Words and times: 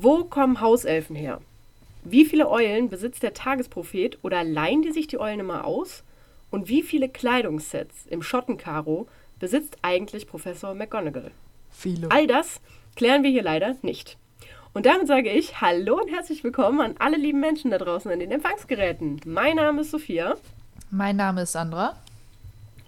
Wo 0.00 0.22
kommen 0.22 0.60
Hauselfen 0.60 1.16
her? 1.16 1.40
Wie 2.04 2.24
viele 2.24 2.48
Eulen 2.48 2.88
besitzt 2.88 3.24
der 3.24 3.34
Tagesprophet 3.34 4.20
oder 4.22 4.44
leihen 4.44 4.80
die 4.82 4.92
sich 4.92 5.08
die 5.08 5.18
Eulen 5.18 5.40
immer 5.40 5.64
aus? 5.64 6.04
Und 6.52 6.68
wie 6.68 6.84
viele 6.84 7.08
Kleidungssets 7.08 8.06
im 8.06 8.22
Schottenkaro 8.22 9.08
besitzt 9.40 9.78
eigentlich 9.82 10.28
Professor 10.28 10.72
McGonagall? 10.72 11.32
Viele. 11.72 12.12
All 12.12 12.28
das 12.28 12.60
klären 12.94 13.24
wir 13.24 13.30
hier 13.30 13.42
leider 13.42 13.74
nicht. 13.82 14.18
Und 14.72 14.86
damit 14.86 15.08
sage 15.08 15.32
ich 15.32 15.60
Hallo 15.60 16.00
und 16.00 16.08
herzlich 16.12 16.44
willkommen 16.44 16.80
an 16.80 16.94
alle 17.00 17.16
lieben 17.16 17.40
Menschen 17.40 17.72
da 17.72 17.78
draußen 17.78 18.08
an 18.08 18.20
den 18.20 18.30
Empfangsgeräten. 18.30 19.20
Mein 19.24 19.56
Name 19.56 19.80
ist 19.80 19.90
Sophia. 19.90 20.36
Mein 20.92 21.16
Name 21.16 21.42
ist 21.42 21.50
Sandra. 21.50 21.96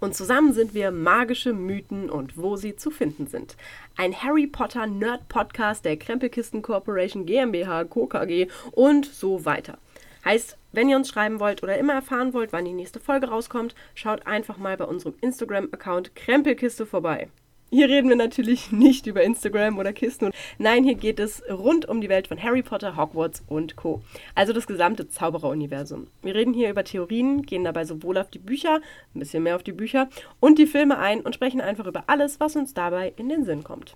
Und 0.01 0.15
zusammen 0.15 0.51
sind 0.51 0.73
wir 0.73 0.89
magische 0.89 1.53
Mythen 1.53 2.09
und 2.09 2.35
wo 2.35 2.55
sie 2.55 2.75
zu 2.75 2.89
finden 2.89 3.27
sind. 3.27 3.55
Ein 3.95 4.19
Harry 4.19 4.47
Potter 4.47 4.87
Nerd 4.87 5.29
Podcast 5.29 5.85
der 5.85 5.95
Krempelkisten 5.95 6.63
Corporation 6.63 7.27
GmbH, 7.27 7.83
Co. 7.83 8.07
KG 8.07 8.47
und 8.71 9.05
so 9.05 9.45
weiter. 9.45 9.77
Heißt, 10.25 10.57
wenn 10.71 10.89
ihr 10.89 10.97
uns 10.97 11.07
schreiben 11.07 11.39
wollt 11.39 11.61
oder 11.61 11.77
immer 11.77 11.93
erfahren 11.93 12.33
wollt, 12.33 12.51
wann 12.51 12.65
die 12.65 12.73
nächste 12.73 12.99
Folge 12.99 13.27
rauskommt, 13.27 13.75
schaut 13.93 14.25
einfach 14.25 14.57
mal 14.57 14.75
bei 14.75 14.85
unserem 14.85 15.13
Instagram-Account 15.21 16.15
Krempelkiste 16.15 16.87
vorbei. 16.87 17.29
Hier 17.73 17.87
reden 17.87 18.09
wir 18.09 18.17
natürlich 18.17 18.71
nicht 18.73 19.07
über 19.07 19.23
Instagram 19.23 19.77
oder 19.79 19.93
Kisten. 19.93 20.31
Nein, 20.57 20.83
hier 20.83 20.95
geht 20.95 21.19
es 21.19 21.41
rund 21.49 21.87
um 21.87 22.01
die 22.01 22.09
Welt 22.09 22.27
von 22.27 22.41
Harry 22.43 22.61
Potter, 22.61 22.97
Hogwarts 22.97 23.43
und 23.47 23.77
Co. 23.77 24.01
Also 24.35 24.51
das 24.51 24.67
gesamte 24.67 25.07
Zaubereruniversum. 25.07 26.07
Wir 26.21 26.35
reden 26.35 26.53
hier 26.53 26.69
über 26.69 26.83
Theorien, 26.83 27.43
gehen 27.43 27.63
dabei 27.63 27.85
sowohl 27.85 28.17
auf 28.17 28.29
die 28.29 28.39
Bücher, 28.39 28.81
ein 29.15 29.19
bisschen 29.19 29.43
mehr 29.43 29.55
auf 29.55 29.63
die 29.63 29.71
Bücher, 29.71 30.09
und 30.41 30.59
die 30.59 30.67
Filme 30.67 30.97
ein 30.97 31.21
und 31.21 31.33
sprechen 31.33 31.61
einfach 31.61 31.87
über 31.87 32.03
alles, 32.07 32.41
was 32.41 32.57
uns 32.57 32.73
dabei 32.73 33.13
in 33.15 33.29
den 33.29 33.45
Sinn 33.45 33.63
kommt. 33.63 33.95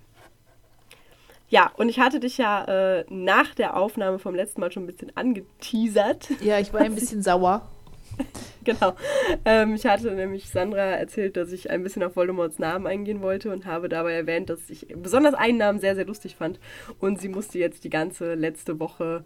Ja, 1.50 1.70
und 1.76 1.90
ich 1.90 2.00
hatte 2.00 2.18
dich 2.18 2.38
ja 2.38 2.64
äh, 2.64 3.04
nach 3.10 3.54
der 3.54 3.76
Aufnahme 3.76 4.18
vom 4.18 4.34
letzten 4.34 4.62
Mal 4.62 4.72
schon 4.72 4.84
ein 4.84 4.86
bisschen 4.86 5.14
angeteasert. 5.14 6.30
Ja, 6.40 6.58
ich 6.58 6.72
war 6.72 6.80
ein 6.80 6.94
bisschen 6.94 7.22
sauer. 7.22 7.68
genau. 8.64 8.94
Ähm, 9.44 9.74
ich 9.74 9.86
hatte 9.86 10.12
nämlich 10.12 10.48
Sandra 10.48 10.80
erzählt, 10.80 11.36
dass 11.36 11.52
ich 11.52 11.70
ein 11.70 11.82
bisschen 11.82 12.02
auf 12.02 12.16
Voldemorts 12.16 12.58
Namen 12.58 12.86
eingehen 12.86 13.22
wollte 13.22 13.52
und 13.52 13.66
habe 13.66 13.88
dabei 13.88 14.12
erwähnt, 14.12 14.50
dass 14.50 14.70
ich 14.70 14.86
besonders 14.96 15.34
einen 15.34 15.58
Namen 15.58 15.78
sehr, 15.78 15.94
sehr 15.94 16.06
lustig 16.06 16.36
fand. 16.36 16.58
Und 16.98 17.20
sie 17.20 17.28
musste 17.28 17.58
jetzt 17.58 17.84
die 17.84 17.90
ganze 17.90 18.34
letzte 18.34 18.78
Woche 18.80 19.24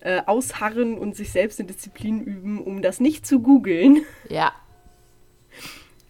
äh, 0.00 0.22
ausharren 0.26 0.98
und 0.98 1.16
sich 1.16 1.32
selbst 1.32 1.60
in 1.60 1.66
Disziplin 1.66 2.20
üben, 2.20 2.62
um 2.62 2.82
das 2.82 3.00
nicht 3.00 3.26
zu 3.26 3.40
googeln. 3.40 4.02
Ja. 4.28 4.52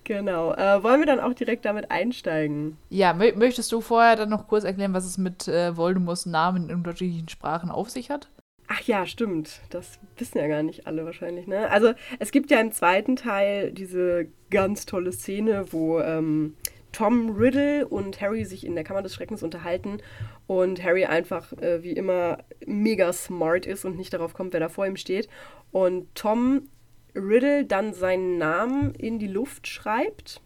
Genau. 0.04 0.52
Äh, 0.54 0.82
wollen 0.84 1.00
wir 1.00 1.06
dann 1.06 1.18
auch 1.18 1.34
direkt 1.34 1.64
damit 1.64 1.90
einsteigen? 1.90 2.78
Ja, 2.90 3.12
mö 3.12 3.32
möchtest 3.34 3.72
du 3.72 3.80
vorher 3.80 4.14
dann 4.14 4.30
noch 4.30 4.46
kurz 4.46 4.62
erklären, 4.62 4.94
was 4.94 5.04
es 5.04 5.18
mit 5.18 5.48
äh, 5.48 5.76
Voldemorts 5.76 6.26
Namen 6.26 6.68
in 6.68 6.76
unterschiedlichen 6.76 7.28
Sprachen 7.28 7.70
auf 7.70 7.90
sich 7.90 8.08
hat? 8.08 8.28
Ach 8.68 8.80
ja, 8.82 9.06
stimmt. 9.06 9.60
Das 9.70 9.98
wissen 10.16 10.38
ja 10.38 10.48
gar 10.48 10.62
nicht 10.62 10.86
alle 10.86 11.04
wahrscheinlich, 11.04 11.46
ne? 11.46 11.70
Also 11.70 11.92
es 12.18 12.32
gibt 12.32 12.50
ja 12.50 12.60
im 12.60 12.72
zweiten 12.72 13.16
Teil 13.16 13.70
diese 13.70 14.26
ganz 14.50 14.86
tolle 14.86 15.12
Szene, 15.12 15.72
wo 15.72 16.00
ähm, 16.00 16.56
Tom 16.92 17.30
Riddle 17.36 17.86
und 17.86 18.20
Harry 18.20 18.44
sich 18.44 18.66
in 18.66 18.74
der 18.74 18.82
Kammer 18.82 19.02
des 19.02 19.14
Schreckens 19.14 19.42
unterhalten 19.42 19.98
und 20.46 20.82
Harry 20.82 21.04
einfach 21.04 21.52
äh, 21.54 21.82
wie 21.82 21.92
immer 21.92 22.38
mega 22.66 23.12
smart 23.12 23.66
ist 23.66 23.84
und 23.84 23.96
nicht 23.96 24.14
darauf 24.14 24.34
kommt, 24.34 24.52
wer 24.52 24.60
da 24.60 24.68
vor 24.68 24.86
ihm 24.86 24.96
steht. 24.96 25.28
Und 25.70 26.12
Tom 26.14 26.68
Riddle 27.14 27.66
dann 27.66 27.92
seinen 27.92 28.38
Namen 28.38 28.94
in 28.94 29.18
die 29.18 29.28
Luft 29.28 29.68
schreibt 29.68 30.40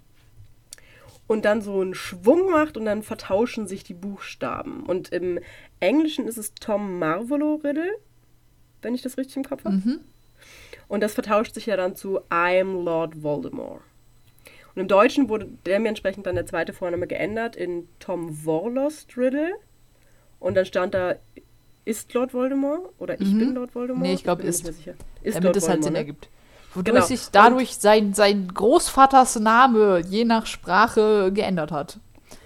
und 1.27 1.45
dann 1.45 1.63
so 1.63 1.81
einen 1.81 1.95
Schwung 1.95 2.51
macht 2.51 2.77
und 2.77 2.85
dann 2.85 3.03
vertauschen 3.03 3.67
sich 3.69 3.85
die 3.85 3.95
Buchstaben. 3.95 4.85
Und 4.85 5.11
im 5.11 5.39
Englischen 5.79 6.27
ist 6.27 6.37
es 6.37 6.55
Tom 6.55 6.99
Marvolo 6.99 7.61
Riddle 7.63 7.93
wenn 8.83 8.95
ich 8.95 9.03
das 9.03 9.17
richtig 9.17 9.37
im 9.37 9.45
Kopf 9.45 9.65
habe. 9.65 9.77
Mhm. 9.77 10.01
Und 10.89 11.01
das 11.01 11.15
vertauscht 11.15 11.55
sich 11.55 11.67
ja 11.67 11.77
dann 11.77 11.95
zu 11.97 12.21
I'm 12.31 12.83
Lord 12.83 13.23
Voldemort. 13.23 13.83
Und 14.75 14.83
im 14.83 14.89
Deutschen 14.89 15.29
wurde 15.29 15.49
dementsprechend 15.67 16.27
dann 16.27 16.35
der 16.37 16.47
zweite 16.47 16.73
Vorname 16.73 17.07
geändert 17.07 17.57
in 17.57 17.89
Tom 17.99 18.45
Warlost 18.45 19.17
Riddle. 19.17 19.53
Und 20.39 20.57
dann 20.57 20.65
stand 20.65 20.95
da, 20.95 21.17
ist 21.85 22.13
Lord 22.15 22.33
Voldemort? 22.35 22.89
Oder 22.99 23.21
ich 23.21 23.29
Mhm. 23.33 23.39
bin 23.39 23.55
Lord 23.55 23.75
Voldemort? 23.75 24.03
Nee, 24.07 24.15
ich 24.15 24.23
glaube, 24.23 24.43
ist. 24.43 24.67
Ist 24.69 25.35
damit 25.37 25.45
Lord 25.45 25.57
es 25.57 25.69
halt 25.69 25.83
Sinn 25.85 25.93
ne? 25.93 25.99
ergibt. 26.01 26.29
Wodurch 26.75 26.95
Genau. 26.95 27.07
sich 27.07 27.29
dadurch 27.33 27.77
sein, 27.77 28.15
sein 28.15 28.47
Großvaters 28.55 29.41
Name 29.41 30.03
je 30.09 30.25
nach 30.25 30.47
Sprache 30.47 31.33
geändert 31.33 31.73
hat. 31.73 31.99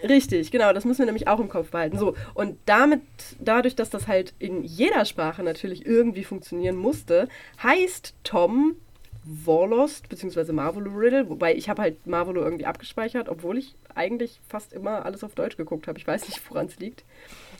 Richtig, 0.07 0.51
genau, 0.51 0.73
das 0.73 0.85
müssen 0.85 0.99
wir 1.01 1.07
nämlich 1.07 1.29
auch 1.29 1.41
im 1.41 1.49
Kopf 1.49 1.71
behalten. 1.71 1.99
So, 1.99 2.15
und 2.35 2.59
damit, 2.67 3.01
dadurch, 3.41 3.75
dass 3.75 3.91
das 3.91 4.07
halt 4.07 4.35
in 4.39 4.63
jeder 4.63 5.05
Sprache 5.05 5.43
natürlich 5.43 5.87
irgendwie 5.87 6.25
funktionieren 6.25 6.77
musste, 6.77 7.29
heißt 7.63 8.15
Tom 8.23 8.77
Warlost 9.25 10.11
bzw. 10.11 10.53
Marvolo 10.53 10.91
Riddle, 10.91 11.31
wobei 11.31 11.55
ich 11.55 11.71
habe 11.71 11.81
halt 11.81 12.07
Marvolo 12.07 12.43
irgendwie 12.43 12.67
abgespeichert, 12.67 13.31
obwohl 13.31 13.57
ich 13.57 13.75
eigentlich 13.95 14.41
fast 14.47 14.75
immer 14.75 15.07
alles 15.07 15.25
auf 15.25 15.35
Deutsch 15.35 15.57
geguckt 15.57 15.89
habe. 15.89 15.99
Ich 15.99 16.07
weiß 16.07 16.29
nicht, 16.29 16.43
woran 16.51 16.67
es 16.67 16.79
liegt. 16.79 17.05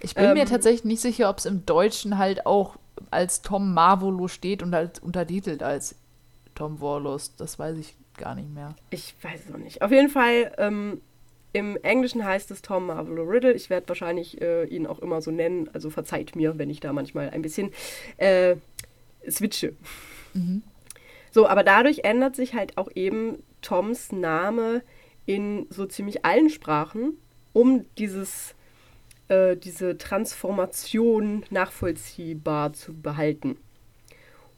Ich 0.01 0.15
bin 0.15 0.35
mir 0.35 0.43
Ähm, 0.43 0.49
tatsächlich 0.49 0.85
nicht 0.85 1.01
sicher, 1.01 1.31
ob 1.31 1.39
es 1.39 1.47
im 1.47 1.65
Deutschen 1.65 2.19
halt 2.19 2.45
auch 2.45 2.77
als 3.11 3.41
Tom 3.41 3.73
Marvolo 3.73 4.29
steht 4.29 4.63
und 4.63 4.75
als 4.75 4.99
untertitelt 4.99 5.63
als 5.63 5.95
Tom 6.55 6.81
Warlost. 6.83 7.41
Das 7.41 7.59
weiß 7.59 7.79
ich 7.79 7.97
gar 8.19 8.35
nicht 8.35 8.53
mehr. 8.53 8.75
Ich 8.91 9.15
weiß 9.23 9.41
es 9.47 9.49
noch 9.51 9.59
nicht. 9.59 9.81
Auf 9.81 9.91
jeden 9.91 10.11
Fall, 10.11 10.53
ähm, 10.59 11.01
im 11.55 11.77
Englischen 11.83 12.25
heißt 12.25 12.51
es 12.51 12.63
Tom 12.63 12.87
Marvolo 12.87 13.23
Riddle. 13.23 13.53
Ich 13.53 13.71
werde 13.71 13.89
wahrscheinlich 13.89 14.43
äh, 14.43 14.65
ihn 14.65 14.89
auch 14.89 14.99
immer 14.99 15.23
so 15.23 15.31
nennen. 15.31 15.71
Also 15.73 15.89
verzeiht 15.89 16.35
mir, 16.35 16.59
wenn 16.59 16.69
ich 16.69 16.81
da 16.81 16.93
manchmal 16.93 17.31
ein 17.31 17.43
bisschen 17.43 17.73
äh, 18.17 18.57
switche. 19.31 19.75
So, 21.31 21.47
aber 21.47 21.63
dadurch 21.63 22.01
ändert 22.03 22.35
sich 22.35 22.55
halt 22.55 22.77
auch 22.77 22.89
eben 22.97 23.39
Toms 23.63 24.11
Name 24.11 24.83
in 25.27 25.67
so 25.71 25.87
ziemlich 25.87 26.25
allen 26.25 26.51
Sprachen, 26.51 27.19
um 27.53 27.85
dieses, 27.99 28.57
äh, 29.29 29.57
diese 29.57 29.97
Transformation 29.97 31.45
nachvollziehbar 31.51 32.73
zu 32.73 32.95
behalten. 32.95 33.57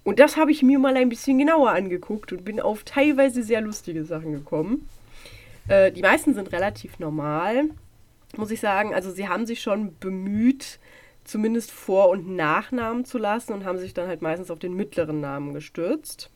Und 0.02 0.18
das 0.18 0.38
habe 0.38 0.50
ich 0.50 0.62
mir 0.62 0.78
mal 0.78 0.96
ein 0.96 1.10
bisschen 1.10 1.36
genauer 1.36 1.72
angeguckt 1.72 2.32
und 2.32 2.42
bin 2.42 2.58
auf 2.58 2.84
teilweise 2.84 3.42
sehr 3.42 3.60
lustige 3.60 4.04
Sachen 4.04 4.32
gekommen. 4.32 4.88
Äh, 5.68 5.92
die 5.92 6.02
meisten 6.02 6.34
sind 6.34 6.52
relativ 6.52 6.98
normal, 6.98 7.70
muss 8.36 8.50
ich 8.50 8.60
sagen. 8.60 8.94
Also 8.94 9.10
sie 9.10 9.28
haben 9.28 9.46
sich 9.46 9.60
schon 9.60 9.96
bemüht, 9.98 10.78
zumindest 11.24 11.70
Vor- 11.72 12.10
und 12.10 12.28
Nachnamen 12.36 13.04
zu 13.04 13.18
lassen 13.18 13.52
und 13.52 13.64
haben 13.64 13.78
sich 13.78 13.94
dann 13.94 14.08
halt 14.08 14.22
meistens 14.22 14.50
auf 14.50 14.58
den 14.58 14.74
mittleren 14.74 15.20
Namen 15.20 15.54
gestürzt. 15.54 16.30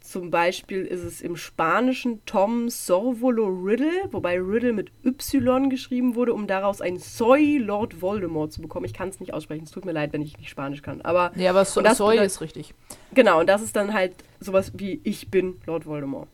Zum 0.00 0.30
Beispiel 0.30 0.84
ist 0.84 1.02
es 1.02 1.20
im 1.20 1.36
Spanischen 1.36 2.22
Tom 2.24 2.70
Sorvolo 2.70 3.46
Riddle, 3.46 4.08
wobei 4.10 4.40
Riddle 4.40 4.72
mit 4.72 4.90
Y 5.04 5.68
geschrieben 5.70 6.14
wurde, 6.14 6.32
um 6.34 6.46
daraus 6.46 6.80
ein 6.80 6.98
Soy 6.98 7.58
Lord 7.58 8.00
Voldemort 8.00 8.52
zu 8.52 8.62
bekommen. 8.62 8.86
Ich 8.86 8.94
kann 8.94 9.08
es 9.08 9.20
nicht 9.20 9.34
aussprechen, 9.34 9.64
es 9.64 9.70
tut 9.70 9.84
mir 9.84 9.92
leid, 9.92 10.12
wenn 10.12 10.22
ich 10.22 10.38
nicht 10.38 10.48
Spanisch 10.48 10.82
kann. 10.82 11.02
Aber 11.02 11.32
Nee, 11.34 11.48
aber 11.48 11.64
so 11.64 11.82
Soy 11.94 12.18
ist 12.24 12.40
richtig. 12.40 12.74
Genau, 13.12 13.40
und 13.40 13.48
das 13.48 13.60
ist 13.60 13.76
dann 13.76 13.92
halt 13.92 14.14
sowas 14.40 14.72
wie 14.76 15.00
Ich 15.04 15.30
bin 15.30 15.60
Lord 15.66 15.84
Voldemort. 15.84 16.28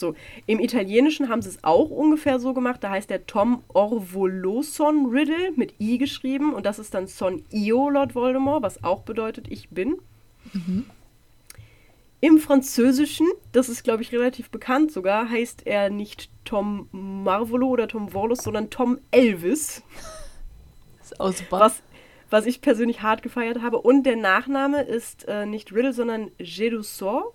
So, 0.00 0.14
im 0.46 0.60
Italienischen 0.60 1.28
haben 1.28 1.42
sie 1.42 1.48
es 1.48 1.64
auch 1.64 1.90
ungefähr 1.90 2.38
so 2.38 2.54
gemacht. 2.54 2.84
Da 2.84 2.90
heißt 2.90 3.10
der 3.10 3.26
Tom 3.26 3.64
Orvoloson 3.68 5.06
Riddle 5.06 5.52
mit 5.56 5.74
I 5.80 5.98
geschrieben 5.98 6.54
und 6.54 6.66
das 6.66 6.78
ist 6.78 6.94
dann 6.94 7.08
Son 7.08 7.42
Io 7.50 7.88
Lord 7.90 8.14
Voldemort, 8.14 8.62
was 8.62 8.84
auch 8.84 9.02
bedeutet 9.02 9.48
Ich 9.48 9.70
bin. 9.70 9.96
Im 12.20 12.38
Französischen, 12.38 13.26
das 13.50 13.68
ist 13.68 13.82
glaube 13.82 14.02
ich 14.02 14.12
relativ 14.12 14.50
bekannt 14.50 14.92
sogar, 14.92 15.28
heißt 15.28 15.66
er 15.66 15.90
nicht 15.90 16.30
Tom 16.44 16.88
Marvolo 16.92 17.66
oder 17.66 17.88
Tom 17.88 18.14
Warlos, 18.14 18.38
sondern 18.38 18.70
Tom 18.70 18.98
Elvis 19.10 19.82
Ist 21.02 21.18
auch 21.18 21.32
super. 21.32 21.58
was, 21.58 21.82
was 22.30 22.46
ich 22.46 22.60
persönlich 22.60 23.02
hart 23.02 23.22
gefeiert 23.22 23.62
habe. 23.62 23.78
Und 23.78 24.04
der 24.04 24.16
Nachname 24.16 24.82
ist 24.82 25.26
äh, 25.26 25.46
nicht 25.46 25.72
Riddle, 25.72 25.92
sondern 25.92 26.30
Jedusor. 26.38 27.34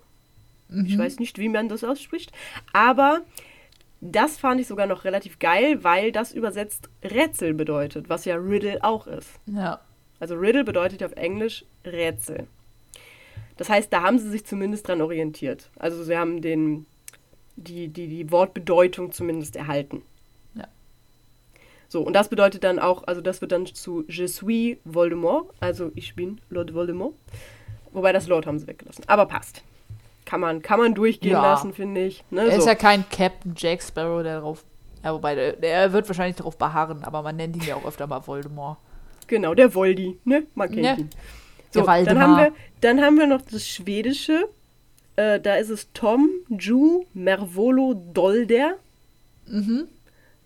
Ich 0.68 0.98
weiß 0.98 1.18
nicht, 1.18 1.38
wie 1.38 1.48
man 1.48 1.68
das 1.68 1.84
ausspricht. 1.84 2.32
Aber 2.72 3.22
das 4.00 4.36
fand 4.36 4.60
ich 4.60 4.66
sogar 4.66 4.86
noch 4.86 5.04
relativ 5.04 5.38
geil, 5.38 5.82
weil 5.82 6.12
das 6.12 6.32
übersetzt 6.32 6.90
Rätsel 7.02 7.54
bedeutet, 7.54 8.08
was 8.08 8.24
ja 8.24 8.36
Riddle 8.36 8.82
auch 8.82 9.06
ist. 9.06 9.30
Ja. 9.46 9.80
Also 10.20 10.34
Riddle 10.34 10.64
bedeutet 10.64 11.00
ja 11.00 11.06
auf 11.06 11.16
Englisch 11.16 11.64
Rätsel. 11.84 12.46
Das 13.56 13.68
heißt, 13.68 13.92
da 13.92 14.02
haben 14.02 14.18
sie 14.18 14.30
sich 14.30 14.44
zumindest 14.44 14.88
dran 14.88 15.00
orientiert. 15.00 15.70
Also 15.78 16.02
sie 16.02 16.16
haben 16.16 16.42
den, 16.42 16.86
die, 17.56 17.88
die, 17.88 18.08
die 18.08 18.30
Wortbedeutung 18.30 19.12
zumindest 19.12 19.56
erhalten. 19.56 20.02
Ja. 20.54 20.66
So, 21.88 22.02
und 22.02 22.14
das 22.14 22.28
bedeutet 22.28 22.64
dann 22.64 22.78
auch, 22.78 23.04
also 23.06 23.20
das 23.20 23.40
wird 23.40 23.52
dann 23.52 23.66
zu 23.66 24.04
Je 24.08 24.26
suis 24.26 24.76
Voldemort, 24.84 25.50
also 25.60 25.92
ich 25.94 26.14
bin 26.14 26.40
Lord 26.50 26.74
Voldemort. 26.74 27.14
Wobei 27.92 28.12
das 28.12 28.26
Lord 28.26 28.46
haben 28.46 28.58
sie 28.58 28.66
weggelassen. 28.66 29.04
Aber 29.06 29.26
passt. 29.26 29.62
Kann 30.24 30.40
man, 30.40 30.62
kann 30.62 30.78
man 30.80 30.94
durchgehen 30.94 31.32
Ja. 31.32 31.42
lassen, 31.42 31.72
finde 31.74 32.04
ich. 32.06 32.24
Ne, 32.30 32.42
Er 32.42 32.56
ist 32.56 32.62
so. 32.64 32.68
ja 32.68 32.74
kein 32.74 33.04
Captain 33.10 33.54
Jack 33.56 33.82
Sparrow, 33.82 34.22
der 34.22 34.36
darauf. 34.36 34.64
Ja, 35.02 35.12
wobei, 35.12 35.34
der, 35.34 35.52
der 35.54 35.92
wird 35.92 36.08
wahrscheinlich 36.08 36.36
darauf 36.36 36.56
beharren, 36.56 37.04
aber 37.04 37.20
man 37.22 37.36
nennt 37.36 37.56
ihn 37.56 37.62
ja 37.62 37.74
auch 37.76 37.84
öfter 37.84 38.06
mal 38.06 38.26
Voldemort. 38.26 38.78
Genau, 39.26 39.54
der 39.54 39.74
Voldi, 39.74 40.18
ne? 40.24 40.44
Man 40.54 40.68
kennt 40.70 40.82
Ne. 40.82 40.96
ihn. 40.98 41.10
So, 41.70 41.82
dann 41.82 42.20
haben, 42.20 42.36
wir, 42.36 42.52
dann 42.80 43.00
haben 43.02 43.18
wir 43.18 43.26
noch 43.26 43.42
das 43.42 43.66
Schwedische. 43.66 44.48
Äh, 45.16 45.40
da 45.40 45.56
ist 45.56 45.70
es 45.70 45.92
Tom 45.92 46.30
Ju 46.48 47.04
Mervolo 47.14 47.94
Dolder. 48.14 48.74
Mhm. 49.46 49.88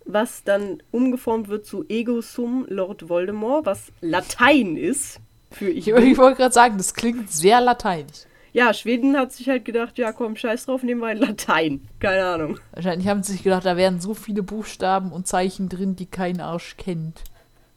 Was 0.04 0.42
dann 0.42 0.82
umgeformt 0.90 1.48
wird 1.48 1.66
zu 1.66 1.84
Ego 1.88 2.20
Sum 2.22 2.64
Lord 2.68 3.08
Voldemort, 3.10 3.66
was 3.66 3.92
Latein 4.00 4.76
ist. 4.76 5.20
Für 5.50 5.68
ich 5.68 5.86
ich 5.88 6.18
wollte 6.18 6.36
gerade 6.38 6.54
sagen, 6.54 6.78
das 6.78 6.94
klingt 6.94 7.30
sehr 7.30 7.60
lateinisch. 7.60 8.24
Ja, 8.52 8.72
Schweden 8.72 9.16
hat 9.16 9.32
sich 9.32 9.48
halt 9.48 9.64
gedacht, 9.64 9.98
ja 9.98 10.12
komm, 10.12 10.36
scheiß 10.36 10.66
drauf, 10.66 10.82
nehmen 10.82 11.00
wir 11.00 11.08
ein 11.08 11.18
Latein. 11.18 11.86
Keine 12.00 12.24
Ahnung. 12.24 12.58
Wahrscheinlich 12.72 13.08
haben 13.08 13.22
sie 13.22 13.32
sich 13.32 13.42
gedacht, 13.42 13.66
da 13.66 13.76
wären 13.76 14.00
so 14.00 14.14
viele 14.14 14.42
Buchstaben 14.42 15.12
und 15.12 15.26
Zeichen 15.26 15.68
drin, 15.68 15.96
die 15.96 16.06
kein 16.06 16.40
Arsch 16.40 16.76
kennt. 16.76 17.22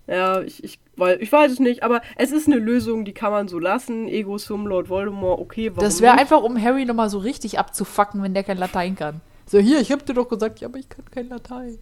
Ja, 0.08 0.42
ich, 0.42 0.64
ich, 0.64 0.80
weil, 0.96 1.22
ich 1.22 1.32
weiß 1.32 1.52
es 1.52 1.60
nicht, 1.60 1.84
aber 1.84 2.02
es 2.18 2.32
ist 2.32 2.48
eine 2.48 2.58
Lösung, 2.58 3.06
die 3.06 3.14
kann 3.14 3.32
man 3.32 3.48
so 3.48 3.60
lassen. 3.60 4.08
Ego 4.08 4.38
Sum 4.38 4.68
Lord 4.68 4.90
Voldemort, 4.90 5.40
okay, 5.40 5.70
warum 5.72 5.84
Das 5.84 6.02
wäre 6.02 6.18
einfach, 6.18 6.42
um 6.42 6.62
Harry 6.62 6.86
nochmal 6.86 7.10
so 7.10 7.20
richtig 7.20 7.60
abzufacken, 7.60 8.22
wenn 8.24 8.34
der 8.34 8.44
kein 8.44 8.58
Latein 8.58 8.96
kann. 8.96 9.22
So, 9.46 9.60
hier, 9.60 9.80
ich 9.80 9.92
hab 9.92 10.06
dir 10.06 10.14
doch 10.14 10.28
gesagt, 10.28 10.60
ja, 10.60 10.68
aber 10.68 10.80
ich 10.80 10.90
kann 10.90 11.06
kein 11.12 11.30
Latein. 11.30 11.78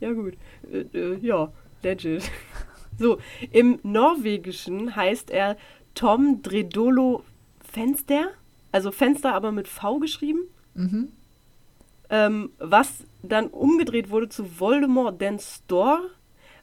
Ja, 0.00 0.12
gut. 0.12 0.34
Äh, 0.72 0.98
äh, 0.98 1.18
ja, 1.20 1.52
legit. 1.82 2.30
So, 3.00 3.18
im 3.52 3.78
Norwegischen 3.84 4.96
heißt 4.96 5.30
er 5.30 5.56
Tom 5.94 6.42
Dredolo 6.42 7.22
Fenster. 7.78 8.30
Also 8.72 8.90
Fenster, 8.90 9.34
aber 9.34 9.52
mit 9.52 9.68
V 9.68 9.98
geschrieben. 9.98 10.40
Mhm. 10.74 11.12
Ähm, 12.10 12.50
was 12.58 13.04
dann 13.22 13.48
umgedreht 13.48 14.10
wurde 14.10 14.28
zu 14.28 14.58
Voldemort 14.58 15.20
den 15.20 15.38
Store. 15.38 16.00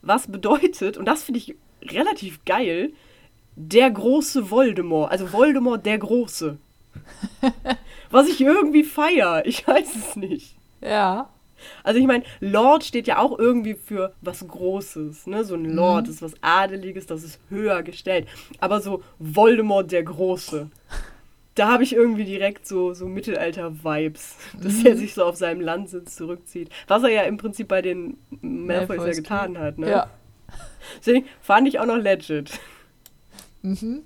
Was 0.02 0.30
bedeutet, 0.30 0.96
und 0.96 1.06
das 1.06 1.24
finde 1.24 1.38
ich 1.38 1.56
relativ 1.82 2.44
geil, 2.44 2.92
der 3.54 3.90
große 3.90 4.50
Voldemort. 4.50 5.10
Also 5.10 5.32
Voldemort 5.32 5.86
der 5.86 5.98
Große. 5.98 6.58
was 8.10 8.28
ich 8.28 8.40
irgendwie 8.40 8.84
feier. 8.84 9.44
Ich 9.46 9.66
weiß 9.66 9.96
es 9.96 10.16
nicht. 10.16 10.56
Ja. 10.82 11.30
Also 11.84 12.00
ich 12.00 12.06
meine, 12.06 12.24
Lord 12.40 12.84
steht 12.84 13.06
ja 13.06 13.18
auch 13.18 13.38
irgendwie 13.38 13.74
für 13.74 14.12
was 14.20 14.46
Großes, 14.46 15.26
ne? 15.26 15.44
So 15.44 15.54
ein 15.54 15.64
Lord 15.64 16.06
Mhm. 16.06 16.12
ist 16.12 16.22
was 16.22 16.34
Adeliges, 16.40 17.06
das 17.06 17.22
ist 17.24 17.40
höher 17.48 17.82
gestellt. 17.82 18.26
Aber 18.60 18.80
so 18.80 19.02
Voldemort 19.18 19.92
der 19.92 20.02
Große, 20.02 20.70
da 21.54 21.68
habe 21.72 21.82
ich 21.84 21.94
irgendwie 21.94 22.24
direkt 22.24 22.66
so, 22.66 22.92
so 22.94 23.06
Mittelalter-Vibes, 23.06 24.36
dass 24.62 24.74
Mhm. 24.80 24.86
er 24.86 24.96
sich 24.96 25.14
so 25.14 25.24
auf 25.24 25.36
seinem 25.36 25.60
Landsitz 25.60 26.16
zurückzieht. 26.16 26.68
Was 26.86 27.02
er 27.02 27.10
ja 27.10 27.22
im 27.22 27.36
Prinzip 27.38 27.68
bei 27.68 27.82
den 27.82 28.18
Malfoys 28.42 29.04
ja 29.06 29.12
getan 29.12 29.58
hat, 29.58 29.78
ne? 29.78 29.88
Ja. 29.90 30.10
Deswegen 30.98 31.26
fand 31.40 31.66
ich 31.68 31.78
auch 31.80 31.86
noch 31.86 31.96
legit. 31.96 32.58
Mhm. 33.62 34.02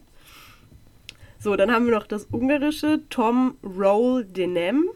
So, 1.39 1.57
dann 1.57 1.73
haben 1.73 1.87
wir 1.87 1.95
noch 1.95 2.07
das 2.07 2.27
ungarische 2.31 3.01
Tom 3.09 3.57
Roll 3.65 4.25
Denem. 4.25 4.91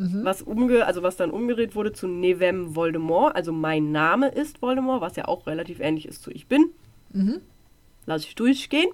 Mhm. 0.00 0.24
was 0.24 0.40
umge 0.40 0.86
also 0.86 1.02
was 1.02 1.16
dann 1.16 1.30
umgedreht 1.30 1.74
wurde 1.74 1.92
zu 1.92 2.08
Nevem 2.08 2.74
Voldemort, 2.74 3.36
also 3.36 3.52
mein 3.52 3.92
Name 3.92 4.28
ist 4.28 4.62
Voldemort, 4.62 5.02
was 5.02 5.16
ja 5.16 5.28
auch 5.28 5.46
relativ 5.46 5.78
ähnlich 5.78 6.08
ist 6.08 6.22
zu 6.22 6.30
ich 6.30 6.46
bin. 6.46 6.70
Mhm. 7.12 7.42
Lass 8.06 8.24
ich 8.24 8.34
durchgehen. 8.34 8.88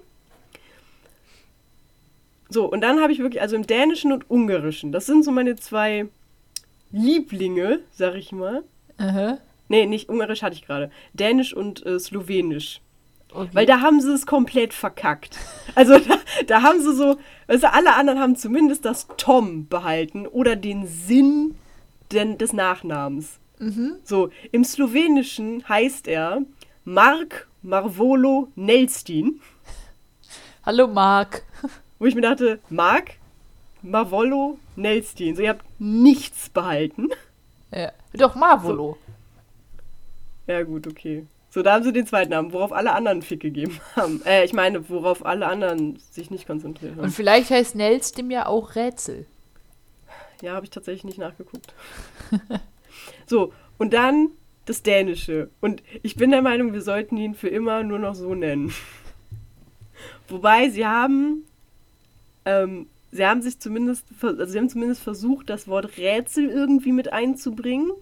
So, 2.49 2.65
und 2.65 2.81
dann 2.81 2.99
habe 2.99 3.13
ich 3.13 3.19
wirklich, 3.19 3.41
also 3.41 3.55
im 3.55 3.65
Dänischen 3.65 4.11
und 4.11 4.29
Ungarischen, 4.29 4.91
das 4.91 5.05
sind 5.05 5.23
so 5.23 5.31
meine 5.31 5.55
zwei 5.55 6.07
Lieblinge, 6.91 7.79
sag 7.91 8.15
ich 8.15 8.33
mal. 8.33 8.63
Aha. 8.97 9.37
Nee, 9.69 9.85
nicht 9.85 10.09
Ungarisch 10.09 10.41
hatte 10.41 10.55
ich 10.55 10.65
gerade. 10.65 10.91
Dänisch 11.13 11.53
und 11.53 11.85
äh, 11.85 11.99
Slowenisch. 11.99 12.81
Okay. 13.33 13.49
Weil 13.53 13.65
da 13.65 13.81
haben 13.81 13.99
sie 14.01 14.13
es 14.13 14.25
komplett 14.25 14.73
verkackt. 14.73 15.37
Also 15.75 15.99
da, 15.99 16.17
da 16.47 16.61
haben 16.61 16.81
sie 16.81 16.95
so, 16.95 17.17
also 17.47 17.67
alle 17.67 17.93
anderen 17.95 18.19
haben 18.19 18.35
zumindest 18.35 18.85
das 18.85 19.07
Tom 19.17 19.67
behalten 19.67 20.25
oder 20.25 20.55
den 20.55 20.87
Sinn 20.87 21.55
den, 22.11 22.37
des 22.37 22.53
Nachnamens. 22.53 23.39
mhm. 23.59 23.97
So, 24.03 24.29
im 24.51 24.63
Slowenischen 24.63 25.67
heißt 25.67 26.07
er 26.07 26.41
Mark 26.85 27.47
Marvolo 27.61 28.47
Nelstin, 28.55 29.41
Hallo, 30.65 30.87
Marc. 30.87 31.43
wo 31.99 32.05
ich 32.05 32.15
mir 32.15 32.21
dachte, 32.21 32.59
Mark 32.69 33.11
Marvolo 33.81 34.57
Nelstin. 34.75 35.35
So, 35.35 35.41
ihr 35.41 35.49
habt 35.49 35.65
nichts 35.79 36.49
behalten. 36.49 37.09
Ja. 37.71 37.91
Doch, 38.13 38.35
Marvolo. 38.35 38.97
Ja, 40.47 40.63
gut, 40.63 40.87
okay. 40.87 41.25
So, 41.57 41.63
da 41.63 41.73
haben 41.73 41.83
sie 41.83 41.91
den 41.91 42.05
zweiten 42.05 42.29
Namen, 42.29 42.53
worauf 42.53 42.71
alle 42.71 42.93
anderen 42.93 43.23
Fick 43.23 43.39
gegeben 43.39 43.79
haben. 43.95 44.21
Äh, 44.27 44.45
ich 44.45 44.53
meine, 44.53 44.87
worauf 44.89 45.25
alle 45.25 45.47
anderen 45.47 45.97
sich 46.11 46.29
nicht 46.29 46.45
konzentriert 46.45 46.91
haben. 46.91 47.05
Und 47.05 47.09
vielleicht 47.09 47.49
heißt 47.49 47.73
Nels 47.73 48.11
dem 48.11 48.29
ja 48.29 48.45
auch 48.45 48.75
Rätsel. 48.75 49.25
Ja, 50.43 50.53
habe 50.53 50.65
ich 50.65 50.69
tatsächlich 50.69 51.03
nicht 51.03 51.17
nachgeguckt. 51.17 51.73
so, 53.25 53.53
und 53.79 53.93
dann 53.95 54.29
das 54.65 54.83
Dänische. 54.83 55.49
Und 55.59 55.81
ich 56.03 56.15
bin 56.15 56.29
der 56.29 56.43
Meinung, 56.43 56.73
wir 56.73 56.83
sollten 56.83 57.17
ihn 57.17 57.33
für 57.33 57.49
immer 57.49 57.81
nur 57.81 57.97
noch 57.97 58.13
so 58.13 58.35
nennen. 58.35 58.71
Wobei 60.27 60.69
sie 60.69 60.85
haben, 60.85 61.43
ähm, 62.45 62.85
sie 63.11 63.25
haben 63.25 63.41
sich 63.41 63.57
zumindest, 63.57 64.05
also 64.21 64.45
sie 64.45 64.59
haben 64.59 64.69
zumindest 64.69 65.01
versucht, 65.01 65.49
das 65.49 65.67
Wort 65.67 65.97
Rätsel 65.97 66.51
irgendwie 66.51 66.91
mit 66.91 67.11
einzubringen. 67.11 67.93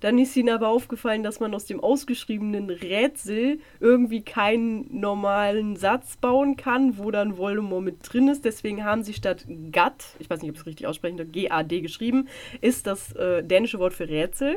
Dann 0.00 0.18
ist 0.18 0.34
ihnen 0.36 0.48
aber 0.48 0.68
aufgefallen, 0.68 1.22
dass 1.22 1.40
man 1.40 1.54
aus 1.54 1.66
dem 1.66 1.80
ausgeschriebenen 1.80 2.70
Rätsel 2.70 3.60
irgendwie 3.80 4.22
keinen 4.22 4.86
normalen 4.98 5.76
Satz 5.76 6.16
bauen 6.16 6.56
kann, 6.56 6.96
wo 6.98 7.10
dann 7.10 7.36
Voldemort 7.36 7.84
mit 7.84 7.96
drin 8.02 8.28
ist. 8.28 8.44
Deswegen 8.44 8.84
haben 8.84 9.02
sie 9.02 9.12
statt 9.12 9.44
GAD, 9.70 10.04
ich 10.18 10.30
weiß 10.30 10.40
nicht, 10.40 10.50
ob 10.50 10.56
ich 10.56 10.60
es 10.62 10.66
richtig 10.66 10.86
ausspreche, 10.86 11.24
G-A-D 11.26 11.80
geschrieben, 11.82 12.28
ist 12.60 12.86
das 12.86 13.12
äh, 13.12 13.42
dänische 13.42 13.78
Wort 13.78 13.92
für 13.92 14.08
Rätsel, 14.08 14.56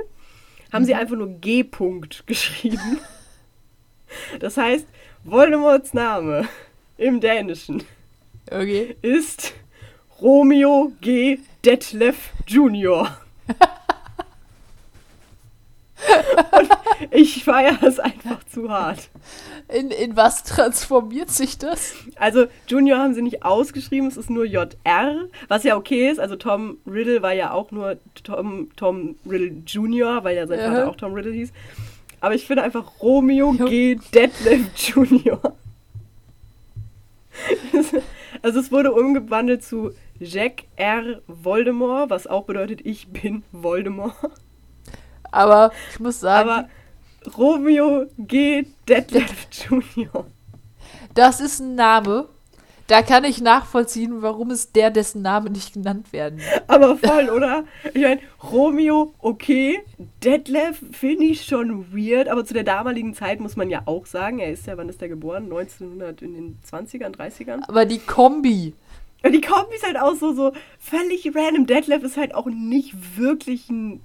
haben 0.71 0.85
sie 0.85 0.95
einfach 0.95 1.15
nur 1.17 1.27
G-Punkt 1.27 2.23
geschrieben. 2.27 2.99
Das 4.39 4.57
heißt, 4.57 4.87
Voldemorts 5.23 5.93
Name 5.93 6.47
im 6.97 7.19
Dänischen 7.19 7.83
Okay. 8.51 8.95
ist 9.01 9.53
Romeo 10.21 10.91
G. 11.01 11.39
Detlef 11.65 12.31
Jr. 12.47 13.17
Und 16.59 16.69
ich 17.11 17.43
feiere 17.43 17.77
das 17.81 17.99
einfach 17.99 18.43
zu 18.45 18.69
hart. 18.69 19.09
In, 19.67 19.91
in 19.91 20.15
was 20.15 20.43
transformiert 20.43 21.29
sich 21.29 21.57
das? 21.57 21.95
Also 22.15 22.45
Junior 22.67 22.99
haben 22.99 23.13
sie 23.13 23.21
nicht 23.21 23.43
ausgeschrieben, 23.43 24.07
es 24.07 24.17
ist 24.17 24.29
nur 24.29 24.45
JR, 24.45 25.25
was 25.47 25.63
ja 25.63 25.75
okay 25.75 26.09
ist. 26.09 26.19
Also 26.19 26.35
Tom 26.35 26.77
Riddle 26.85 27.21
war 27.21 27.33
ja 27.33 27.51
auch 27.51 27.71
nur 27.71 27.97
Tom, 28.23 28.69
Tom 28.75 29.15
Riddle 29.29 29.63
Junior, 29.65 30.23
weil 30.23 30.35
ja 30.35 30.47
sein 30.47 30.59
Ja. 30.59 30.71
Vater 30.71 30.89
auch 30.89 30.95
Tom 30.95 31.13
Riddle 31.13 31.31
hieß. 31.33 31.51
Aber 32.21 32.35
ich 32.35 32.45
finde 32.47 32.63
einfach 32.63 33.01
Romeo 33.01 33.51
G. 33.51 33.97
Detlef 34.13 34.67
Junior. 34.77 35.41
Also 38.41 38.59
es 38.59 38.71
wurde 38.71 38.91
umgewandelt 38.93 39.63
zu 39.63 39.91
Jack 40.19 40.65
R. 40.75 41.21
Voldemort, 41.27 42.09
was 42.09 42.27
auch 42.27 42.43
bedeutet, 42.43 42.81
ich 42.85 43.07
bin 43.07 43.43
Voldemort. 43.51 44.15
Aber 45.33 45.71
ich 45.91 45.99
muss 45.99 46.19
sagen, 46.19 46.49
Aber 46.49 46.69
Romeo 47.37 48.05
G. 48.17 48.65
Detlef 48.87 49.47
Junior. 49.69 50.25
das 51.13 51.39
ist 51.41 51.59
ein 51.59 51.75
Name. 51.75 52.29
Da 52.87 53.01
kann 53.01 53.23
ich 53.23 53.41
nachvollziehen, 53.41 54.21
warum 54.21 54.51
es 54.51 54.73
der, 54.73 54.91
dessen 54.91 55.21
Name 55.21 55.49
nicht 55.49 55.73
genannt 55.73 56.11
werden. 56.11 56.41
Aber 56.67 56.97
voll, 56.97 57.29
oder? 57.35 57.63
Ich 57.93 58.01
meine, 58.01 58.19
Romeo, 58.51 59.13
okay. 59.19 59.81
Detlef 60.23 60.81
finde 60.91 61.23
ich 61.23 61.45
schon 61.45 61.93
weird, 61.95 62.27
aber 62.27 62.43
zu 62.45 62.53
der 62.53 62.65
damaligen 62.65 63.13
Zeit 63.13 63.39
muss 63.39 63.55
man 63.55 63.69
ja 63.69 63.83
auch 63.85 64.05
sagen, 64.05 64.39
er 64.39 64.51
ist 64.51 64.67
ja, 64.67 64.77
wann 64.77 64.89
ist 64.89 65.01
er 65.01 65.07
geboren? 65.07 65.43
1900 65.45 66.21
in 66.21 66.33
den 66.33 66.59
20ern, 66.69 67.15
30ern? 67.15 67.61
Aber 67.67 67.85
die 67.85 67.99
Kombi. 67.99 68.73
Die 69.25 69.41
Kombi 69.41 69.75
ist 69.75 69.85
halt 69.85 69.97
auch 69.97 70.15
so, 70.15 70.33
so 70.33 70.51
völlig 70.77 71.33
random. 71.33 71.65
Detlef 71.65 72.03
ist 72.03 72.17
halt 72.17 72.35
auch 72.35 72.47
nicht 72.47 73.17
wirklich 73.17 73.69
ein 73.69 74.01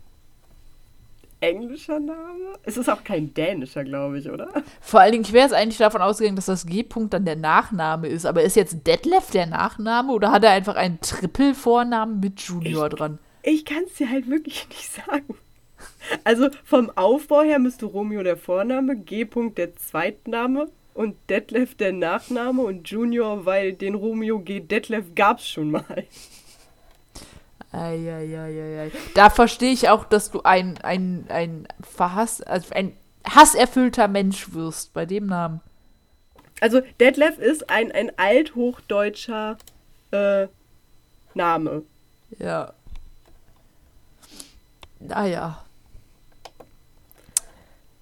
englischer 1.40 2.00
Name. 2.00 2.54
Es 2.64 2.76
ist 2.76 2.88
auch 2.88 3.04
kein 3.04 3.32
dänischer, 3.34 3.84
glaube 3.84 4.18
ich, 4.18 4.30
oder? 4.30 4.48
Vor 4.80 5.00
allen 5.00 5.12
Dingen, 5.12 5.24
ich 5.24 5.32
wäre 5.32 5.44
jetzt 5.44 5.54
eigentlich 5.54 5.78
davon 5.78 6.02
ausgegangen, 6.02 6.36
dass 6.36 6.46
das 6.46 6.66
G-Punkt 6.66 7.14
dann 7.14 7.24
der 7.24 7.36
Nachname 7.36 8.08
ist. 8.08 8.26
Aber 8.26 8.42
ist 8.42 8.56
jetzt 8.56 8.86
Detlef 8.86 9.30
der 9.30 9.46
Nachname 9.46 10.12
oder 10.12 10.32
hat 10.32 10.44
er 10.44 10.50
einfach 10.50 10.76
einen 10.76 11.00
Triple-Vornamen 11.00 12.20
mit 12.20 12.40
Junior 12.40 12.88
dran? 12.88 13.18
Ich 13.42 13.64
kann 13.64 13.84
es 13.86 13.94
dir 13.94 14.10
halt 14.10 14.28
wirklich 14.28 14.68
nicht 14.70 14.90
sagen. 14.90 15.36
Also 16.24 16.48
vom 16.64 16.90
Aufbau 16.96 17.42
her 17.42 17.58
müsste 17.58 17.86
Romeo 17.86 18.22
der 18.22 18.36
Vorname, 18.36 18.96
G. 18.96 19.24
-Punkt 19.24 19.54
der 19.54 19.76
Zweitname 19.76 20.68
und 20.94 21.16
Detlef 21.30 21.76
der 21.76 21.92
Nachname 21.92 22.62
und 22.62 22.88
Junior, 22.88 23.46
weil 23.46 23.72
den 23.72 23.94
Romeo 23.94 24.40
G. 24.40 24.60
Detlef 24.60 25.14
gab 25.14 25.38
es 25.38 25.48
schon 25.48 25.70
mal. 25.70 26.04
Eieieiei. 27.72 28.90
Da 29.14 29.30
verstehe 29.30 29.72
ich 29.72 29.88
auch, 29.88 30.04
dass 30.04 30.30
du 30.30 30.42
ein, 30.42 30.78
ein, 30.82 31.26
ein 31.28 31.68
verhass, 31.80 32.40
also 32.40 32.74
ein 32.74 32.96
hasserfüllter 33.28 34.08
Mensch 34.08 34.52
wirst 34.52 34.92
bei 34.94 35.04
dem 35.04 35.26
Namen. 35.26 35.60
Also 36.60 36.80
Detlef 36.98 37.38
ist 37.38 37.70
ein, 37.70 37.92
ein 37.92 38.10
althochdeutscher 38.18 39.58
äh, 40.10 40.48
Name. 41.34 41.82
Ja. 42.38 42.72
Naja. 44.98 45.64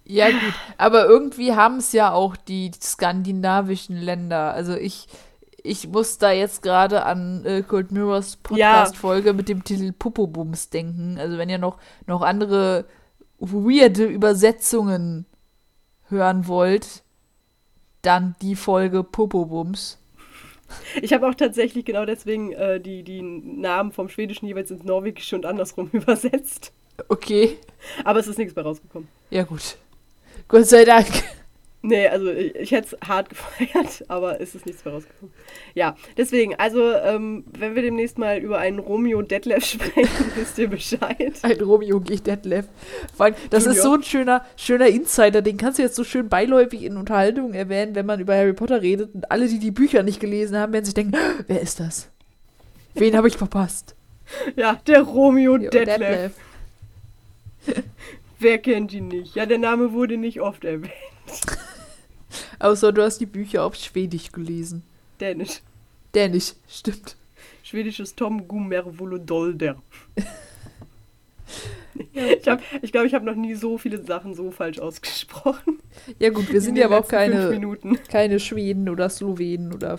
Ja, 0.05 0.31
gut. 0.31 0.55
Aber 0.79 1.07
irgendwie 1.07 1.55
haben 1.55 1.79
es 1.79 1.93
ja 1.93 2.13
auch 2.13 2.37
die 2.37 2.71
skandinavischen 2.81 3.97
Länder. 3.97 4.55
Also 4.55 4.75
ich, 4.77 5.09
ich 5.67 5.89
muss 5.89 6.19
da 6.19 6.31
jetzt 6.31 6.63
gerade 6.63 7.05
an 7.05 7.45
äh, 7.45 7.63
Cold 7.63 7.93
Mirrors 7.93 8.37
Podcast-Folge 8.37 9.33
mit 9.33 9.49
dem 9.49 9.65
Titel 9.65 9.93
Popobums 9.93 10.71
denken. 10.71 11.19
Also 11.19 11.39
wenn 11.39 11.49
ihr 11.49 11.59
noch, 11.59 11.79
noch 12.07 12.23
andere 12.23 12.87
weirde 13.39 14.05
Übersetzungen 14.05 15.27
hören 16.09 16.47
wollt, 16.47 17.03
dann 18.03 18.37
die 18.41 18.57
Folge 18.57 19.03
Popobums. 19.03 19.99
Ich 21.01 21.13
habe 21.13 21.29
auch 21.29 21.35
tatsächlich 21.35 21.85
genau 21.85 22.07
deswegen 22.07 22.53
äh, 22.53 22.81
die, 22.81 23.03
die 23.03 23.23
Namen 23.23 23.93
vom 23.93 24.09
Schwedischen 24.09 24.47
jeweils 24.47 24.71
ins 24.71 24.85
Norwegische 24.85 25.37
und 25.37 25.47
andersrum 25.47 25.89
übersetzt. 25.93 26.73
Okay. 27.09 27.59
Aber 28.05 28.21
es 28.21 28.27
ist 28.27 28.39
nichts 28.39 28.55
mehr 28.55 28.65
rausgekommen. 28.65 29.09
Ja, 29.31 29.43
gut. 29.43 29.77
Gott 30.49 30.67
sei 30.67 30.85
Dank. 30.85 31.07
Nee, 31.87 32.09
also 32.09 32.31
ich, 32.31 32.55
ich 32.57 32.71
hätte 32.73 32.97
es 33.01 33.09
hart 33.09 33.29
gefeiert, 33.31 34.05
aber 34.09 34.41
es 34.41 34.55
ist 34.55 34.67
nichts 34.67 34.85
mehr 34.85 34.95
rausgekommen. 34.95 35.33
Ja, 35.75 35.97
deswegen, 36.17 36.57
also 36.57 36.93
ähm, 36.93 37.45
wenn 37.57 37.77
wir 37.77 37.83
demnächst 37.83 38.19
mal 38.19 38.39
über 38.39 38.59
einen 38.59 38.81
Romeo 38.81 39.23
Detlef 39.23 39.65
sprechen, 39.73 40.33
wisst 40.35 40.59
ihr 40.59 40.69
Bescheid. 40.69 41.35
Ein 41.43 41.61
Romeo 41.61 42.01
G. 42.01 42.17
Detlef. 42.17 42.67
Vor 43.17 43.27
allem, 43.27 43.35
das 43.51 43.65
Junior. 43.65 43.77
ist 43.77 43.83
so 43.83 43.95
ein 43.95 44.03
schöner, 44.03 44.45
schöner 44.57 44.89
Insider, 44.89 45.43
den 45.43 45.57
kannst 45.57 45.79
du 45.79 45.83
jetzt 45.83 45.95
so 45.95 46.03
schön 46.03 46.29
beiläufig 46.29 46.83
in 46.83 46.97
Unterhaltungen 46.97 47.55
erwähnen, 47.55 47.95
wenn 47.95 48.07
man 48.07 48.19
über 48.19 48.35
Harry 48.35 48.53
Potter 48.53 48.83
redet 48.83 49.15
und 49.15 49.31
alle, 49.31 49.47
die 49.49 49.61
die 49.61 49.71
Bücher 49.71 50.03
nicht 50.03 50.19
gelesen 50.19 50.57
haben, 50.57 50.73
werden 50.73 50.85
sich 50.85 50.95
denken, 50.95 51.17
wer 51.47 51.61
ist 51.61 51.79
das? 51.79 52.11
Wen 52.95 53.17
habe 53.17 53.29
ich 53.29 53.37
verpasst? 53.37 53.95
Ja, 54.57 54.81
der 54.89 55.03
Romeo 55.03 55.57
Detlef. 55.57 55.85
Detlef. 55.85 56.33
Wer 58.41 58.59
kennt 58.59 58.93
ihn 58.93 59.07
nicht? 59.07 59.37
Ja, 59.37 59.47
der 59.47 59.59
Name 59.59 59.93
wurde 59.93 60.17
nicht 60.17 60.41
oft 60.41 60.65
erwähnt. 60.65 60.91
Außer 62.59 62.93
du 62.93 63.03
hast 63.03 63.19
die 63.19 63.27
Bücher 63.27 63.65
auf 63.65 63.75
Schwedisch 63.75 64.33
gelesen. 64.33 64.83
Dänisch. 65.21 65.61
Dänisch, 66.15 66.55
stimmt. 66.69 67.17
Schwedisches 67.63 68.15
Tom 68.15 68.47
Gummervolodolder. 68.47 69.77
Ich 72.13 72.43
glaube, 72.43 72.63
ich, 72.83 72.93
glaub, 72.93 73.05
ich 73.05 73.15
habe 73.15 73.25
noch 73.25 73.35
nie 73.35 73.55
so 73.55 73.79
viele 73.79 74.03
Sachen 74.03 74.35
so 74.35 74.51
falsch 74.51 74.79
ausgesprochen. 74.79 75.81
Ja 76.19 76.31
gut, 76.31 76.53
wir 76.53 76.61
sind 76.61 76.77
ja 76.77 76.87
aber 76.87 77.01
auch 77.01 77.09
keine, 77.09 77.79
keine 78.09 78.41
Schweden 78.41 78.89
oder 78.89 79.09
Slowenen 79.09 79.73
oder... 79.73 79.99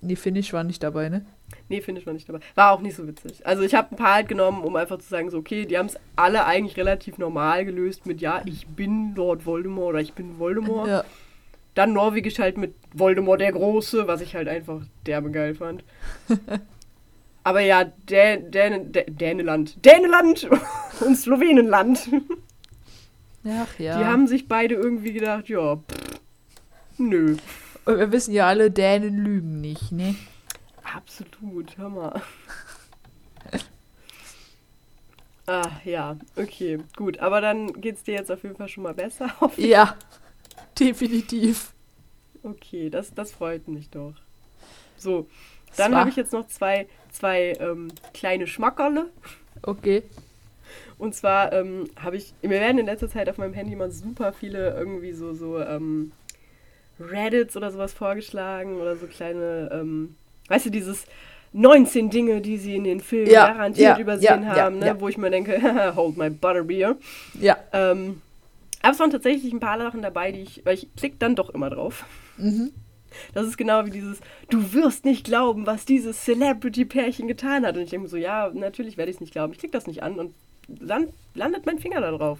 Nee, 0.00 0.16
Finnisch 0.16 0.52
war 0.52 0.64
nicht 0.64 0.82
dabei, 0.82 1.08
ne? 1.08 1.26
Nee, 1.68 1.80
Finnisch 1.80 2.06
war 2.06 2.12
nicht 2.12 2.28
dabei. 2.28 2.40
War 2.54 2.72
auch 2.72 2.80
nicht 2.80 2.94
so 2.94 3.06
witzig. 3.06 3.44
Also 3.46 3.62
ich 3.62 3.74
habe 3.74 3.92
ein 3.92 3.96
paar 3.96 4.14
halt 4.14 4.28
genommen, 4.28 4.62
um 4.62 4.76
einfach 4.76 4.98
zu 4.98 5.08
sagen, 5.08 5.30
so 5.30 5.38
okay, 5.38 5.66
die 5.66 5.76
haben 5.76 5.86
es 5.86 5.96
alle 6.14 6.44
eigentlich 6.44 6.76
relativ 6.76 7.18
normal 7.18 7.64
gelöst 7.64 8.06
mit 8.06 8.20
ja, 8.20 8.42
ich 8.44 8.66
bin 8.66 9.14
Lord 9.16 9.44
Voldemort 9.44 9.90
oder 9.90 10.00
ich 10.00 10.12
bin 10.12 10.38
Voldemort. 10.38 10.88
Ja. 10.88 11.04
Dann 11.78 11.92
Norwegisch 11.92 12.40
halt 12.40 12.58
mit 12.58 12.74
Voldemort 12.92 13.40
der 13.40 13.52
Große, 13.52 14.08
was 14.08 14.20
ich 14.20 14.34
halt 14.34 14.48
einfach 14.48 14.82
derbe 15.06 15.30
geil 15.30 15.54
fand. 15.54 15.84
Aber 17.44 17.60
ja, 17.60 17.84
Dän 17.84 18.50
Dän 18.50 18.90
Däneland. 18.92 19.84
Däneland 19.84 20.48
und 21.06 21.14
Slowenenland. 21.14 22.10
Ach 23.44 23.78
ja. 23.78 23.96
Die 23.96 24.04
haben 24.04 24.26
sich 24.26 24.48
beide 24.48 24.74
irgendwie 24.74 25.12
gedacht, 25.12 25.48
ja, 25.48 25.76
pff, 25.76 26.20
nö. 26.98 27.36
Und 27.84 27.98
wir 27.98 28.10
wissen 28.10 28.34
ja 28.34 28.48
alle, 28.48 28.72
Dänen 28.72 29.16
lügen 29.16 29.60
nicht, 29.60 29.92
ne? 29.92 30.16
Absolut, 30.82 31.78
hör 31.78 31.90
mal. 31.90 32.22
ah, 35.46 35.70
ja, 35.84 36.16
okay, 36.34 36.78
gut. 36.96 37.20
Aber 37.20 37.40
dann 37.40 37.80
geht's 37.80 38.02
dir 38.02 38.14
jetzt 38.14 38.32
auf 38.32 38.42
jeden 38.42 38.56
Fall 38.56 38.68
schon 38.68 38.82
mal 38.82 38.94
besser. 38.94 39.28
Ja, 39.56 39.96
definitiv. 40.80 41.72
Okay, 42.42 42.90
das, 42.90 43.12
das 43.14 43.32
freut 43.32 43.68
mich 43.68 43.90
doch. 43.90 44.14
So, 44.96 45.28
dann 45.76 45.94
habe 45.94 46.10
ich 46.10 46.16
jetzt 46.16 46.32
noch 46.32 46.46
zwei, 46.48 46.86
zwei 47.10 47.56
ähm, 47.60 47.88
kleine 48.14 48.46
Schmackerle. 48.46 49.10
Okay. 49.62 50.02
Und 50.98 51.14
zwar 51.14 51.52
ähm, 51.52 51.88
habe 51.96 52.16
ich, 52.16 52.34
mir 52.42 52.50
werden 52.50 52.78
in 52.78 52.86
letzter 52.86 53.08
Zeit 53.08 53.28
auf 53.28 53.38
meinem 53.38 53.54
Handy 53.54 53.72
immer 53.72 53.90
super 53.90 54.32
viele 54.32 54.76
irgendwie 54.76 55.12
so, 55.12 55.32
so 55.34 55.60
ähm, 55.60 56.12
Reddits 56.98 57.56
oder 57.56 57.70
sowas 57.70 57.92
vorgeschlagen 57.92 58.80
oder 58.80 58.96
so 58.96 59.06
kleine 59.06 59.70
ähm, 59.72 60.16
weißt 60.48 60.66
du, 60.66 60.70
dieses 60.70 61.06
19 61.52 62.10
Dinge, 62.10 62.40
die 62.40 62.58
sie 62.58 62.76
in 62.76 62.84
den 62.84 63.00
Filmen 63.00 63.30
ja, 63.30 63.46
garantiert 63.46 63.96
ja, 63.96 64.02
übersehen 64.02 64.42
ja, 64.42 64.56
haben, 64.56 64.78
ne? 64.78 64.96
wo 64.98 65.08
ich 65.08 65.16
mir 65.16 65.30
denke, 65.30 65.60
hold 65.96 66.16
my 66.16 66.28
butterbeer. 66.28 66.96
Ja. 67.40 67.56
Ähm, 67.72 68.20
aber 68.82 68.92
es 68.92 69.00
waren 69.00 69.10
tatsächlich 69.10 69.52
ein 69.52 69.60
paar 69.60 69.78
Sachen 69.78 70.02
dabei, 70.02 70.32
die 70.32 70.42
ich, 70.42 70.64
weil 70.64 70.74
ich 70.74 70.88
klick 70.96 71.18
dann 71.18 71.34
doch 71.34 71.50
immer 71.50 71.70
drauf. 71.70 72.04
Mhm. 72.36 72.72
Das 73.34 73.46
ist 73.46 73.56
genau 73.56 73.86
wie 73.86 73.90
dieses, 73.90 74.20
du 74.50 74.72
wirst 74.72 75.04
nicht 75.04 75.24
glauben, 75.24 75.66
was 75.66 75.84
dieses 75.84 76.24
Celebrity-Pärchen 76.24 77.26
getan 77.26 77.66
hat. 77.66 77.76
Und 77.76 77.82
ich 77.82 77.90
denke 77.90 78.04
mir 78.04 78.08
so, 78.08 78.16
ja, 78.16 78.50
natürlich 78.52 78.96
werde 78.96 79.10
ich 79.10 79.16
es 79.16 79.20
nicht 79.20 79.32
glauben. 79.32 79.52
Ich 79.52 79.58
klicke 79.58 79.72
das 79.72 79.86
nicht 79.86 80.02
an 80.02 80.18
und 80.18 80.34
dann 80.68 81.08
landet 81.34 81.66
mein 81.66 81.78
Finger 81.78 82.00
da 82.00 82.10
drauf. 82.10 82.38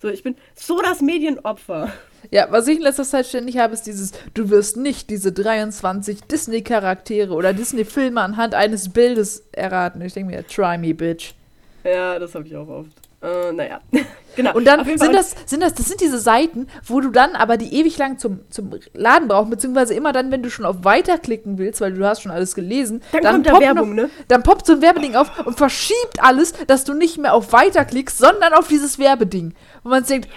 So, 0.00 0.08
ich 0.08 0.22
bin 0.22 0.36
so 0.54 0.80
das 0.80 1.00
Medienopfer. 1.00 1.92
Ja, 2.30 2.46
was 2.50 2.68
ich 2.68 2.76
in 2.76 2.82
letzter 2.82 3.04
Zeit 3.04 3.26
ständig 3.26 3.58
habe, 3.58 3.74
ist 3.74 3.82
dieses, 3.82 4.12
du 4.34 4.48
wirst 4.48 4.76
nicht 4.76 5.10
diese 5.10 5.32
23 5.32 6.22
Disney-Charaktere 6.22 7.34
oder 7.34 7.52
Disney-Filme 7.52 8.20
anhand 8.20 8.54
eines 8.54 8.90
Bildes 8.92 9.48
erraten. 9.50 10.00
Ich 10.02 10.12
denke 10.12 10.32
mir, 10.32 10.46
try 10.46 10.78
me, 10.78 10.94
bitch. 10.94 11.34
Ja, 11.82 12.18
das 12.18 12.34
habe 12.36 12.46
ich 12.46 12.54
auch 12.54 12.68
oft. 12.68 13.07
Äh, 13.20 13.52
naja, 13.52 13.80
genau. 14.36 14.54
Und 14.54 14.64
dann 14.64 14.84
sind 14.84 15.12
das, 15.12 15.34
sind 15.44 15.60
das, 15.60 15.74
das 15.74 15.88
sind 15.88 16.00
diese 16.00 16.20
Seiten, 16.20 16.68
wo 16.84 17.00
du 17.00 17.10
dann 17.10 17.34
aber 17.34 17.56
die 17.56 17.74
ewig 17.74 17.98
lang 17.98 18.18
zum, 18.18 18.40
zum 18.48 18.70
Laden 18.94 19.26
brauchst, 19.26 19.50
beziehungsweise 19.50 19.94
immer 19.94 20.12
dann, 20.12 20.30
wenn 20.30 20.42
du 20.42 20.50
schon 20.50 20.64
auf 20.64 20.84
Weiter 20.84 21.18
klicken 21.18 21.58
willst, 21.58 21.80
weil 21.80 21.94
du 21.94 22.06
hast 22.06 22.22
schon 22.22 22.30
alles 22.30 22.54
gelesen, 22.54 23.02
dann, 23.10 23.22
dann 23.22 23.34
kommt 23.34 23.46
da 23.48 23.60
Werbung, 23.60 23.96
noch, 23.96 24.04
ne? 24.04 24.10
Dann 24.28 24.44
poppt 24.44 24.66
so 24.66 24.74
ein 24.74 24.82
Werbeding 24.82 25.16
auf 25.16 25.44
und 25.44 25.58
verschiebt 25.58 26.22
alles, 26.22 26.52
dass 26.68 26.84
du 26.84 26.94
nicht 26.94 27.18
mehr 27.18 27.34
auf 27.34 27.52
Weiter 27.52 27.84
klickst, 27.84 28.18
sondern 28.18 28.52
auf 28.52 28.68
dieses 28.68 29.00
Werbeding. 29.00 29.54
Und 29.82 29.90
man 29.90 30.04
denkt, 30.04 30.28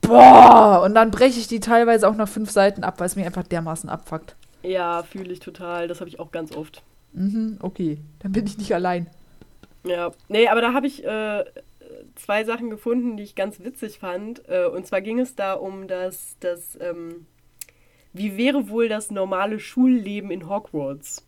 boah, 0.00 0.82
und 0.84 0.94
dann 0.94 1.10
breche 1.10 1.40
ich 1.40 1.48
die 1.48 1.60
teilweise 1.60 2.08
auch 2.08 2.14
nach 2.14 2.28
fünf 2.28 2.50
Seiten 2.52 2.84
ab, 2.84 3.00
weil 3.00 3.06
es 3.06 3.16
mir 3.16 3.26
einfach 3.26 3.44
dermaßen 3.44 3.90
abfuckt. 3.90 4.36
Ja, 4.62 5.02
fühle 5.02 5.32
ich 5.32 5.40
total. 5.40 5.88
Das 5.88 6.00
habe 6.00 6.08
ich 6.08 6.20
auch 6.20 6.30
ganz 6.30 6.54
oft. 6.54 6.82
Mhm, 7.12 7.58
okay. 7.60 7.98
Dann 8.20 8.30
bin 8.32 8.46
ich 8.46 8.56
nicht 8.56 8.72
allein. 8.72 9.08
Ja, 9.84 10.12
nee, 10.28 10.46
aber 10.48 10.60
da 10.60 10.74
habe 10.74 10.86
ich 10.86 11.04
äh, 11.04 11.44
zwei 12.20 12.44
Sachen 12.44 12.70
gefunden, 12.70 13.16
die 13.16 13.22
ich 13.22 13.34
ganz 13.34 13.60
witzig 13.60 13.98
fand. 13.98 14.48
Äh, 14.48 14.66
und 14.66 14.86
zwar 14.86 15.00
ging 15.00 15.18
es 15.18 15.34
da 15.34 15.54
um 15.54 15.88
das, 15.88 16.36
das 16.40 16.78
ähm, 16.80 17.26
wie 18.12 18.36
wäre 18.36 18.68
wohl 18.68 18.88
das 18.88 19.10
normale 19.10 19.60
Schulleben 19.60 20.30
in 20.30 20.48
Hogwarts? 20.48 21.26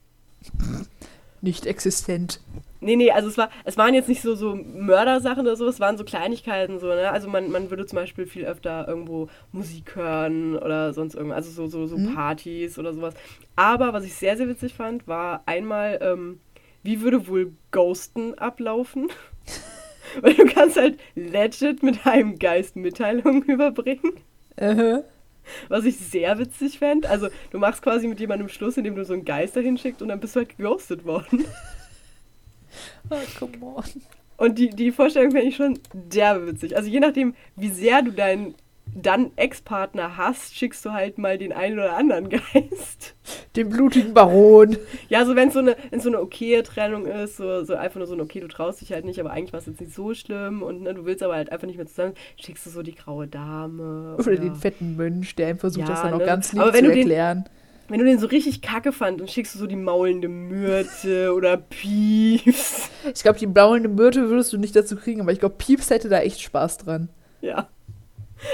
Nicht 1.40 1.66
existent. 1.66 2.40
Nee, 2.80 2.96
nee, 2.96 3.12
also 3.12 3.28
es 3.28 3.38
war, 3.38 3.50
es 3.64 3.76
waren 3.76 3.94
jetzt 3.94 4.08
nicht 4.08 4.22
so, 4.22 4.34
so 4.34 4.56
Mördersachen 4.56 5.42
oder 5.42 5.54
so, 5.54 5.68
es 5.68 5.78
waren 5.78 5.96
so 5.96 6.02
Kleinigkeiten 6.02 6.80
so, 6.80 6.88
ne? 6.88 7.10
Also 7.12 7.28
man, 7.28 7.50
man 7.52 7.70
würde 7.70 7.86
zum 7.86 7.96
Beispiel 7.96 8.26
viel 8.26 8.44
öfter 8.44 8.88
irgendwo 8.88 9.28
Musik 9.52 9.94
hören 9.94 10.56
oder 10.56 10.92
sonst 10.92 11.14
irgendwas, 11.14 11.36
also 11.36 11.50
so, 11.50 11.68
so, 11.68 11.86
so 11.86 11.96
mhm. 11.96 12.14
Partys 12.14 12.78
oder 12.78 12.92
sowas. 12.92 13.14
Aber 13.54 13.92
was 13.92 14.04
ich 14.04 14.14
sehr, 14.14 14.36
sehr 14.36 14.48
witzig 14.48 14.74
fand, 14.74 15.06
war 15.06 15.42
einmal, 15.46 16.00
ähm, 16.02 16.40
wie 16.82 17.00
würde 17.00 17.28
wohl 17.28 17.52
Ghosten 17.70 18.34
ablaufen? 18.34 19.08
Weil 20.20 20.34
du 20.34 20.44
kannst 20.46 20.76
halt 20.76 20.98
legit 21.14 21.82
mit 21.82 22.06
einem 22.06 22.38
Geist 22.38 22.76
Mitteilungen 22.76 23.42
überbringen. 23.46 24.12
Uh 24.60 24.64
-huh. 24.64 25.04
Was 25.68 25.84
ich 25.84 25.96
sehr 25.96 26.38
witzig 26.38 26.78
fände. 26.78 27.08
Also, 27.08 27.28
du 27.50 27.58
machst 27.58 27.82
quasi 27.82 28.06
mit 28.06 28.20
jemandem 28.20 28.48
Schluss, 28.48 28.76
indem 28.76 28.94
du 28.94 29.04
so 29.04 29.12
einen 29.12 29.24
Geist 29.24 29.56
dahin 29.56 29.76
schickst 29.76 30.02
und 30.02 30.08
dann 30.08 30.20
bist 30.20 30.36
du 30.36 30.40
halt 30.40 30.56
geghostet 30.56 31.04
worden. 31.04 31.44
Oh, 33.10 33.16
come 33.38 33.52
on. 33.62 33.84
Und 34.36 34.58
die, 34.58 34.70
die 34.70 34.92
Vorstellung 34.92 35.32
fände 35.32 35.48
ich 35.48 35.56
schon 35.56 35.78
derbe 35.92 36.46
witzig. 36.46 36.76
Also, 36.76 36.88
je 36.88 37.00
nachdem, 37.00 37.34
wie 37.56 37.70
sehr 37.70 38.02
du 38.02 38.12
deinen 38.12 38.54
dann 38.94 39.30
Ex-Partner 39.36 40.16
hast, 40.16 40.54
schickst 40.54 40.84
du 40.84 40.92
halt 40.92 41.16
mal 41.16 41.38
den 41.38 41.52
einen 41.52 41.78
oder 41.78 41.96
anderen 41.96 42.28
Geist. 42.52 43.14
Den 43.56 43.70
blutigen 43.70 44.12
Baron. 44.12 44.76
Ja, 45.08 45.24
so 45.24 45.34
wenn 45.36 45.48
es 45.48 45.54
so 45.54 45.60
eine, 45.60 45.76
so 45.98 46.08
eine 46.08 46.20
okaye 46.20 46.62
Trennung 46.62 47.06
ist, 47.06 47.36
so, 47.36 47.64
so 47.64 47.74
einfach 47.74 47.96
nur 47.96 48.06
so 48.06 48.14
ein 48.14 48.20
okay, 48.20 48.40
du 48.40 48.48
traust 48.48 48.80
dich 48.80 48.92
halt 48.92 49.04
nicht, 49.04 49.20
aber 49.20 49.30
eigentlich 49.30 49.52
war 49.52 49.60
es 49.60 49.66
jetzt 49.66 49.80
nicht 49.80 49.94
so 49.94 50.12
schlimm 50.14 50.62
und 50.62 50.82
ne, 50.82 50.94
du 50.94 51.04
willst 51.04 51.22
aber 51.22 51.34
halt 51.34 51.50
einfach 51.50 51.66
nicht 51.66 51.76
mehr 51.76 51.86
zusammen, 51.86 52.14
schickst 52.36 52.66
du 52.66 52.70
so 52.70 52.82
die 52.82 52.94
graue 52.94 53.26
Dame. 53.26 54.16
Oder, 54.18 54.26
oder 54.26 54.36
den 54.36 54.54
fetten 54.56 54.96
Mönch, 54.96 55.34
der 55.36 55.50
ihm 55.50 55.58
versucht, 55.58 55.88
ja, 55.88 55.94
das 55.94 56.02
dann 56.02 56.10
ne? 56.10 56.16
auch 56.16 56.26
ganz 56.26 56.52
lieb 56.52 56.62
zu 56.62 56.84
erklären. 56.84 57.44
Den, 57.44 57.50
wenn 57.88 57.98
du 57.98 58.04
den 58.04 58.18
so 58.18 58.26
richtig 58.26 58.62
kacke 58.62 58.92
fand, 58.92 59.20
dann 59.20 59.28
schickst 59.28 59.54
du 59.54 59.58
so 59.58 59.66
die 59.66 59.76
maulende 59.76 60.28
Myrte 60.28 61.34
oder 61.36 61.56
Pieps. 61.56 62.90
Ich 63.14 63.22
glaube, 63.22 63.38
die 63.38 63.46
maulende 63.46 63.88
Myrte 63.88 64.28
würdest 64.28 64.52
du 64.52 64.58
nicht 64.58 64.74
dazu 64.76 64.96
kriegen, 64.96 65.20
aber 65.20 65.32
ich 65.32 65.40
glaube, 65.40 65.56
Pieps 65.58 65.90
hätte 65.90 66.08
da 66.08 66.20
echt 66.20 66.40
Spaß 66.40 66.78
dran. 66.78 67.08
Ja. 67.40 67.68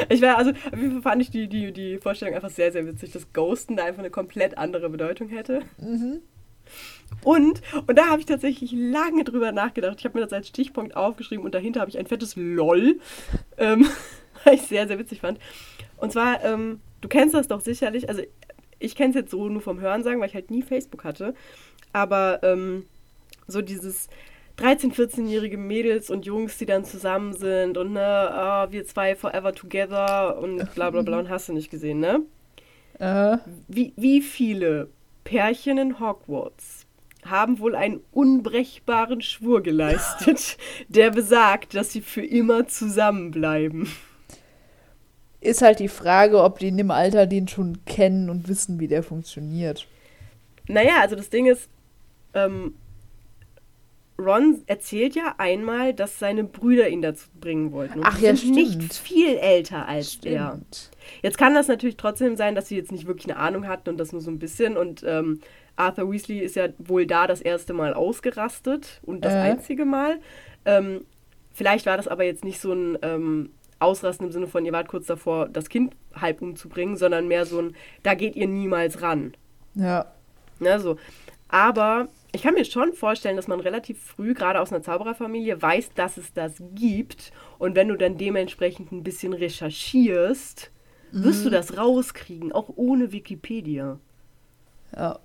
Ich 0.09 0.21
war, 0.23 0.38
also, 0.38 0.52
fand 1.02 1.23
ich 1.23 1.30
die, 1.30 1.49
die, 1.49 1.73
die 1.73 1.99
Vorstellung 1.99 2.35
einfach 2.35 2.50
sehr, 2.50 2.73
sehr 2.73 2.87
witzig, 2.87 3.12
dass 3.12 3.33
Ghosten 3.33 3.76
da 3.76 3.85
einfach 3.85 4.00
eine 4.00 4.11
komplett 4.11 4.59
andere 4.59 4.90
Bedeutung 4.90 5.28
hätte. 5.28 5.62
Mhm. 5.78 6.21
Und, 7.25 7.62
und 7.87 7.99
da 7.99 8.07
habe 8.09 8.21
ich 8.21 8.26
tatsächlich 8.26 8.73
lange 8.73 9.25
drüber 9.25 9.52
nachgedacht. 9.52 9.97
Ich 9.99 10.04
habe 10.04 10.18
mir 10.18 10.25
das 10.25 10.33
als 10.33 10.49
Stichpunkt 10.49 10.97
aufgeschrieben 10.97 11.45
und 11.45 11.54
dahinter 11.54 11.80
habe 11.80 11.90
ich 11.90 11.99
ein 11.99 12.07
fettes 12.07 12.37
LOL, 12.37 13.00
ähm, 13.57 13.87
weil 14.45 14.54
ich 14.54 14.62
sehr, 14.62 14.87
sehr 14.87 14.99
witzig 14.99 15.21
fand. 15.21 15.38
Und 15.97 16.12
zwar, 16.12 16.45
ähm, 16.45 16.80
du 17.00 17.09
kennst 17.09 17.35
das 17.35 17.49
doch 17.49 17.61
sicherlich, 17.61 18.09
also 18.09 18.23
ich 18.78 18.95
kenne 18.95 19.11
es 19.11 19.16
jetzt 19.16 19.30
so 19.30 19.49
nur 19.49 19.62
vom 19.62 19.80
Hörensagen, 19.80 20.21
weil 20.21 20.28
ich 20.28 20.35
halt 20.35 20.50
nie 20.50 20.62
Facebook 20.62 21.04
hatte, 21.04 21.35
aber 21.92 22.40
ähm, 22.42 22.87
so 23.47 23.62
dieses 23.62 24.09
13-, 24.59 24.93
14-jährige 24.93 25.57
Mädels 25.57 26.11
und 26.11 26.27
Jungs, 26.27 26.59
die 26.59 26.67
dann 26.67 26.85
zusammen 26.85 27.33
sind 27.33 27.79
und 27.79 27.93
ne, 27.93 28.31
oh, 28.33 28.73
wir 28.73 28.85
zwei 28.87 29.15
forever 29.15 29.55
together 29.55 30.38
und 30.38 30.75
bla 30.75 30.91
bla 30.91 31.03
bla 31.03 31.21
und 31.21 31.29
hast 31.29 31.49
du 31.49 31.53
nicht 31.53 31.71
gesehen, 31.71 32.00
ne? 32.00 32.23
Uh. 33.00 33.38
Wie, 33.69 33.93
wie 33.97 34.21
viele 34.21 34.88
Pärchen 35.23 35.79
in 35.79 36.00
Hogwarts 36.00 36.87
haben 37.25 37.61
wohl 37.61 37.77
einen 37.77 38.00
unbrechbaren 38.11 39.21
Schwur 39.21 39.62
geleistet, 39.62 40.57
der 40.88 41.11
besagt, 41.11 41.75
dass 41.75 41.93
sie 41.93 42.00
für 42.00 42.25
immer 42.25 42.67
zusammenbleiben? 42.67 43.88
Ist 45.41 45.62
halt 45.62 45.79
die 45.79 45.88
Frage, 45.88 46.43
ob 46.43 46.59
die 46.59 46.69
in 46.69 46.77
dem 46.77 46.91
Alter 46.91 47.27
den 47.27 47.47
schon 47.47 47.85
kennen 47.85 48.29
und 48.29 48.49
wissen, 48.49 48.81
wie 48.81 48.88
der 48.88 49.05
funktioniert. 49.05 49.87
Naja, 50.67 51.00
also 51.00 51.15
das 51.15 51.31
Ding 51.31 51.47
ist, 51.47 51.69
ähm, 52.35 52.75
Ron 54.20 54.62
erzählt 54.66 55.14
ja 55.14 55.37
einmal, 55.38 55.94
dass 55.94 56.18
seine 56.18 56.42
Brüder 56.42 56.88
ihn 56.88 57.02
dazu 57.02 57.28
bringen 57.40 57.72
wollten. 57.72 58.00
Und 58.00 58.04
Ach 58.04 58.18
ja, 58.18 58.34
sind 58.34 58.56
stimmt. 58.56 58.78
nicht 58.78 58.94
viel 58.94 59.37
älter 59.37 59.87
als 59.87 60.14
stimmt. 60.14 60.34
er. 60.34 60.60
Jetzt 61.22 61.38
kann 61.38 61.54
das 61.54 61.68
natürlich 61.68 61.96
trotzdem 61.96 62.37
sein, 62.37 62.56
dass 62.56 62.68
sie 62.68 62.76
jetzt 62.76 62.90
nicht 62.90 63.06
wirklich 63.06 63.26
eine 63.26 63.37
Ahnung 63.37 63.68
hatten 63.68 63.90
und 63.90 63.96
das 63.98 64.12
nur 64.12 64.20
so 64.20 64.30
ein 64.30 64.40
bisschen. 64.40 64.76
Und 64.76 65.04
ähm, 65.06 65.40
Arthur 65.76 66.10
Weasley 66.10 66.40
ist 66.40 66.56
ja 66.56 66.68
wohl 66.78 67.06
da 67.06 67.28
das 67.28 67.40
erste 67.40 67.72
Mal 67.72 67.94
ausgerastet 67.94 69.00
und 69.04 69.25
das 69.25 69.34
äh. 69.34 69.37
einzige 69.37 69.84
Mal. 69.84 70.18
Ähm, 70.64 71.02
vielleicht 71.52 71.87
war 71.87 71.96
das 71.96 72.08
aber 72.08 72.25
jetzt 72.25 72.44
nicht 72.44 72.60
so 72.60 72.72
ein 72.72 72.98
ähm, 73.02 73.50
Ausrasten 73.78 74.26
im 74.26 74.32
Sinne 74.32 74.48
von, 74.48 74.66
ihr 74.66 74.72
wart 74.72 74.88
kurz 74.88 75.06
davor, 75.06 75.48
das 75.48 75.68
Kind 75.68 75.94
halb 76.14 76.42
umzubringen, 76.42 76.96
sondern 76.96 77.28
mehr 77.28 77.46
so 77.46 77.60
ein, 77.60 77.76
da 78.02 78.14
geht 78.14 78.34
ihr 78.34 78.48
niemals 78.48 79.00
ran. 79.00 79.34
Ja. 79.75 80.06
Ja, 80.58 80.80
so. 80.80 80.96
Aber 81.48 82.08
ich 82.32 82.42
kann 82.42 82.54
mir 82.54 82.64
schon 82.64 82.92
vorstellen, 82.92 83.37
dass 83.37 83.49
man 83.49 83.61
relativ 83.61 84.00
früh, 84.00 84.35
gerade 84.35 84.61
aus 84.61 84.73
einer 84.73 84.82
Zaubererfamilie, 84.82 85.61
weiß, 85.61 85.92
dass 85.94 86.16
es 86.18 86.32
das 86.32 86.62
gibt. 86.75 87.32
Und 87.58 87.75
wenn 87.75 87.88
du 87.88 87.97
dann 87.97 88.18
dementsprechend 88.18 88.92
ein 88.92 89.02
bisschen 89.02 89.32
recherchierst, 89.32 90.70
mhm. 91.12 91.25
wirst 91.25 91.44
du 91.44 91.49
mhm. 91.49 91.52
das 91.52 91.76
rauskriegen, 91.78 92.52
auch 92.52 92.70
ohne 92.76 93.12
Wikipedia. 93.12 93.99
Ja. 94.94 95.18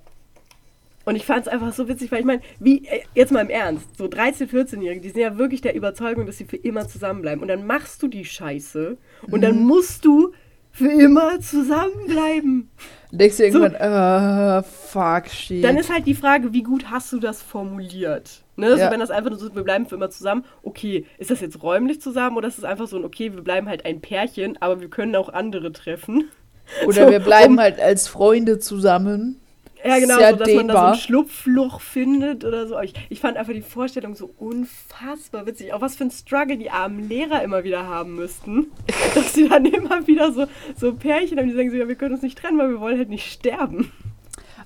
Und 1.05 1.17
ich 1.17 1.25
fand 1.25 1.45
es 1.45 1.47
einfach 1.49 1.73
so 1.73 1.89
witzig, 1.89 2.11
weil 2.13 2.21
ich 2.21 2.25
meine, 2.25 2.41
wie, 2.59 2.85
äh, 2.85 3.01
jetzt 3.13 3.33
mal 3.33 3.41
im 3.41 3.49
Ernst, 3.49 3.97
so 3.97 4.05
13-, 4.05 4.47
14-Jährige, 4.49 5.01
die 5.01 5.09
sind 5.09 5.21
ja 5.21 5.37
wirklich 5.37 5.59
der 5.59 5.75
Überzeugung, 5.75 6.25
dass 6.25 6.37
sie 6.37 6.45
für 6.45 6.55
immer 6.55 6.87
zusammenbleiben. 6.87 7.41
Und 7.41 7.49
dann 7.49 7.67
machst 7.67 8.01
du 8.01 8.07
die 8.07 8.23
Scheiße 8.23 8.97
und 9.23 9.37
mhm. 9.39 9.41
dann 9.41 9.59
musst 9.63 10.05
du 10.05 10.31
für 10.73 10.91
immer 10.91 11.39
zusammenbleiben. 11.39 12.69
Denkst 13.11 13.37
du 13.37 13.43
irgendwann, 13.43 13.73
so, 13.73 14.67
uh, 14.67 14.71
fuck, 14.87 15.29
shit. 15.29 15.63
Dann 15.63 15.77
ist 15.77 15.93
halt 15.93 16.07
die 16.07 16.15
Frage, 16.15 16.51
wie 16.51 16.63
gut 16.63 16.89
hast 16.89 17.13
du 17.13 17.19
das 17.19 17.43
formuliert? 17.43 18.41
Ne? 18.55 18.69
Ja. 18.71 18.77
So, 18.77 18.91
wenn 18.91 18.99
das 18.99 19.11
einfach 19.11 19.29
nur 19.29 19.37
so, 19.37 19.53
wir 19.53 19.63
bleiben 19.63 19.85
für 19.85 19.95
immer 19.95 20.09
zusammen, 20.09 20.45
okay, 20.63 21.05
ist 21.19 21.29
das 21.29 21.41
jetzt 21.41 21.61
räumlich 21.61 22.01
zusammen 22.01 22.37
oder 22.37 22.47
ist 22.47 22.57
es 22.57 22.63
einfach 22.63 22.87
so 22.87 22.97
ein, 22.97 23.05
okay, 23.05 23.33
wir 23.33 23.43
bleiben 23.43 23.69
halt 23.69 23.85
ein 23.85 24.01
Pärchen, 24.01 24.59
aber 24.61 24.81
wir 24.81 24.89
können 24.89 25.15
auch 25.15 25.29
andere 25.29 25.71
treffen? 25.71 26.29
Oder 26.87 26.93
so, 27.05 27.11
wir 27.11 27.19
bleiben 27.19 27.53
um, 27.53 27.59
halt 27.59 27.79
als 27.79 28.07
Freunde 28.07 28.57
zusammen. 28.57 29.39
Ja, 29.83 29.99
genau, 29.99 30.15
so, 30.15 30.35
dass 30.37 30.47
dehnbar. 30.47 30.55
man 30.55 30.67
da 30.67 30.73
so 30.73 30.93
ein 30.93 30.99
Schlupfloch 30.99 31.81
findet 31.81 32.45
oder 32.45 32.67
so. 32.67 32.79
Ich, 32.79 32.93
ich 33.09 33.19
fand 33.19 33.35
einfach 33.35 33.53
die 33.53 33.61
Vorstellung 33.61 34.15
so 34.15 34.33
unfassbar 34.37 35.45
witzig. 35.45 35.73
Auch 35.73 35.81
was 35.81 35.95
für 35.95 36.05
ein 36.05 36.11
Struggle 36.11 36.57
die 36.57 36.69
armen 36.69 37.09
Lehrer 37.09 37.43
immer 37.43 37.63
wieder 37.63 37.85
haben 37.85 38.15
müssten. 38.15 38.71
dass 39.15 39.33
sie 39.33 39.49
dann 39.49 39.65
immer 39.65 40.07
wieder 40.07 40.31
so, 40.31 40.45
so 40.75 40.93
Pärchen 40.93 41.37
haben, 41.37 41.49
die 41.49 41.55
sagen 41.55 41.71
so, 41.71 41.77
ja, 41.77 41.87
wir 41.87 41.95
können 41.95 42.13
uns 42.13 42.23
nicht 42.23 42.37
trennen, 42.37 42.57
weil 42.57 42.69
wir 42.69 42.79
wollen 42.79 42.97
halt 42.97 43.09
nicht 43.09 43.31
sterben. 43.31 43.91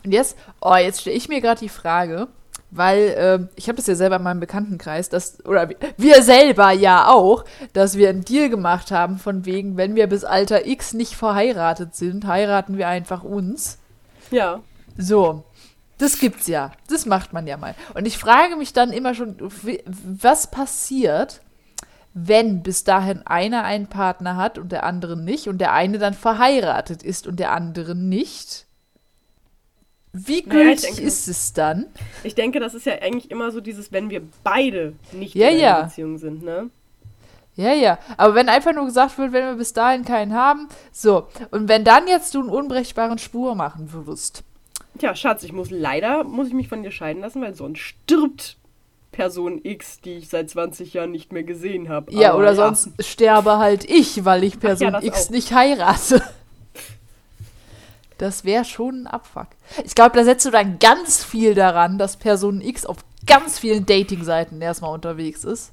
Und 0.03 0.11
jetzt, 0.11 0.37
oh, 0.61 0.75
jetzt 0.75 1.01
stelle 1.01 1.15
ich 1.15 1.29
mir 1.29 1.41
gerade 1.41 1.59
die 1.59 1.69
Frage, 1.69 2.27
weil 2.69 2.99
äh, 2.99 3.47
ich 3.55 3.67
habe 3.67 3.77
das 3.77 3.87
ja 3.87 3.95
selber 3.95 4.17
in 4.17 4.23
meinem 4.23 4.39
Bekanntenkreis, 4.39 5.09
dass, 5.09 5.43
oder 5.45 5.69
wir 5.97 6.21
selber 6.21 6.71
ja 6.71 7.07
auch, 7.07 7.43
dass 7.73 7.97
wir 7.97 8.09
einen 8.09 8.23
Deal 8.23 8.49
gemacht 8.49 8.91
haben, 8.91 9.17
von 9.17 9.45
wegen, 9.45 9.77
wenn 9.77 9.95
wir 9.95 10.07
bis 10.07 10.23
Alter 10.23 10.67
X 10.67 10.93
nicht 10.93 11.15
verheiratet 11.15 11.95
sind, 11.95 12.27
heiraten 12.27 12.77
wir 12.77 12.87
einfach 12.87 13.23
uns. 13.23 13.79
Ja. 14.31 14.61
So, 14.97 15.43
das 15.97 16.19
gibt's 16.19 16.47
ja. 16.47 16.71
Das 16.89 17.05
macht 17.05 17.33
man 17.33 17.47
ja 17.47 17.57
mal. 17.57 17.75
Und 17.93 18.05
ich 18.05 18.17
frage 18.17 18.55
mich 18.55 18.73
dann 18.73 18.91
immer 18.91 19.13
schon, 19.13 19.37
was 20.03 20.51
passiert, 20.51 21.41
wenn 22.13 22.63
bis 22.63 22.83
dahin 22.83 23.25
einer 23.25 23.63
einen 23.63 23.87
Partner 23.87 24.37
hat 24.37 24.57
und 24.57 24.71
der 24.71 24.83
andere 24.83 25.17
nicht 25.17 25.47
und 25.47 25.59
der 25.59 25.73
eine 25.73 25.99
dann 25.99 26.13
verheiratet 26.13 27.03
ist 27.03 27.27
und 27.27 27.39
der 27.39 27.51
andere 27.51 27.95
nicht? 27.95 28.65
Wie 30.13 30.41
gültig 30.41 30.81
naja, 30.81 30.95
denke, 30.95 31.01
ist 31.01 31.27
es 31.27 31.53
dann? 31.53 31.85
Ich 32.23 32.33
denke, 32.33 32.59
das 32.59 32.73
ist 32.73 32.85
ja 32.85 32.93
eigentlich 32.93 33.29
immer 33.29 33.51
so 33.51 33.61
dieses, 33.61 33.91
wenn 33.91 34.09
wir 34.09 34.21
beide 34.43 34.93
nicht 35.11 35.35
ja, 35.35 35.49
in 35.49 35.55
einer 35.55 35.63
ja. 35.63 35.81
Beziehung 35.83 36.17
sind, 36.17 36.43
ne? 36.43 36.69
Ja, 37.55 37.73
ja. 37.73 37.99
Aber 38.17 38.33
wenn 38.35 38.49
einfach 38.49 38.73
nur 38.73 38.85
gesagt 38.85 39.17
wird, 39.17 39.31
wenn 39.31 39.45
wir 39.45 39.55
bis 39.55 39.73
dahin 39.73 40.05
keinen 40.05 40.33
haben, 40.33 40.69
so. 40.91 41.27
Und 41.51 41.67
wenn 41.67 41.83
dann 41.83 42.07
jetzt 42.07 42.33
du 42.33 42.39
einen 42.39 42.49
unbrechbaren 42.49 43.17
Spur 43.17 43.55
machen 43.55 43.91
würdest, 43.93 44.43
Tja, 44.97 45.15
Schatz, 45.15 45.43
ich 45.43 45.53
muss 45.53 45.69
leider, 45.69 46.23
muss 46.23 46.47
ich 46.47 46.53
mich 46.53 46.67
von 46.67 46.83
dir 46.83 46.91
scheiden 46.91 47.21
lassen, 47.21 47.41
weil 47.41 47.53
sonst 47.53 47.79
stirbt 47.79 48.57
Person 49.11 49.61
X, 49.63 49.99
die 50.01 50.13
ich 50.13 50.29
seit 50.29 50.49
20 50.49 50.93
Jahren 50.93 51.11
nicht 51.11 51.31
mehr 51.31 51.43
gesehen 51.43 51.89
habe. 51.89 52.11
Ja, 52.13 52.35
oder 52.35 52.53
ja. 52.53 52.55
sonst 52.55 52.91
sterbe 53.03 53.57
halt 53.57 53.89
ich, 53.89 54.25
weil 54.25 54.43
ich 54.43 54.59
Person 54.59 54.93
ja, 54.93 55.01
X 55.01 55.27
auch. 55.27 55.29
nicht 55.31 55.53
heirate. 55.53 56.21
Das 58.17 58.45
wäre 58.45 58.65
schon 58.65 59.03
ein 59.03 59.07
Abfuck. 59.07 59.47
Ich 59.85 59.93
glaube, 59.93 60.15
da 60.15 60.23
setzt 60.23 60.45
du 60.45 60.49
dann 60.49 60.79
ganz 60.79 61.23
viel 61.23 61.53
daran, 61.53 61.97
dass 61.97 62.17
Person 62.17 62.61
X 62.61 62.85
auf 62.85 62.97
ganz 63.27 63.59
vielen 63.59 63.85
Dating-Seiten 63.85 64.61
erstmal 64.61 64.93
unterwegs 64.93 65.43
ist 65.43 65.71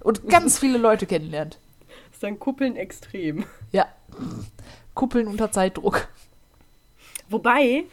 und 0.00 0.28
ganz 0.28 0.58
viele 0.60 0.78
Leute 0.78 1.06
kennenlernt. 1.06 1.58
Das 1.88 2.16
ist 2.16 2.22
dann 2.22 2.38
Kuppeln 2.38 2.76
extrem. 2.76 3.44
Ja. 3.72 3.86
Kuppeln 4.94 5.28
unter 5.28 5.50
Zeitdruck. 5.50 6.08
Wobei, 7.30 7.84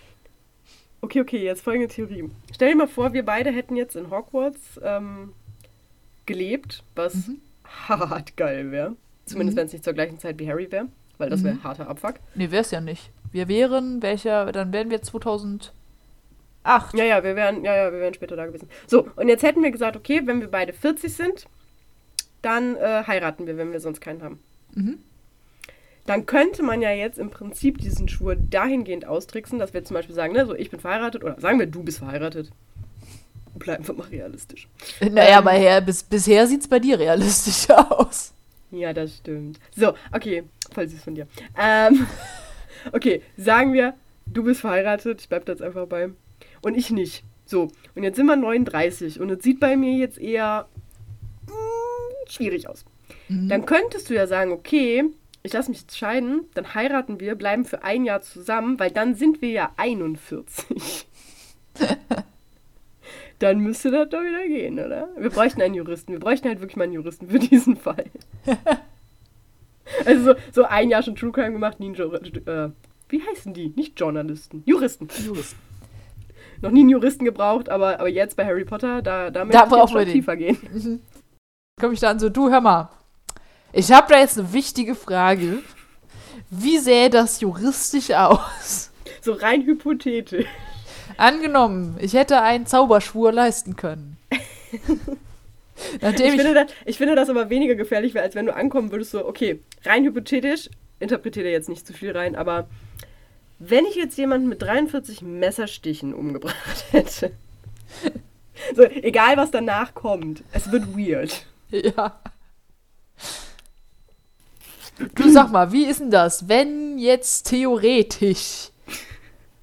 Okay, 1.06 1.22
okay, 1.22 1.44
jetzt 1.44 1.62
folgende 1.62 1.88
Theorie. 1.88 2.32
Stell 2.52 2.70
dir 2.70 2.76
mal 2.76 2.88
vor, 2.88 3.14
wir 3.14 3.24
beide 3.24 3.52
hätten 3.52 3.76
jetzt 3.76 3.96
in 3.96 4.10
Hogwarts 4.10 4.80
ähm, 4.84 5.34
gelebt, 6.26 6.84
was 6.96 7.28
mhm. 7.28 7.42
hart 7.64 8.36
geil 8.38 8.72
wäre. 8.72 8.96
Zumindest 9.26 9.56
mhm. 9.56 9.60
wenn 9.60 9.68
es 9.68 9.74
nicht 9.74 9.84
zur 9.84 9.94
gleichen 9.94 10.18
Zeit 10.18 10.40
wie 10.40 10.50
Harry 10.50 10.72
wäre, 10.72 10.88
weil 11.20 11.30
das 11.30 11.44
wäre 11.44 11.54
mhm. 11.54 11.64
harter 11.64 11.88
Abfuck. 11.90 12.16
Nee, 12.34 12.50
wäre 12.50 12.64
es 12.64 12.72
ja 12.72 12.82
nicht. 12.82 13.12
Wir 13.32 13.48
wären, 13.48 14.02
welcher, 14.02 14.52
dann 14.52 14.74
wären 14.74 14.90
wir 14.90 15.04
2008. 15.04 15.76
Ja, 16.64 17.04
ja, 17.04 17.24
wir 17.24 17.36
wären, 17.36 17.64
ja, 17.64 17.76
ja, 17.76 17.92
wir 17.92 18.00
wären 18.00 18.16
später 18.16 18.36
da 18.36 18.48
gewesen. 18.48 18.68
So, 18.88 19.08
und 19.16 19.28
jetzt 19.28 19.44
hätten 19.44 19.62
wir 19.62 19.70
gesagt, 19.70 19.96
okay, 19.96 20.24
wenn 20.26 20.42
wir 20.42 20.50
beide 20.50 20.74
40 20.74 21.14
sind, 21.14 21.46
dann 22.42 22.78
äh, 22.78 23.04
heiraten 23.06 23.46
wir, 23.46 23.58
wenn 23.58 23.72
wir 23.72 23.80
sonst 23.80 24.02
keinen 24.02 24.24
haben. 24.24 24.40
Mhm 24.74 24.98
dann 26.06 26.26
könnte 26.26 26.62
man 26.62 26.82
ja 26.82 26.92
jetzt 26.92 27.18
im 27.18 27.32
Prinzip 27.32 27.80
diesen 27.80 28.08
Schwur 28.08 28.36
dahingehend 28.36 29.06
austricksen, 29.06 29.58
dass 29.58 29.74
wir 29.74 29.84
zum 29.84 29.96
Beispiel 29.96 30.16
sagen, 30.16 30.34
ne, 30.34 30.46
so 30.46 30.54
ich 30.56 30.70
bin 30.70 30.80
verheiratet 30.80 31.24
oder 31.24 31.40
sagen 31.40 31.60
wir, 31.60 31.66
du 31.66 31.84
bist 31.84 32.00
verheiratet. 32.00 32.52
Bleiben 33.56 33.88
wir 33.88 33.96
mal 33.96 34.08
realistisch. 34.08 34.68
Naja, 35.00 35.40
ähm, 35.40 35.48
aber 35.48 35.82
bis, 35.82 36.04
bisher 36.04 36.46
sieht 36.46 36.62
es 36.62 36.68
bei 36.68 36.80
dir 36.80 37.00
realistisch 37.00 37.70
aus. 37.90 38.34
Ja, 38.70 38.94
das 38.94 39.18
stimmt. 39.18 39.60
So, 39.76 39.94
okay, 40.12 40.44
voll 40.74 40.88
süß 40.88 41.04
von 41.04 41.16
dir. 41.16 41.28
Ähm, 41.58 42.06
okay, 42.92 43.22
sagen 43.38 43.74
wir, 43.74 43.94
du 44.26 44.44
bist 44.44 44.62
verheiratet, 44.62 45.22
ich 45.22 45.30
bleib 45.30 45.46
da 45.46 45.54
jetzt 45.54 45.62
einfach 45.62 45.88
bei. 45.88 46.10
Und 46.62 46.76
ich 46.76 46.92
nicht. 46.92 47.24
So, 47.46 47.70
und 47.96 48.04
jetzt 48.04 48.18
sind 48.18 48.26
wir 48.26 48.36
39 48.36 49.20
und 49.22 49.30
es 49.30 49.44
sieht 49.44 49.60
bei 49.60 49.78
mir 49.78 49.94
jetzt 49.94 50.18
eher 50.18 50.68
mh, 51.48 51.54
hm, 51.54 52.30
schwierig 52.30 52.68
aus. 52.68 52.84
Mhm. 53.30 53.50
Dann 53.50 53.66
könntest 53.66 54.10
du 54.10 54.16
ja 54.16 54.28
sagen, 54.28 54.52
okay, 54.52 55.06
ich 55.46 55.54
lasse 55.54 55.70
mich 55.70 55.82
jetzt 55.82 55.98
scheiden, 55.98 56.46
dann 56.54 56.74
heiraten 56.74 57.20
wir, 57.20 57.36
bleiben 57.36 57.66
für 57.66 57.84
ein 57.84 58.04
Jahr 58.04 58.22
zusammen, 58.22 58.80
weil 58.80 58.92
dann 58.92 59.16
sind 59.16 59.42
wir 59.42 59.50
ja 59.50 59.72
41. 59.78 61.08
dann 63.40 63.60
müsste 63.60 63.92
das 63.92 64.10
doch 64.10 64.22
wieder 64.22 64.48
gehen, 64.48 64.80
oder? 64.80 65.10
Wir 65.18 65.30
bräuchten 65.30 65.62
einen 65.62 65.76
Juristen. 65.76 66.14
Wir 66.14 66.20
bräuchten 66.20 66.48
halt 66.48 66.62
wirklich 66.62 66.78
mal 66.78 66.86
einen 66.86 66.94
Juristen 66.94 67.30
für 67.30 67.40
diesen 67.40 67.76
Fall. 67.76 68.06
also 70.06 70.34
so, 70.34 70.40
so, 70.52 70.64
ein 70.64 70.90
Jahr 70.90 71.04
schon 71.04 71.16
True 71.16 71.32
Crime 71.32 71.52
gemacht, 71.52 71.80
nie 71.80 71.96
einen 71.96 72.48
äh, 72.48 72.72
Wie 73.10 73.22
heißen 73.22 73.54
die? 73.54 73.74
Nicht 73.76 74.00
Journalisten. 74.00 74.64
Juristen. 74.66 75.08
Juristen. 75.24 75.60
Noch 76.62 76.72
nie 76.72 76.80
einen 76.80 76.90
Juristen 76.90 77.26
gebraucht, 77.26 77.70
aber, 77.70 78.00
aber 78.00 78.10
jetzt 78.10 78.38
bei 78.38 78.46
Harry 78.46 78.66
Potter, 78.66 79.02
da, 79.02 79.30
da 79.30 79.46
möchte 79.46 79.62
da 79.62 79.76
ich 79.76 79.82
jetzt 79.82 79.92
schon 79.92 80.06
tiefer 80.06 80.36
gehen. 80.38 80.58
Mhm. 80.74 81.02
Komme 81.80 81.94
ich 81.94 82.00
dann 82.00 82.18
so, 82.18 82.30
du 82.30 82.50
hör 82.50 82.62
mal, 82.62 82.90
Ich 83.78 83.92
habe 83.92 84.14
da 84.14 84.20
jetzt 84.22 84.40
eine 84.40 84.54
wichtige 84.54 84.96
Frage. 84.96 85.60
Wie 86.50 86.78
sähe 86.78 87.10
das 87.10 87.42
juristisch 87.42 88.10
aus? 88.12 88.90
So 89.22 89.34
rein 89.34 89.66
hypothetisch. 89.66 90.46
Angenommen, 91.18 91.98
ich 92.00 92.14
hätte 92.14 92.42
einen 92.42 92.66
Zauberschwur 92.66 93.34
leisten 93.34 93.76
können. 93.76 94.16
Nachdem 96.00 96.28
ich, 96.28 96.36
ich, 96.36 96.42
finde 96.42 96.54
das, 96.54 96.72
ich 96.86 96.98
finde 96.98 97.16
das 97.16 97.30
aber 97.30 97.50
weniger 97.50 97.76
gefährlich, 97.76 98.18
als 98.18 98.34
wenn 98.34 98.46
du 98.46 98.56
ankommen 98.56 98.92
würdest, 98.92 99.12
so, 99.12 99.28
okay, 99.28 99.60
rein 99.84 100.06
hypothetisch, 100.06 100.70
interpretiere 101.02 101.50
jetzt 101.50 101.68
nicht 101.68 101.86
zu 101.86 101.92
viel 101.92 102.12
rein, 102.12 102.38
aber 102.38 102.70
wenn 103.60 103.86
ich 103.86 103.96
jetzt 103.96 104.18
jemanden 104.18 104.48
mit 104.48 104.62
43 104.62 105.22
Messerstichen 105.22 106.14
umgebracht 106.14 106.86
hätte, 106.92 107.32
so, 108.74 108.84
egal 108.84 109.36
was 109.36 109.52
danach 109.52 109.94
kommt, 109.94 110.44
es 110.54 110.72
wird 110.72 110.98
weird. 110.98 111.46
Ja. 111.72 112.22
Du 115.16 115.30
sag 115.30 115.52
mal, 115.52 115.72
wie 115.72 115.86
ist 115.86 116.00
denn 116.00 116.12
das, 116.12 116.48
wenn 116.48 116.98
jetzt 116.98 117.48
theoretisch 117.48 118.72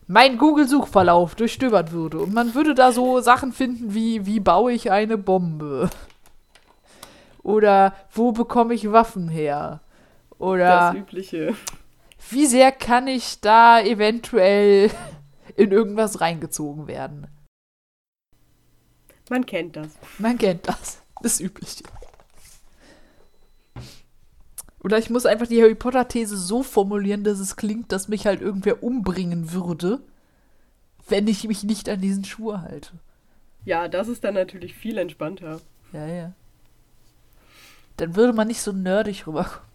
mein 0.06 0.36
Google-Suchverlauf 0.36 1.34
durchstöbert 1.34 1.92
würde 1.92 2.18
und 2.18 2.34
man 2.34 2.54
würde 2.54 2.74
da 2.74 2.92
so 2.92 3.20
Sachen 3.20 3.52
finden 3.52 3.94
wie, 3.94 4.26
wie 4.26 4.40
baue 4.40 4.72
ich 4.72 4.90
eine 4.90 5.16
Bombe? 5.16 5.88
Oder 7.42 7.94
wo 8.12 8.32
bekomme 8.32 8.74
ich 8.74 8.92
Waffen 8.92 9.28
her? 9.28 9.80
Oder 10.38 10.92
das 10.92 10.96
Übliche. 10.96 11.54
Wie 12.30 12.46
sehr 12.46 12.72
kann 12.72 13.08
ich 13.08 13.40
da 13.40 13.80
eventuell 13.80 14.90
in 15.56 15.72
irgendwas 15.72 16.20
reingezogen 16.20 16.86
werden? 16.86 17.26
Man 19.30 19.46
kennt 19.46 19.76
das. 19.76 19.88
Man 20.18 20.36
kennt 20.38 20.68
das. 20.68 21.02
Das 21.22 21.40
Übliche. 21.40 21.84
Oder 24.82 24.98
ich 24.98 25.10
muss 25.10 25.26
einfach 25.26 25.46
die 25.46 25.62
Harry 25.62 25.76
Potter-These 25.76 26.36
so 26.36 26.62
formulieren, 26.62 27.22
dass 27.22 27.38
es 27.38 27.56
klingt, 27.56 27.92
dass 27.92 28.08
mich 28.08 28.26
halt 28.26 28.40
irgendwer 28.40 28.82
umbringen 28.82 29.52
würde, 29.52 30.00
wenn 31.08 31.28
ich 31.28 31.46
mich 31.46 31.62
nicht 31.62 31.88
an 31.88 32.00
diesen 32.00 32.24
Schwur 32.24 32.62
halte. 32.62 32.90
Ja, 33.64 33.86
das 33.86 34.08
ist 34.08 34.24
dann 34.24 34.34
natürlich 34.34 34.74
viel 34.74 34.98
entspannter. 34.98 35.60
Ja, 35.92 36.06
ja. 36.06 36.32
Dann 37.96 38.16
würde 38.16 38.32
man 38.32 38.48
nicht 38.48 38.60
so 38.60 38.72
nerdig 38.72 39.26
rüberkommen. 39.26 39.70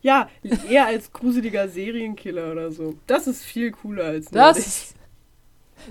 Ja, 0.00 0.30
eher 0.70 0.86
als 0.86 1.12
gruseliger 1.12 1.68
Serienkiller 1.68 2.52
oder 2.52 2.70
so. 2.70 2.96
Das 3.06 3.26
ist 3.26 3.42
viel 3.42 3.72
cooler 3.72 4.04
als 4.04 4.30
nerdig. 4.30 4.64
Das, 4.64 4.94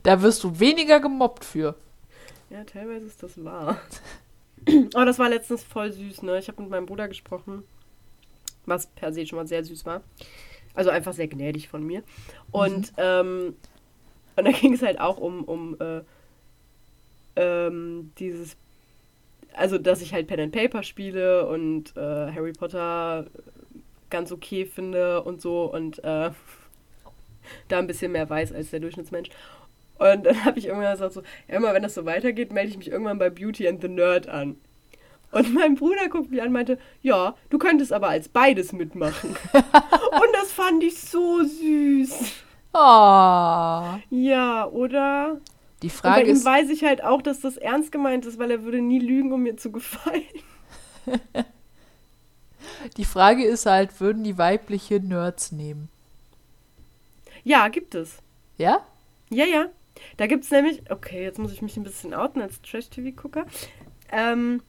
da 0.04 0.22
wirst 0.22 0.44
du 0.44 0.60
weniger 0.60 1.00
gemobbt 1.00 1.46
für. 1.46 1.76
Ja, 2.50 2.64
teilweise 2.64 3.06
ist 3.06 3.22
das 3.22 3.44
wahr. 3.44 3.80
Oh, 4.96 5.06
das 5.06 5.20
war 5.20 5.30
letztens 5.30 5.62
voll 5.64 5.92
süß, 5.92 6.24
ne? 6.24 6.40
Ich 6.40 6.48
habe 6.48 6.60
mit 6.60 6.72
meinem 6.72 6.88
Bruder 6.88 7.08
gesprochen 7.08 7.64
was 8.66 8.88
per 8.88 9.14
se 9.14 9.26
schon 9.26 9.38
mal 9.38 9.48
sehr 9.48 9.64
süß 9.64 9.86
war. 9.86 10.02
Also 10.74 10.90
einfach 10.90 11.14
sehr 11.14 11.28
gnädig 11.28 11.70
von 11.70 11.84
mir. 11.84 12.04
Und, 12.52 12.92
mhm. 12.92 12.98
ähm, 12.98 13.56
und 14.36 14.46
da 14.46 14.52
ging 14.60 14.74
es 14.74 14.82
halt 14.82 15.00
auch 15.00 15.18
um, 15.18 15.44
um 15.44 15.78
äh, 15.80 16.02
ähm, 17.36 18.12
dieses, 18.20 18.58
also 19.54 19.78
dass 19.78 20.02
ich 20.02 20.14
halt 20.14 20.28
Pen 20.28 20.40
and 20.40 20.54
Paper 20.54 20.84
spiele 20.84 21.48
und 21.48 21.96
äh, 21.96 22.32
Harry 22.32 22.54
Potter 22.54 23.28
ganz 24.10 24.32
okay 24.32 24.66
finde 24.66 25.24
und 25.24 25.42
so 25.42 25.72
und 25.72 26.04
äh, 26.04 26.32
da 27.68 27.80
ein 27.80 27.88
bisschen 27.88 28.12
mehr 28.12 28.30
weiß 28.30 28.54
als 28.54 28.72
der 28.72 28.80
Durchschnittsmensch. 28.80 29.30
Und 29.98 30.26
dann 30.26 30.46
habe 30.46 30.60
ich 30.60 30.66
irgendwann 30.66 30.92
gesagt 30.92 31.14
so, 31.14 31.22
ja, 31.48 31.56
immer 31.56 31.74
wenn 31.74 31.84
das 31.84 31.96
so 31.96 32.06
weitergeht, 32.06 32.52
melde 32.52 32.70
ich 32.70 32.78
mich 32.78 32.92
irgendwann 32.92 33.20
bei 33.20 33.30
Beauty 33.30 33.68
and 33.68 33.82
the 33.82 33.88
Nerd 33.88 34.28
an. 34.28 34.58
Und 35.36 35.54
mein 35.54 35.76
Bruder 35.76 36.08
guckt 36.08 36.32
mich 36.32 36.40
an 36.40 36.48
und 36.48 36.54
meinte, 36.54 36.80
ja, 37.02 37.36
du 37.50 37.58
könntest 37.58 37.92
aber 37.92 38.08
als 38.08 38.30
beides 38.30 38.72
mitmachen. 38.72 39.32
und 39.54 40.34
das 40.34 40.54
fand 40.54 40.82
ich 40.82 40.98
so 40.98 41.44
süß. 41.44 42.32
Oh. 42.74 43.98
Ja, 44.10 44.66
oder? 44.72 45.42
Die 45.82 45.90
Frage 45.90 46.22
und 46.22 46.28
bei 46.28 46.32
ihm 46.32 46.46
weiß 46.46 46.70
ich 46.70 46.86
halt 46.86 47.04
auch, 47.04 47.22
dass 47.22 47.42
das 47.42 47.58
ernst 47.58 47.92
gemeint 47.92 48.26
ist, 48.26 48.40
weil 48.40 48.50
er 48.50 48.64
würde 48.64 48.80
nie 48.80 49.00
lügen, 49.00 49.34
um 49.34 49.44
mir 49.44 49.58
zu 49.58 49.74
gefallen. 49.74 50.24
die 52.96 53.04
Frage 53.04 53.44
ist 53.44 53.66
halt, 53.66 54.00
würden 54.00 54.24
die 54.24 54.38
weibliche 54.38 55.02
Nerds 55.02 55.52
nehmen? 55.52 55.90
Ja, 57.44 57.68
gibt 57.68 57.94
es. 57.94 58.20
Ja? 58.58 58.86
Ja, 59.30 59.44
ja. 59.44 59.66
Da 60.16 60.28
gibt 60.28 60.46
es 60.46 60.52
nämlich, 60.52 60.90
okay, 60.90 61.24
jetzt 61.24 61.40
muss 61.40 61.52
ich 61.52 61.62
mich 61.62 61.76
ein 61.76 61.84
bisschen 61.84 62.14
outen 62.14 62.42
als 62.42 62.62
Trash-TV-Gucker. 62.62 63.46
Ähm, 64.12 64.62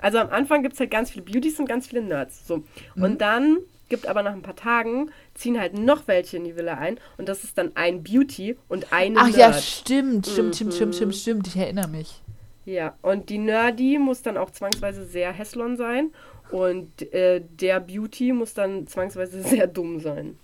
also 0.00 0.18
am 0.18 0.30
Anfang 0.30 0.62
gibt 0.62 0.74
es 0.74 0.80
halt 0.80 0.90
ganz 0.90 1.10
viele 1.10 1.24
Beauties 1.24 1.58
und 1.58 1.66
ganz 1.66 1.86
viele 1.86 2.02
Nerds. 2.02 2.46
So. 2.46 2.58
Mhm. 2.94 3.02
Und 3.02 3.20
dann 3.20 3.58
gibt 3.88 4.06
aber 4.06 4.22
nach 4.22 4.32
ein 4.32 4.42
paar 4.42 4.56
Tagen, 4.56 5.10
ziehen 5.34 5.60
halt 5.60 5.76
noch 5.76 6.06
welche 6.06 6.38
in 6.38 6.44
die 6.44 6.56
Villa 6.56 6.74
ein 6.74 6.98
und 7.18 7.28
das 7.28 7.44
ist 7.44 7.58
dann 7.58 7.72
ein 7.74 8.02
Beauty 8.02 8.56
und 8.68 8.92
eine 8.92 9.18
Ach 9.18 9.26
Nerd. 9.26 9.36
ja, 9.36 9.52
stimmt, 9.52 10.26
stimmt, 10.26 10.48
mhm. 10.48 10.52
stimmt, 10.54 10.74
stimmt, 10.74 10.94
stimmt, 10.94 11.16
stimmt, 11.16 11.46
ich 11.48 11.56
erinnere 11.56 11.88
mich. 11.88 12.22
Ja, 12.64 12.94
und 13.02 13.30
die 13.30 13.38
Nerdy 13.38 13.98
muss 13.98 14.22
dann 14.22 14.36
auch 14.36 14.50
zwangsweise 14.50 15.04
sehr 15.04 15.32
hässlon 15.32 15.76
sein 15.76 16.12
und 16.50 17.12
äh, 17.12 17.40
der 17.40 17.80
Beauty 17.80 18.32
muss 18.32 18.54
dann 18.54 18.86
zwangsweise 18.86 19.42
sehr 19.42 19.66
dumm 19.66 20.00
sein. 20.00 20.38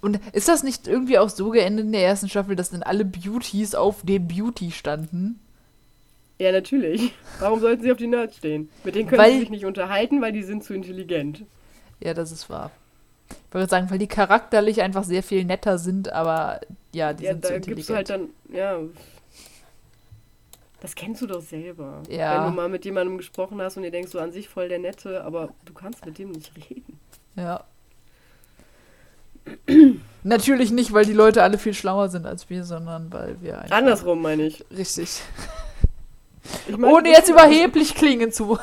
Und 0.00 0.20
ist 0.32 0.48
das 0.48 0.62
nicht 0.62 0.86
irgendwie 0.86 1.18
auch 1.18 1.28
so 1.28 1.50
geendet 1.50 1.86
in 1.86 1.92
der 1.92 2.04
ersten 2.04 2.28
Staffel, 2.28 2.56
dass 2.56 2.70
dann 2.70 2.82
alle 2.82 3.04
Beauties 3.04 3.74
auf 3.74 4.02
dem 4.02 4.28
Beauty 4.28 4.70
standen? 4.70 5.40
Ja, 6.38 6.50
natürlich. 6.50 7.12
Warum 7.38 7.60
sollten 7.60 7.82
sie 7.82 7.92
auf 7.92 7.98
die 7.98 8.08
Nerds 8.08 8.36
stehen? 8.36 8.68
Mit 8.82 8.94
denen 8.94 9.08
können 9.08 9.22
weil, 9.22 9.32
sie 9.32 9.40
sich 9.40 9.50
nicht 9.50 9.64
unterhalten, 9.64 10.20
weil 10.20 10.32
die 10.32 10.42
sind 10.42 10.64
zu 10.64 10.74
intelligent. 10.74 11.44
Ja, 12.00 12.12
das 12.12 12.32
ist 12.32 12.50
wahr. 12.50 12.70
Ich 13.30 13.54
würde 13.54 13.70
sagen, 13.70 13.88
weil 13.90 13.98
die 13.98 14.08
charakterlich 14.08 14.82
einfach 14.82 15.04
sehr 15.04 15.22
viel 15.22 15.44
netter 15.44 15.78
sind, 15.78 16.12
aber 16.12 16.60
ja, 16.92 17.12
die 17.12 17.24
ja, 17.24 17.32
sind 17.32 17.46
zu 17.46 17.54
intelligent. 17.54 17.88
Ja, 17.88 17.94
da 17.94 18.02
gibst 18.02 18.10
du 18.10 18.18
halt 18.18 18.30
dann, 18.50 18.56
ja. 18.56 18.80
Das 20.80 20.94
kennst 20.94 21.22
du 21.22 21.26
doch 21.26 21.40
selber. 21.40 22.02
Ja. 22.10 22.44
Wenn 22.44 22.50
du 22.50 22.56
mal 22.56 22.68
mit 22.68 22.84
jemandem 22.84 23.16
gesprochen 23.16 23.62
hast 23.62 23.76
und 23.76 23.84
ihr 23.84 23.90
denkst, 23.90 24.10
so 24.10 24.18
an 24.18 24.32
sich 24.32 24.48
voll 24.48 24.68
der 24.68 24.80
Nette, 24.80 25.24
aber 25.24 25.54
du 25.64 25.72
kannst 25.72 26.04
mit 26.04 26.18
dem 26.18 26.32
nicht 26.32 26.52
reden. 26.56 26.98
Ja. 27.36 27.64
Natürlich 30.24 30.72
nicht, 30.72 30.92
weil 30.92 31.06
die 31.06 31.12
Leute 31.12 31.42
alle 31.42 31.58
viel 31.58 31.74
schlauer 31.74 32.08
sind 32.08 32.26
als 32.26 32.50
wir, 32.50 32.64
sondern 32.64 33.12
weil 33.12 33.40
wir 33.40 33.60
einfach. 33.60 33.76
Andersrum 33.76 34.20
meine 34.20 34.42
ich. 34.42 34.64
Richtig. 34.76 35.22
Ich 36.68 36.76
mein, 36.76 36.92
Ohne 36.92 37.10
jetzt 37.10 37.28
überheblich 37.28 37.94
klingen 37.94 38.32
zu. 38.32 38.58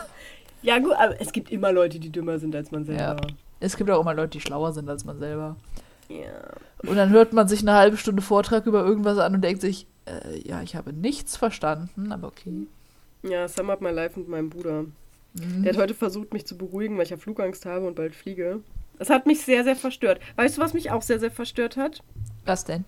Ja, 0.62 0.80
gut, 0.80 0.94
aber 0.94 1.20
es 1.20 1.32
gibt 1.32 1.52
immer 1.52 1.72
Leute, 1.72 2.00
die 2.00 2.12
dümmer 2.12 2.39
sind 2.39 2.56
als 2.56 2.72
man 2.72 2.86
selber. 2.86 3.02
Ja. 3.02 3.17
Es 3.60 3.78
gibt 3.78 3.89
auch 3.89 4.02
immer 4.02 4.13
Leute, 4.13 4.30
die 4.30 4.41
schlauer 4.41 4.74
sind 4.74 4.89
als 4.89 5.06
man 5.06 5.20
selber. 5.20 5.56
Ja. 6.10 6.89
Und 6.89 6.96
dann 6.96 7.10
hört 7.10 7.34
man 7.34 7.48
sich 7.48 7.62
eine 7.62 7.74
halbe 7.74 7.98
Stunde 7.98 8.22
Vortrag 8.22 8.65
über 8.65 8.84
irgendwas 8.84 9.17
an 9.17 9.36
und 9.36 9.41
denkt 9.41 9.62
sich, 9.62 9.88
äh, 10.06 10.48
ja, 10.48 10.62
ich 10.62 10.76
habe 10.76 10.94
nichts 10.94 11.38
verstanden, 11.38 12.12
aber 12.12 12.28
okay. 12.28 12.67
Ja, 13.24 13.48
Sum 13.48 13.70
Up 13.70 13.82
My 13.82 13.91
Life 13.91 14.20
mit 14.20 14.28
meinem 14.28 14.50
Bruder. 14.50 14.86
Mhm. 15.34 15.63
Der 15.63 15.74
hat 15.74 15.80
heute 15.80 15.94
versucht, 15.94 16.34
mich 16.34 16.46
zu 16.46 16.58
beruhigen, 16.58 16.98
weil 16.98 17.04
ich 17.04 17.12
ja 17.12 17.17
Flugangst 17.17 17.65
habe 17.65 17.86
und 17.86 17.96
bald 17.96 18.15
fliege. 18.15 18.60
Das 18.98 19.10
hat 19.10 19.26
mich 19.26 19.41
sehr, 19.41 19.63
sehr 19.63 19.76
verstört. 19.76 20.20
Weißt 20.36 20.58
du, 20.58 20.62
was 20.62 20.74
mich 20.74 20.91
auch 20.91 21.02
sehr, 21.02 21.20
sehr 21.20 21.32
verstört 21.32 21.78
hat? 21.78 22.04
Was 22.46 22.65
denn? 22.65 22.86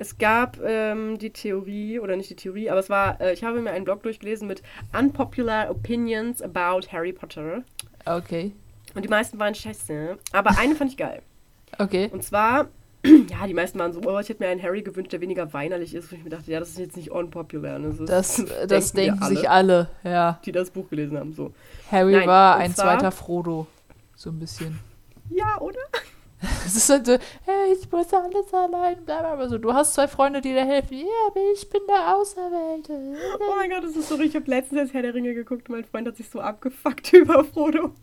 Es 0.00 0.18
gab 0.18 0.58
ähm, 0.64 1.18
die 1.18 1.30
Theorie, 1.30 1.98
oder 1.98 2.16
nicht 2.16 2.30
die 2.30 2.36
Theorie, 2.36 2.70
aber 2.70 2.80
es 2.80 2.88
war, 2.88 3.20
äh, 3.20 3.32
ich 3.32 3.42
habe 3.44 3.60
mir 3.60 3.70
einen 3.70 3.84
Blog 3.84 4.02
durchgelesen 4.02 4.46
mit 4.46 4.62
Unpopular 4.96 5.70
Opinions 5.70 6.40
about 6.40 6.88
Harry 6.92 7.12
Potter. 7.12 7.62
Okay. 8.04 8.52
Und 8.94 9.04
die 9.04 9.08
meisten 9.08 9.38
waren 9.38 9.54
scheiße. 9.54 10.16
Aber 10.32 10.58
eine 10.58 10.74
fand 10.74 10.92
ich 10.92 10.96
geil. 10.96 11.22
Okay. 11.78 12.08
Und 12.12 12.22
zwar, 12.22 12.68
ja, 13.04 13.46
die 13.46 13.54
meisten 13.54 13.78
waren 13.78 13.92
so, 13.92 14.00
oh, 14.04 14.18
ich 14.18 14.28
hätte 14.28 14.42
mir 14.42 14.48
einen 14.48 14.62
Harry 14.62 14.82
gewünscht, 14.82 15.12
der 15.12 15.20
weniger 15.20 15.52
weinerlich 15.52 15.94
ist. 15.94 16.12
Und 16.12 16.18
ich 16.18 16.24
mir 16.24 16.30
dachte, 16.30 16.50
ja, 16.50 16.60
das 16.60 16.70
ist 16.70 16.78
jetzt 16.78 16.96
nicht 16.96 17.10
unpopular. 17.10 17.78
Ne? 17.78 17.94
Das, 18.06 18.36
das, 18.36 18.44
das 18.68 18.92
denken, 18.92 19.20
denken 19.20 19.36
sich 19.36 19.50
alle, 19.50 19.90
ja. 20.04 20.40
Die 20.44 20.52
das 20.52 20.70
Buch 20.70 20.88
gelesen 20.88 21.18
haben, 21.18 21.32
so. 21.32 21.52
Harry 21.90 22.12
Nein, 22.12 22.26
war 22.26 22.56
ein 22.56 22.74
zwar, 22.74 22.98
zweiter 22.98 23.10
Frodo. 23.10 23.66
So 24.14 24.30
ein 24.30 24.38
bisschen. 24.38 24.78
Ja, 25.30 25.60
oder? 25.60 25.80
Es 26.66 26.76
ist 26.76 26.88
halt 26.88 27.06
so, 27.06 27.12
hey, 27.12 27.72
ich 27.72 27.90
muss 27.90 28.12
alles 28.12 28.52
allein 28.52 29.04
bleiben. 29.04 29.26
Aber 29.26 29.48
so, 29.48 29.58
du 29.58 29.72
hast 29.72 29.94
zwei 29.94 30.06
Freunde, 30.06 30.40
die 30.40 30.52
dir 30.52 30.64
helfen. 30.64 30.98
Ja, 30.98 31.06
aber 31.28 31.40
ich 31.54 31.68
bin 31.68 31.80
der 31.88 32.16
Auserwählte. 32.16 33.16
Oh 33.40 33.54
mein 33.56 33.70
Gott, 33.70 33.84
das 33.84 33.96
ist 33.96 34.08
so 34.08 34.14
richtig. 34.14 34.34
Ich 34.34 34.36
habe 34.36 34.50
letztens 34.50 34.80
jetzt 34.80 34.94
Herr 34.94 35.02
der 35.02 35.14
Ringe 35.14 35.34
geguckt 35.34 35.68
und 35.68 35.74
mein 35.74 35.84
Freund 35.84 36.06
hat 36.06 36.16
sich 36.16 36.28
so 36.28 36.40
abgefuckt 36.40 37.12
über 37.12 37.44
Frodo. 37.44 37.94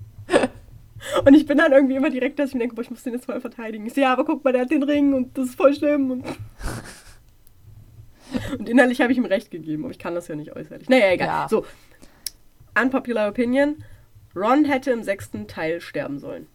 und 1.25 1.33
ich 1.33 1.45
bin 1.45 1.57
dann 1.57 1.71
irgendwie 1.71 1.95
immer 1.95 2.09
direkt, 2.09 2.39
dass 2.39 2.49
ich 2.49 2.55
mir 2.55 2.61
denke, 2.61 2.75
boah, 2.75 2.81
ich 2.81 2.89
muss 2.89 3.03
den 3.03 3.13
jetzt 3.13 3.25
voll 3.25 3.39
verteidigen. 3.39 3.85
Ich 3.85 3.93
so, 3.93 4.01
ja, 4.01 4.11
aber 4.11 4.25
guck 4.25 4.43
mal, 4.43 4.51
der 4.51 4.63
hat 4.63 4.71
den 4.71 4.83
Ring 4.83 5.13
und 5.13 5.37
das 5.37 5.49
ist 5.49 5.55
voll 5.55 5.73
schlimm. 5.73 6.11
Und, 6.11 6.25
und 8.59 8.67
innerlich 8.67 9.01
habe 9.01 9.11
ich 9.11 9.17
ihm 9.17 9.25
recht 9.25 9.51
gegeben, 9.51 9.83
aber 9.83 9.91
ich 9.91 9.99
kann 9.99 10.15
das 10.15 10.27
ja 10.27 10.35
nicht 10.35 10.55
äußerlich. 10.55 10.89
Naja, 10.89 11.11
egal. 11.11 11.27
Ja. 11.27 11.47
So, 11.49 11.65
unpopular 12.79 13.29
opinion. 13.29 13.83
Ron 14.35 14.65
hätte 14.65 14.91
im 14.91 15.03
sechsten 15.03 15.47
Teil 15.47 15.79
sterben 15.79 16.19
sollen. 16.19 16.47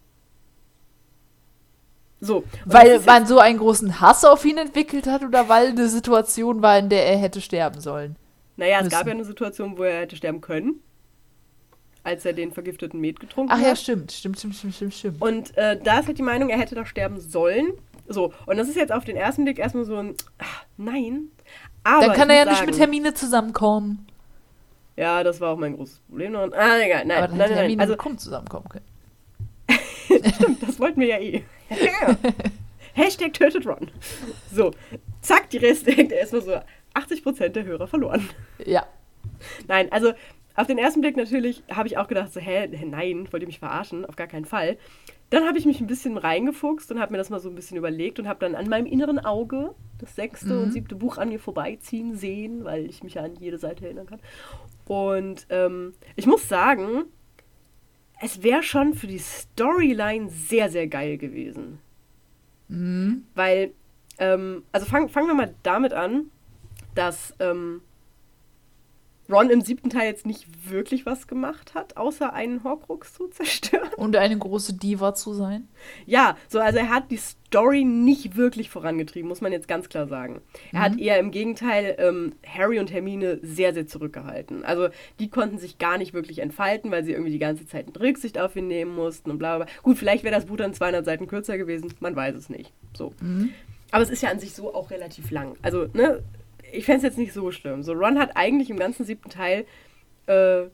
So. 2.20 2.44
Weil 2.66 3.00
man 3.00 3.26
so 3.26 3.38
einen 3.38 3.58
großen 3.58 4.00
Hass 4.00 4.24
auf 4.24 4.44
ihn 4.44 4.58
entwickelt 4.58 5.06
hat 5.06 5.22
oder 5.22 5.48
weil 5.48 5.68
eine 5.68 5.88
Situation 5.88 6.60
war, 6.62 6.78
in 6.78 6.88
der 6.90 7.06
er 7.06 7.16
hätte 7.18 7.40
sterben 7.40 7.80
sollen? 7.80 8.16
Naja, 8.56 8.80
es 8.82 8.90
gab 8.90 9.06
ja 9.06 9.12
eine 9.12 9.24
Situation, 9.24 9.78
wo 9.78 9.84
er 9.84 10.00
hätte 10.00 10.16
sterben 10.16 10.40
können. 10.42 10.80
als 12.02 12.24
er 12.24 12.32
den 12.34 12.52
vergifteten 12.52 13.00
Met 13.00 13.20
getrunken 13.20 13.52
hat. 13.52 13.58
Ach 13.60 13.66
ja, 13.66 13.76
stimmt, 13.76 14.12
stimmt, 14.12 14.38
stimmt, 14.38 14.54
stimmt, 14.56 14.74
stimmt, 14.74 14.94
stimmt. 14.94 15.20
Und 15.22 15.56
äh, 15.56 15.78
da 15.82 15.98
ist 16.00 16.06
halt 16.06 16.18
die 16.18 16.22
Meinung, 16.22 16.48
er 16.50 16.58
hätte 16.58 16.74
da 16.74 16.84
sterben 16.86 17.20
sollen. 17.20 17.68
So, 18.08 18.32
und 18.46 18.56
das 18.58 18.68
ist 18.68 18.76
jetzt 18.76 18.90
auf 18.92 19.04
den 19.04 19.16
ersten 19.16 19.44
Blick 19.44 19.58
erstmal 19.58 19.84
so 19.84 19.96
ein, 19.96 20.14
ach, 20.38 20.64
nein. 20.76 21.28
Aber 21.84 22.06
Dann 22.06 22.16
kann 22.16 22.28
er 22.30 22.36
ja 22.36 22.44
muss 22.44 22.52
nicht 22.52 22.66
mit 22.66 22.74
sagen- 22.74 22.84
Hermine 22.92 23.14
zusammenkommen. 23.14 24.06
Ja, 24.96 25.22
das 25.22 25.40
war 25.40 25.50
auch 25.54 25.56
mein 25.58 25.74
großes 25.76 26.00
Problem. 26.00 26.34
Ah, 26.36 26.78
egal, 26.80 27.04
nein, 27.06 27.18
Aber 27.18 27.28
dann 27.28 27.36
nein, 27.38 27.40
hätte 27.48 27.50
nein, 27.54 27.58
Hermine. 27.58 27.82
Also, 27.82 28.16
zusammenkommen 28.16 28.66
können. 28.68 28.84
Stimmt, 30.34 30.62
das 30.68 30.78
wollten 30.80 31.00
wir 31.00 31.06
ja 31.08 31.18
eh. 31.18 31.44
Hashtag 32.94 33.32
tötet 33.32 33.66
Ron. 33.66 33.90
So, 34.52 34.72
zack, 35.20 35.50
die 35.50 35.58
Reste 35.58 35.90
erstmal 36.12 36.42
so 36.42 36.60
80% 36.94 37.48
der 37.48 37.64
Hörer 37.64 37.86
verloren. 37.86 38.28
Ja. 38.64 38.86
Nein, 39.68 39.90
also 39.92 40.12
auf 40.54 40.66
den 40.66 40.78
ersten 40.78 41.00
Blick 41.00 41.16
natürlich 41.16 41.62
habe 41.70 41.88
ich 41.88 41.96
auch 41.96 42.08
gedacht, 42.08 42.32
so, 42.32 42.40
hä, 42.40 42.68
nein, 42.84 43.28
wollt 43.30 43.42
ihr 43.42 43.46
mich 43.46 43.60
verarschen? 43.60 44.04
Auf 44.04 44.16
gar 44.16 44.26
keinen 44.26 44.44
Fall. 44.44 44.76
Dann 45.30 45.46
habe 45.46 45.58
ich 45.58 45.64
mich 45.64 45.80
ein 45.80 45.86
bisschen 45.86 46.18
reingefuchst 46.18 46.90
und 46.90 47.00
habe 47.00 47.12
mir 47.12 47.18
das 47.18 47.30
mal 47.30 47.38
so 47.38 47.48
ein 47.48 47.54
bisschen 47.54 47.76
überlegt 47.76 48.18
und 48.18 48.26
habe 48.26 48.40
dann 48.40 48.56
an 48.56 48.68
meinem 48.68 48.86
inneren 48.86 49.20
Auge 49.20 49.74
das 49.98 50.16
sechste 50.16 50.58
und 50.58 50.72
siebte 50.72 50.96
Buch 50.96 51.18
an 51.18 51.28
mir 51.28 51.38
vorbeiziehen 51.38 52.16
sehen, 52.16 52.64
weil 52.64 52.86
ich 52.86 53.04
mich 53.04 53.14
ja 53.14 53.22
an 53.22 53.36
jede 53.36 53.58
Seite 53.58 53.84
erinnern 53.84 54.06
kann. 54.06 54.20
Und 54.86 55.46
ähm, 55.50 55.94
ich 56.16 56.26
muss 56.26 56.48
sagen, 56.48 57.04
es 58.20 58.42
wäre 58.42 58.62
schon 58.62 58.94
für 58.94 59.06
die 59.06 59.18
Storyline 59.18 60.28
sehr, 60.28 60.70
sehr 60.70 60.86
geil 60.86 61.16
gewesen. 61.16 61.78
Mhm. 62.68 63.24
Weil, 63.34 63.72
ähm, 64.18 64.62
also 64.72 64.86
fangen 64.86 65.08
fangen 65.08 65.26
wir 65.26 65.34
mal 65.34 65.54
damit 65.62 65.92
an, 65.92 66.26
dass 66.94 67.34
ähm, 67.40 67.80
Ron 69.30 69.50
im 69.50 69.60
siebten 69.60 69.90
Teil 69.90 70.06
jetzt 70.06 70.26
nicht 70.26 70.70
wirklich 70.70 71.06
was 71.06 71.26
gemacht 71.26 71.74
hat, 71.74 71.96
außer 71.96 72.32
einen 72.32 72.64
Horcrux 72.64 73.14
zu 73.14 73.28
zerstören. 73.28 73.88
Und 73.96 74.16
eine 74.16 74.36
große 74.36 74.74
Diva 74.74 75.14
zu 75.14 75.32
sein. 75.34 75.68
Ja, 76.06 76.36
so, 76.48 76.58
also 76.58 76.78
er 76.78 76.90
hat 76.90 77.10
die 77.10 77.16
Story 77.16 77.84
nicht 77.84 78.36
wirklich 78.36 78.70
vorangetrieben, 78.70 79.28
muss 79.28 79.40
man 79.40 79.52
jetzt 79.52 79.68
ganz 79.68 79.88
klar 79.88 80.06
sagen. 80.06 80.40
Er 80.72 80.80
hat 80.80 80.98
eher 80.98 81.18
im 81.18 81.30
Gegenteil 81.30 81.96
ähm, 81.98 82.32
Harry 82.46 82.78
und 82.78 82.92
Hermine 82.92 83.38
sehr, 83.42 83.74
sehr 83.74 83.86
zurückgehalten. 83.86 84.64
Also 84.64 84.88
die 85.18 85.28
konnten 85.28 85.58
sich 85.58 85.78
gar 85.78 85.98
nicht 85.98 86.14
wirklich 86.14 86.38
entfalten, 86.40 86.90
weil 86.90 87.04
sie 87.04 87.12
irgendwie 87.12 87.32
die 87.32 87.38
ganze 87.38 87.66
Zeit 87.66 87.86
Rücksicht 87.98 88.38
auf 88.38 88.56
ihn 88.56 88.68
nehmen 88.68 88.94
mussten 88.94 89.30
und 89.30 89.38
bla 89.38 89.56
bla. 89.56 89.64
bla. 89.66 89.74
Gut, 89.82 89.98
vielleicht 89.98 90.24
wäre 90.24 90.34
das 90.34 90.46
Buch 90.46 90.56
dann 90.56 90.74
200 90.74 91.04
Seiten 91.04 91.26
kürzer 91.26 91.58
gewesen, 91.58 91.92
man 92.00 92.16
weiß 92.16 92.34
es 92.36 92.50
nicht. 92.50 92.72
So. 92.96 93.12
Aber 93.90 94.02
es 94.02 94.10
ist 94.10 94.22
ja 94.22 94.30
an 94.30 94.38
sich 94.40 94.54
so 94.54 94.74
auch 94.74 94.90
relativ 94.90 95.30
lang. 95.30 95.56
Also, 95.62 95.88
ne, 95.92 96.22
ich 96.72 96.84
fände 96.84 96.98
es 96.98 97.02
jetzt 97.02 97.18
nicht 97.18 97.32
so 97.32 97.50
schlimm. 97.50 97.82
So, 97.82 97.92
Ron 97.92 98.18
hat 98.18 98.36
eigentlich 98.36 98.70
im 98.70 98.78
ganzen 98.78 99.04
siebten 99.04 99.30
Teil 99.30 99.66
äh, 100.26 100.64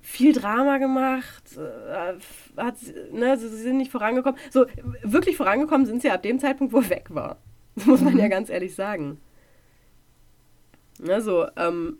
viel 0.00 0.32
Drama 0.32 0.78
gemacht, 0.78 1.56
äh, 1.56 2.14
hat, 2.56 2.76
ne, 3.12 3.36
sie 3.36 3.48
sie 3.48 3.62
sind 3.62 3.76
nicht 3.76 3.90
vorangekommen. 3.90 4.38
So, 4.50 4.66
wirklich 5.02 5.36
vorangekommen 5.36 5.86
sind 5.86 6.02
sie 6.02 6.10
ab 6.10 6.22
dem 6.22 6.38
Zeitpunkt, 6.38 6.72
wo 6.72 6.78
er 6.78 6.90
weg 6.90 7.06
war. 7.10 7.38
Das 7.78 7.86
muss 7.86 8.00
man 8.00 8.18
ja 8.18 8.26
ganz 8.26 8.50
ehrlich 8.50 8.74
sagen. 8.74 9.20
Ne, 10.98 11.20
so, 11.20 11.46
ähm, 11.56 11.98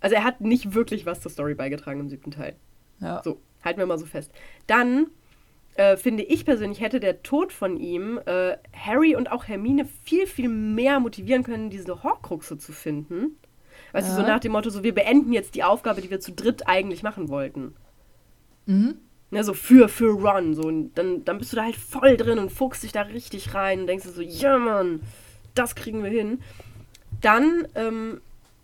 also 0.00 0.14
er 0.14 0.24
hat 0.24 0.42
nicht 0.42 0.74
wirklich 0.74 1.06
was 1.06 1.22
zur 1.22 1.30
Story 1.30 1.54
beigetragen 1.54 2.00
im 2.00 2.08
siebten 2.10 2.30
Teil. 2.30 2.56
Ja. 3.00 3.22
So, 3.24 3.40
halten 3.64 3.78
wir 3.78 3.86
mal 3.86 3.98
so 3.98 4.04
fest. 4.04 4.30
Dann 4.66 5.06
äh, 5.76 5.96
finde 5.96 6.22
ich 6.22 6.44
persönlich, 6.44 6.80
hätte 6.80 7.00
der 7.00 7.22
Tod 7.22 7.52
von 7.52 7.76
ihm 7.76 8.18
äh, 8.26 8.56
Harry 8.74 9.14
und 9.16 9.30
auch 9.30 9.46
Hermine 9.48 9.86
viel, 10.04 10.26
viel 10.26 10.48
mehr 10.48 11.00
motivieren 11.00 11.42
können, 11.42 11.70
diese 11.70 12.02
Horcruxe 12.02 12.58
zu 12.58 12.72
finden. 12.72 13.36
Weißt 13.92 14.08
du, 14.08 14.14
so 14.14 14.20
Ja. 14.22 14.26
nach 14.28 14.40
dem 14.40 14.52
Motto, 14.52 14.70
so 14.70 14.82
wir 14.82 14.94
beenden 14.94 15.32
jetzt 15.32 15.54
die 15.54 15.64
Aufgabe, 15.64 16.00
die 16.00 16.10
wir 16.10 16.20
zu 16.20 16.32
dritt 16.32 16.66
eigentlich 16.66 17.02
machen 17.02 17.28
wollten. 17.28 17.74
Mhm. 18.66 18.96
Ne, 19.30 19.42
so 19.42 19.54
für, 19.54 19.88
für 19.88 20.10
Ron. 20.10 20.54
So, 20.54 20.62
und 20.62 20.94
dann, 20.94 21.24
dann 21.24 21.38
bist 21.38 21.52
du 21.52 21.56
da 21.56 21.64
halt 21.64 21.76
voll 21.76 22.16
drin 22.16 22.38
und 22.38 22.50
fuchst 22.52 22.82
dich 22.82 22.92
da 22.92 23.02
richtig 23.02 23.54
rein 23.54 23.80
und 23.80 23.86
denkst 23.86 24.04
dir 24.06 24.12
so, 24.12 24.22
ja 24.22 24.56
Mann, 24.58 25.00
das 25.54 25.74
kriegen 25.74 26.02
wir 26.04 26.10
hin. 26.10 26.40
Dann 27.20 27.66
ähm, 27.74 28.20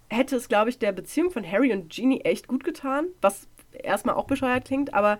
hätte 0.08 0.36
es, 0.36 0.48
glaube 0.48 0.70
ich, 0.70 0.78
der 0.78 0.92
Beziehung 0.92 1.30
von 1.30 1.50
Harry 1.50 1.72
und 1.72 1.90
Ginny 1.90 2.20
echt 2.20 2.46
gut 2.46 2.64
getan, 2.64 3.06
was 3.20 3.48
erstmal 3.72 4.14
auch 4.14 4.26
bescheuert 4.26 4.64
klingt, 4.66 4.94
aber 4.94 5.18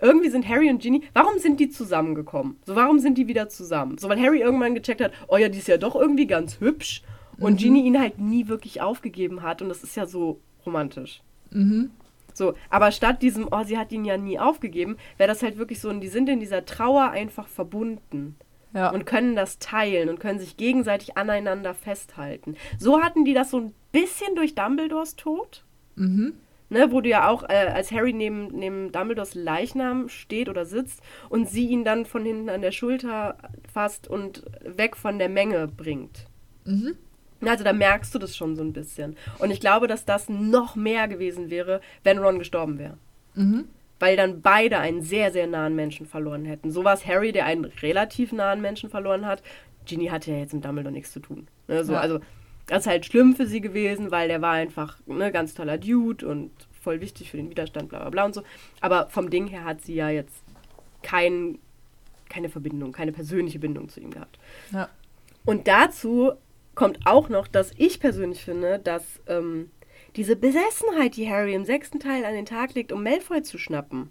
irgendwie 0.00 0.28
sind 0.28 0.48
Harry 0.48 0.68
und 0.70 0.80
Ginny, 0.82 1.02
warum 1.14 1.38
sind 1.38 1.58
die 1.60 1.68
zusammengekommen? 1.68 2.56
So, 2.64 2.76
warum 2.76 2.98
sind 2.98 3.16
die 3.18 3.28
wieder 3.28 3.48
zusammen? 3.48 3.98
So, 3.98 4.08
weil 4.08 4.20
Harry 4.20 4.40
irgendwann 4.40 4.74
gecheckt 4.74 5.00
hat, 5.00 5.12
oh 5.28 5.36
ja, 5.36 5.48
die 5.48 5.58
ist 5.58 5.68
ja 5.68 5.78
doch 5.78 5.94
irgendwie 5.96 6.26
ganz 6.26 6.60
hübsch 6.60 7.02
und 7.38 7.58
Ginny 7.58 7.80
ihn 7.82 7.98
halt 8.00 8.18
nie 8.18 8.48
wirklich 8.48 8.80
aufgegeben 8.80 9.42
hat 9.42 9.60
und 9.62 9.68
das 9.68 9.82
ist 9.82 9.96
ja 9.96 10.06
so 10.06 10.40
romantisch. 10.64 11.22
Mhm. 11.50 11.90
So, 12.34 12.54
aber 12.68 12.92
statt 12.92 13.22
diesem, 13.22 13.48
oh, 13.50 13.62
sie 13.64 13.78
hat 13.78 13.92
ihn 13.92 14.04
ja 14.04 14.18
nie 14.18 14.38
aufgegeben, 14.38 14.96
wäre 15.16 15.28
das 15.28 15.42
halt 15.42 15.56
wirklich 15.56 15.80
so, 15.80 15.88
und 15.88 16.00
die 16.00 16.08
sind 16.08 16.28
in 16.28 16.40
dieser 16.40 16.66
Trauer 16.66 17.10
einfach 17.10 17.48
verbunden 17.48 18.36
Ja. 18.74 18.90
und 18.90 19.06
können 19.06 19.34
das 19.36 19.58
teilen 19.58 20.10
und 20.10 20.20
können 20.20 20.38
sich 20.38 20.58
gegenseitig 20.58 21.16
aneinander 21.16 21.72
festhalten. 21.72 22.56
So 22.78 23.02
hatten 23.02 23.24
die 23.24 23.32
das 23.32 23.50
so 23.50 23.58
ein 23.60 23.74
bisschen 23.92 24.34
durch 24.34 24.54
Dumbledores 24.54 25.16
Tod. 25.16 25.64
mhm. 25.94 26.34
Ne, 26.68 26.90
wo 26.90 27.00
du 27.00 27.08
ja 27.08 27.28
auch, 27.28 27.44
äh, 27.44 27.68
als 27.72 27.92
Harry 27.92 28.12
neben, 28.12 28.48
neben 28.48 28.90
Dumbledores 28.90 29.34
Leichnam 29.34 30.08
steht 30.08 30.48
oder 30.48 30.64
sitzt 30.64 31.00
und 31.28 31.48
sie 31.48 31.68
ihn 31.68 31.84
dann 31.84 32.06
von 32.06 32.24
hinten 32.24 32.48
an 32.48 32.60
der 32.60 32.72
Schulter 32.72 33.36
fasst 33.72 34.08
und 34.08 34.42
weg 34.64 34.96
von 34.96 35.20
der 35.20 35.28
Menge 35.28 35.68
bringt. 35.68 36.26
Mhm. 36.64 36.96
Also 37.44 37.64
da 37.64 37.72
merkst 37.72 38.14
du 38.14 38.18
das 38.18 38.36
schon 38.36 38.56
so 38.56 38.62
ein 38.62 38.72
bisschen. 38.72 39.16
Und 39.38 39.50
ich 39.50 39.60
glaube, 39.60 39.86
dass 39.86 40.04
das 40.04 40.28
noch 40.28 40.74
mehr 40.74 41.06
gewesen 41.06 41.50
wäre, 41.50 41.80
wenn 42.02 42.18
Ron 42.18 42.38
gestorben 42.38 42.78
wäre. 42.78 42.96
Mhm. 43.34 43.66
Weil 43.98 44.16
dann 44.16 44.40
beide 44.42 44.78
einen 44.78 45.02
sehr, 45.02 45.30
sehr 45.32 45.46
nahen 45.46 45.74
Menschen 45.76 46.06
verloren 46.06 46.44
hätten. 46.44 46.70
So 46.70 46.84
war 46.84 46.94
es 46.94 47.06
Harry, 47.06 47.32
der 47.32 47.46
einen 47.46 47.64
relativ 47.64 48.32
nahen 48.32 48.60
Menschen 48.60 48.90
verloren 48.90 49.26
hat. 49.26 49.42
Ginny 49.84 50.06
hatte 50.06 50.32
ja 50.32 50.38
jetzt 50.38 50.52
mit 50.52 50.64
Dumbledore 50.64 50.92
nichts 50.92 51.12
zu 51.12 51.20
tun. 51.20 51.46
Ne, 51.68 51.84
so, 51.84 51.92
Ja. 51.92 52.00
Also 52.00 52.20
das 52.66 52.80
ist 52.80 52.86
halt 52.86 53.06
schlimm 53.06 53.36
für 53.36 53.46
sie 53.46 53.60
gewesen, 53.60 54.10
weil 54.10 54.28
der 54.28 54.42
war 54.42 54.52
einfach 54.52 54.98
ne, 55.06 55.30
ganz 55.30 55.54
toller 55.54 55.78
Dude 55.78 56.26
und 56.26 56.50
voll 56.72 57.00
wichtig 57.00 57.30
für 57.30 57.36
den 57.36 57.50
Widerstand, 57.50 57.88
bla 57.88 58.00
bla 58.00 58.10
bla 58.10 58.24
und 58.24 58.34
so. 58.34 58.42
Aber 58.80 59.08
vom 59.08 59.30
Ding 59.30 59.46
her 59.46 59.64
hat 59.64 59.82
sie 59.82 59.94
ja 59.94 60.08
jetzt 60.08 60.42
kein, 61.02 61.58
keine 62.28 62.48
Verbindung, 62.48 62.92
keine 62.92 63.12
persönliche 63.12 63.58
Bindung 63.58 63.88
zu 63.88 64.00
ihm 64.00 64.10
gehabt. 64.10 64.38
Ja. 64.72 64.88
Und 65.44 65.68
dazu 65.68 66.32
kommt 66.74 67.00
auch 67.06 67.28
noch, 67.28 67.46
dass 67.46 67.72
ich 67.76 68.00
persönlich 68.00 68.44
finde, 68.44 68.78
dass 68.78 69.04
ähm, 69.28 69.70
diese 70.16 70.36
Besessenheit, 70.36 71.16
die 71.16 71.28
Harry 71.30 71.54
im 71.54 71.64
sechsten 71.64 72.00
Teil 72.00 72.24
an 72.24 72.34
den 72.34 72.46
Tag 72.46 72.74
legt, 72.74 72.92
um 72.92 73.02
Malfoy 73.02 73.42
zu 73.42 73.58
schnappen, 73.58 74.10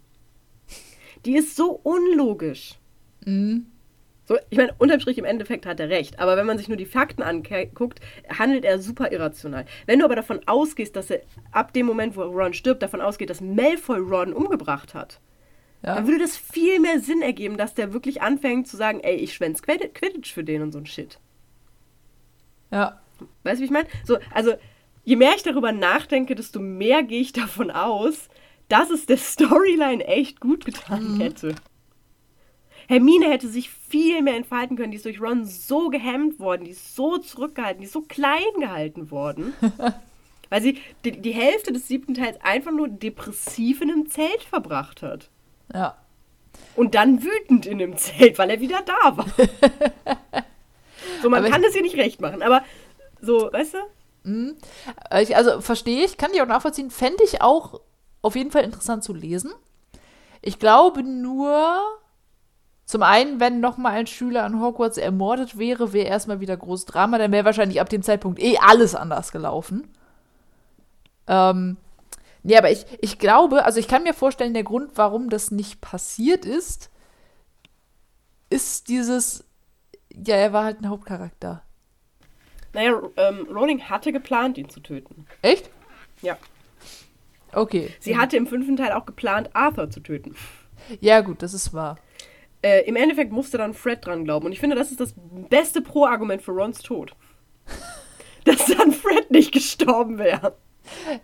die 1.26 1.36
ist 1.36 1.56
so 1.56 1.80
unlogisch. 1.84 2.76
Mhm. 3.26 3.68
So, 4.28 4.38
ich 4.50 4.58
meine, 4.58 4.74
unterm 4.80 5.00
Strich 5.00 5.20
im 5.20 5.26
Endeffekt 5.26 5.66
hat 5.68 5.80
er 5.80 5.90
recht, 5.90 6.18
aber 6.20 6.36
wenn 6.36 6.48
man 6.48 6.58
sich 6.58 6.68
nur 6.68 6.78
die 6.78 6.86
Fakten 6.88 7.22
anguckt, 7.22 8.00
handelt 8.40 8.66
er 8.66 8.80
super 8.80 9.12
irrational. 9.12 9.66
Wenn 9.86 10.00
du 10.00 10.06
aber 10.06 10.16
davon 10.16 10.40
ausgehst, 10.48 10.96
dass 10.96 11.12
er 11.12 11.22
ab 11.52 11.74
dem 11.74 11.86
Moment, 11.86 12.16
wo 12.18 12.24
Ron 12.24 12.54
stirbt, 12.54 12.82
davon 12.82 13.02
ausgeht, 13.02 13.30
dass 13.30 13.40
Malfoy 13.42 14.00
Ron 14.00 14.34
umgebracht 14.34 14.96
hat, 14.96 15.20
Ja. 15.84 15.94
dann 15.96 16.08
würde 16.08 16.20
das 16.24 16.36
viel 16.38 16.80
mehr 16.80 17.00
Sinn 17.00 17.22
ergeben, 17.22 17.56
dass 17.58 17.76
der 17.76 17.94
wirklich 17.94 18.24
anfängt 18.24 18.68
zu 18.68 18.78
sagen, 18.78 19.00
ey, 19.02 19.16
ich 19.16 19.36
schwänz 19.36 19.62
Quid- 19.62 19.94
Quidditch 19.94 20.34
für 20.34 20.44
den 20.44 20.64
und 20.64 20.72
so 20.72 20.80
ein 20.80 20.88
Shit. 20.88 21.20
ja. 22.72 23.00
Weißt 23.44 23.58
du, 23.58 23.62
wie 23.62 23.66
ich 23.66 23.72
meine? 23.72 23.88
So, 24.04 24.18
also, 24.34 24.56
je 25.06 25.16
mehr 25.16 25.32
ich 25.38 25.44
darüber 25.44 25.72
nachdenke, 25.72 26.36
desto 26.36 26.60
mehr 26.60 27.02
gehe 27.04 27.22
ich 27.22 27.32
davon 27.32 27.72
aus, 27.72 28.28
dass 28.68 28.90
es 28.90 29.06
der 29.06 29.16
Storyline 29.18 30.04
echt 30.06 30.42
gut 30.42 30.66
getan 30.66 31.18
hätte. 31.22 31.56
Hermine 32.88 33.30
hätte 33.30 33.48
sich 33.48 33.70
viel 33.70 34.22
mehr 34.22 34.36
entfalten 34.36 34.78
können. 34.78 34.92
Die 34.92 34.98
ist 34.98 35.06
durch 35.06 35.22
Ron 35.22 35.46
so 35.46 35.90
gehemmt 35.90 36.40
worden, 36.40 36.66
die 36.66 36.72
ist 36.72 36.96
so 36.96 37.18
zurückgehalten, 37.18 37.82
die 37.82 37.86
ist 37.86 37.94
so 37.94 38.02
klein 38.02 38.44
gehalten 38.60 39.12
worden. 39.12 39.54
weil 40.50 40.62
sie 40.62 40.80
die, 41.04 41.12
die 41.12 41.34
Hälfte 41.34 41.74
des 41.74 41.88
siebten 41.88 42.14
Teils 42.14 42.40
einfach 42.42 42.72
nur 42.72 42.88
depressiv 42.88 43.82
in 43.82 43.92
einem 43.92 44.10
Zelt 44.10 44.44
verbracht 44.44 45.02
hat. 45.02 45.30
Ja. 45.74 45.98
Und 46.76 46.96
dann 46.96 47.24
wütend 47.24 47.66
in 47.66 47.78
dem 47.78 47.98
Zelt, 47.98 48.38
weil 48.38 48.50
er 48.50 48.60
wieder 48.60 48.82
da 48.82 49.18
war. 49.18 49.26
so, 51.22 51.30
man 51.30 51.44
Aber 51.44 51.52
kann 51.52 51.62
das 51.62 51.76
ihr 51.76 51.82
nicht 51.82 51.98
recht 51.98 52.22
machen, 52.22 52.42
aber 52.42 52.64
so, 53.22 53.50
weißt 53.52 53.74
du? 53.74 53.78
Äh, 55.12 55.24
Ich, 55.24 55.36
also 55.36 55.62
verstehe 55.62 56.06
ich, 56.06 56.18
kann 56.18 56.32
ich 56.34 56.42
auch 56.42 56.48
nachvollziehen. 56.48 56.92
Fände 56.92 57.24
ich 57.24 57.42
auch 57.42 57.82
auf 58.22 58.36
jeden 58.36 58.52
Fall 58.52 58.64
interessant 58.64 59.04
zu 59.04 59.14
lesen. 59.14 59.52
Ich 60.42 60.60
glaube 60.60 61.04
nur, 61.04 61.82
zum 62.86 63.02
einen, 63.02 63.40
wenn 63.40 63.60
nochmal 63.60 63.94
ein 63.94 64.08
Schüler 64.08 64.44
an 64.44 64.62
Hogwarts 64.62 64.98
ermordet 64.98 65.58
wäre, 65.58 65.92
wäre 65.92 66.08
erstmal 66.08 66.40
wieder 66.40 66.56
großes 66.56 66.86
Drama. 66.86 67.18
Dann 67.18 67.32
wäre 67.32 67.46
wahrscheinlich 67.46 67.82
ab 67.82 67.90
dem 67.90 68.04
Zeitpunkt 68.04 68.40
eh 68.40 68.58
alles 68.60 68.94
anders 68.94 69.32
gelaufen. 69.32 69.90
Ähm, 71.28 71.78
nee, 72.44 72.56
aber 72.56 72.70
ich, 72.70 72.86
ich 73.02 73.18
glaube, 73.18 73.66
also 73.66 73.80
ich 73.80 73.88
kann 73.88 74.04
mir 74.04 74.14
vorstellen, 74.14 74.54
der 74.54 74.64
Grund, 74.64 74.92
warum 74.96 75.32
das 75.32 75.50
nicht 75.50 75.82
passiert 75.82 76.46
ist, 76.46 76.92
ist 78.52 78.88
dieses, 78.88 79.44
ja, 80.14 80.36
er 80.36 80.54
war 80.54 80.64
halt 80.64 80.80
ein 80.80 80.90
Hauptcharakter. 80.90 81.64
Naja, 82.74 83.02
ähm, 83.16 83.48
Rowling 83.50 83.82
hatte 83.82 84.12
geplant, 84.12 84.60
ihn 84.60 84.70
zu 84.70 84.80
töten. 84.80 85.26
Echt? 85.42 85.72
Ja. 86.22 86.38
Okay. 87.52 87.92
Sie 88.00 88.18
hatte 88.18 88.38
im 88.38 88.46
fünften 88.46 88.76
Teil 88.76 88.92
auch 88.92 89.06
geplant, 89.08 89.50
Arthur 89.54 89.90
zu 89.90 90.02
töten. 90.02 90.36
Ja, 91.00 91.22
gut, 91.22 91.42
das 91.42 91.54
ist 91.54 91.74
wahr. 91.74 91.98
Äh, 92.66 92.82
Im 92.88 92.96
Endeffekt 92.96 93.32
musste 93.32 93.60
dann 93.60 93.76
Fred 93.76 94.04
dran 94.04 94.24
glauben. 94.24 94.48
Und 94.48 94.52
ich 94.52 94.60
finde, 94.60 94.76
das 94.76 94.90
ist 94.90 95.00
das 95.00 95.14
beste 95.50 95.82
Pro-Argument 95.82 96.42
für 96.42 96.52
Rons 96.52 96.80
Tod. 96.80 97.16
Dass 98.46 98.66
dann 98.66 98.92
Fred 98.92 99.30
nicht 99.30 99.52
gestorben 99.52 100.18
wäre. 100.18 100.56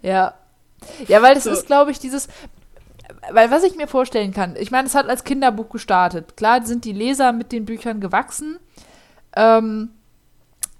Ja. 0.04 0.36
Ja, 1.08 1.21
weil 1.23 1.34
das 1.34 1.45
So. 1.45 1.49
ist, 1.51 1.65
glaube 1.65 1.89
ich, 1.89 1.97
dieses. 1.97 2.27
Weil 3.32 3.49
was 3.49 3.63
ich 3.63 3.75
mir 3.75 3.88
vorstellen 3.88 4.34
kann, 4.34 4.56
ich 4.56 4.69
meine, 4.69 4.88
es 4.88 4.93
hat 4.93 5.10
als 5.10 5.23
Kinderbuch 5.23 5.69
gestartet. 5.69 6.38
Klar 6.38 6.63
sind 6.63 6.86
die 6.86 6.93
Leser 6.93 7.32
mit 7.32 7.51
den 7.51 7.65
Büchern 7.65 8.01
gewachsen. 8.01 8.60
Ähm, 9.36 9.89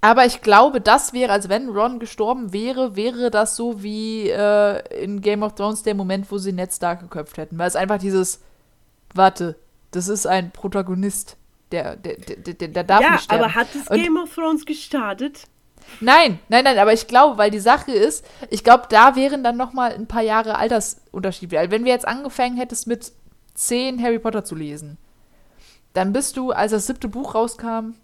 aber 0.00 0.26
ich 0.26 0.42
glaube, 0.42 0.80
das 0.80 1.12
wäre, 1.12 1.32
also 1.32 1.48
wenn 1.48 1.70
Ron 1.70 1.98
gestorben 1.98 2.52
wäre, 2.52 2.94
wäre 2.94 3.32
das 3.32 3.56
so 3.56 3.82
wie 3.82 4.28
äh, 4.30 5.02
in 5.02 5.20
Game 5.22 5.42
of 5.42 5.56
Thrones 5.56 5.82
der 5.82 5.94
Moment, 5.96 6.30
wo 6.30 6.38
sie 6.38 6.52
Ned 6.52 6.72
Stark 6.72 7.00
geköpft 7.00 7.36
hätten. 7.36 7.58
Weil 7.58 7.68
es 7.68 7.76
einfach 7.76 7.98
dieses, 7.98 8.40
warte, 9.12 9.56
das 9.92 10.08
ist 10.08 10.26
ein 10.26 10.50
Protagonist. 10.50 11.36
Der, 11.70 11.96
der, 11.96 12.16
der, 12.16 12.52
der, 12.54 12.68
der 12.68 12.84
darf 12.84 13.00
ja, 13.00 13.12
nicht 13.12 13.24
sterben. 13.24 13.44
aber 13.44 13.54
hat 13.54 13.68
es 13.74 13.88
Und- 13.88 14.02
Game 14.02 14.16
of 14.18 14.34
Thrones 14.34 14.66
gestartet? 14.66 15.44
Nein, 16.00 16.38
nein, 16.48 16.64
nein, 16.64 16.78
aber 16.78 16.92
ich 16.92 17.06
glaube, 17.08 17.38
weil 17.38 17.50
die 17.50 17.58
Sache 17.60 17.92
ist, 17.92 18.24
ich 18.50 18.62
glaube, 18.62 18.84
da 18.88 19.16
wären 19.16 19.42
dann 19.42 19.56
noch 19.56 19.72
mal 19.72 19.92
ein 19.92 20.06
paar 20.06 20.22
Jahre 20.22 20.56
Altersunterschied. 20.56 21.50
Wenn 21.50 21.84
wir 21.84 21.92
jetzt 21.92 22.06
angefangen 22.06 22.56
hättest 22.56 22.86
mit 22.86 23.12
zehn 23.54 24.00
Harry 24.02 24.18
Potter 24.18 24.44
zu 24.44 24.54
lesen, 24.54 24.98
dann 25.92 26.12
bist 26.12 26.36
du, 26.36 26.52
als 26.52 26.72
das 26.72 26.86
siebte 26.86 27.08
Buch 27.08 27.34
rauskam, 27.34 27.94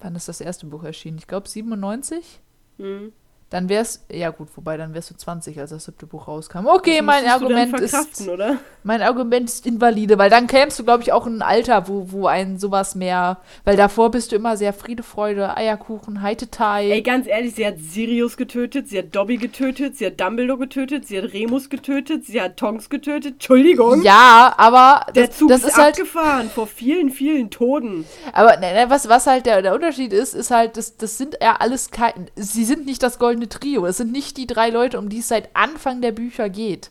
wann 0.00 0.14
ist 0.16 0.28
das 0.28 0.40
erste 0.40 0.66
Buch 0.66 0.82
erschienen? 0.82 1.18
Ich 1.18 1.26
glaube 1.26 1.48
97? 1.48 2.40
Hm. 2.78 3.12
Dann 3.50 3.68
wär's, 3.68 4.04
ja 4.10 4.30
gut, 4.30 4.48
wobei 4.56 4.76
dann 4.76 4.92
wärst 4.92 5.10
du 5.10 5.14
20, 5.14 5.60
als 5.60 5.70
das 5.70 5.84
siebte 5.84 6.04
Buch 6.06 6.26
rauskam. 6.26 6.66
Okay, 6.66 7.00
mein 7.00 7.26
Argument 7.26 7.78
ist, 7.78 8.26
oder? 8.28 8.56
mein 8.82 9.02
Argument 9.02 9.48
ist 9.48 9.66
invalide, 9.66 10.18
weil 10.18 10.30
dann 10.30 10.48
kämst 10.48 10.80
du, 10.80 10.84
glaube 10.84 11.04
ich, 11.04 11.12
auch 11.12 11.28
in 11.28 11.36
ein 11.38 11.42
Alter, 11.42 11.86
wo, 11.86 12.10
wo 12.10 12.26
ein 12.26 12.58
sowas 12.58 12.96
mehr, 12.96 13.38
weil 13.64 13.76
davor 13.76 14.10
bist 14.10 14.32
du 14.32 14.36
immer 14.36 14.56
sehr 14.56 14.72
Friede, 14.72 15.04
Freude, 15.04 15.56
Eierkuchen, 15.56 16.22
Heitetai. 16.22 16.90
Ey, 16.90 17.02
ganz 17.02 17.28
ehrlich, 17.28 17.54
sie 17.54 17.64
hat 17.66 17.78
Sirius 17.78 18.36
getötet, 18.36 18.88
sie 18.88 18.98
hat 18.98 19.14
Dobby 19.14 19.36
getötet, 19.36 19.96
sie 19.96 20.06
hat 20.06 20.20
Dumbledore 20.20 20.58
getötet, 20.58 21.06
sie 21.06 21.18
hat 21.18 21.32
Remus 21.32 21.70
getötet, 21.70 22.24
sie 22.24 22.40
hat 22.40 22.56
Tonks 22.56 22.90
getötet. 22.90 23.34
Entschuldigung. 23.34 24.02
Ja, 24.02 24.54
aber 24.56 25.06
Der 25.14 25.28
das, 25.28 25.38
Zug 25.38 25.48
das 25.50 25.60
ist, 25.60 25.68
ist 25.68 25.76
halt, 25.76 25.94
abgefahren 25.94 26.50
vor 26.50 26.66
vielen, 26.66 27.10
vielen 27.10 27.50
Toten. 27.50 28.04
aber 28.32 28.56
ne, 28.56 28.72
ne, 28.72 28.86
was, 28.88 29.08
was 29.08 29.26
halt 29.26 29.46
der, 29.46 29.62
der 29.62 29.74
Unterschied 29.74 30.12
ist, 30.12 30.34
ist 30.34 30.50
halt, 30.50 30.76
das, 30.76 30.96
das 30.96 31.16
sind 31.16 31.38
ja 31.40 31.56
alles 31.60 31.90
kein, 31.90 32.28
sie 32.34 32.64
sind 32.64 32.86
nicht 32.86 33.02
das 33.02 33.18
goldene 33.36 33.48
Trio, 33.48 33.86
es 33.86 33.98
sind 33.98 34.12
nicht 34.12 34.36
die 34.36 34.46
drei 34.46 34.70
Leute, 34.70 34.98
um 34.98 35.08
die 35.08 35.18
es 35.18 35.28
seit 35.28 35.54
Anfang 35.54 36.00
der 36.00 36.12
Bücher 36.12 36.48
geht. 36.48 36.90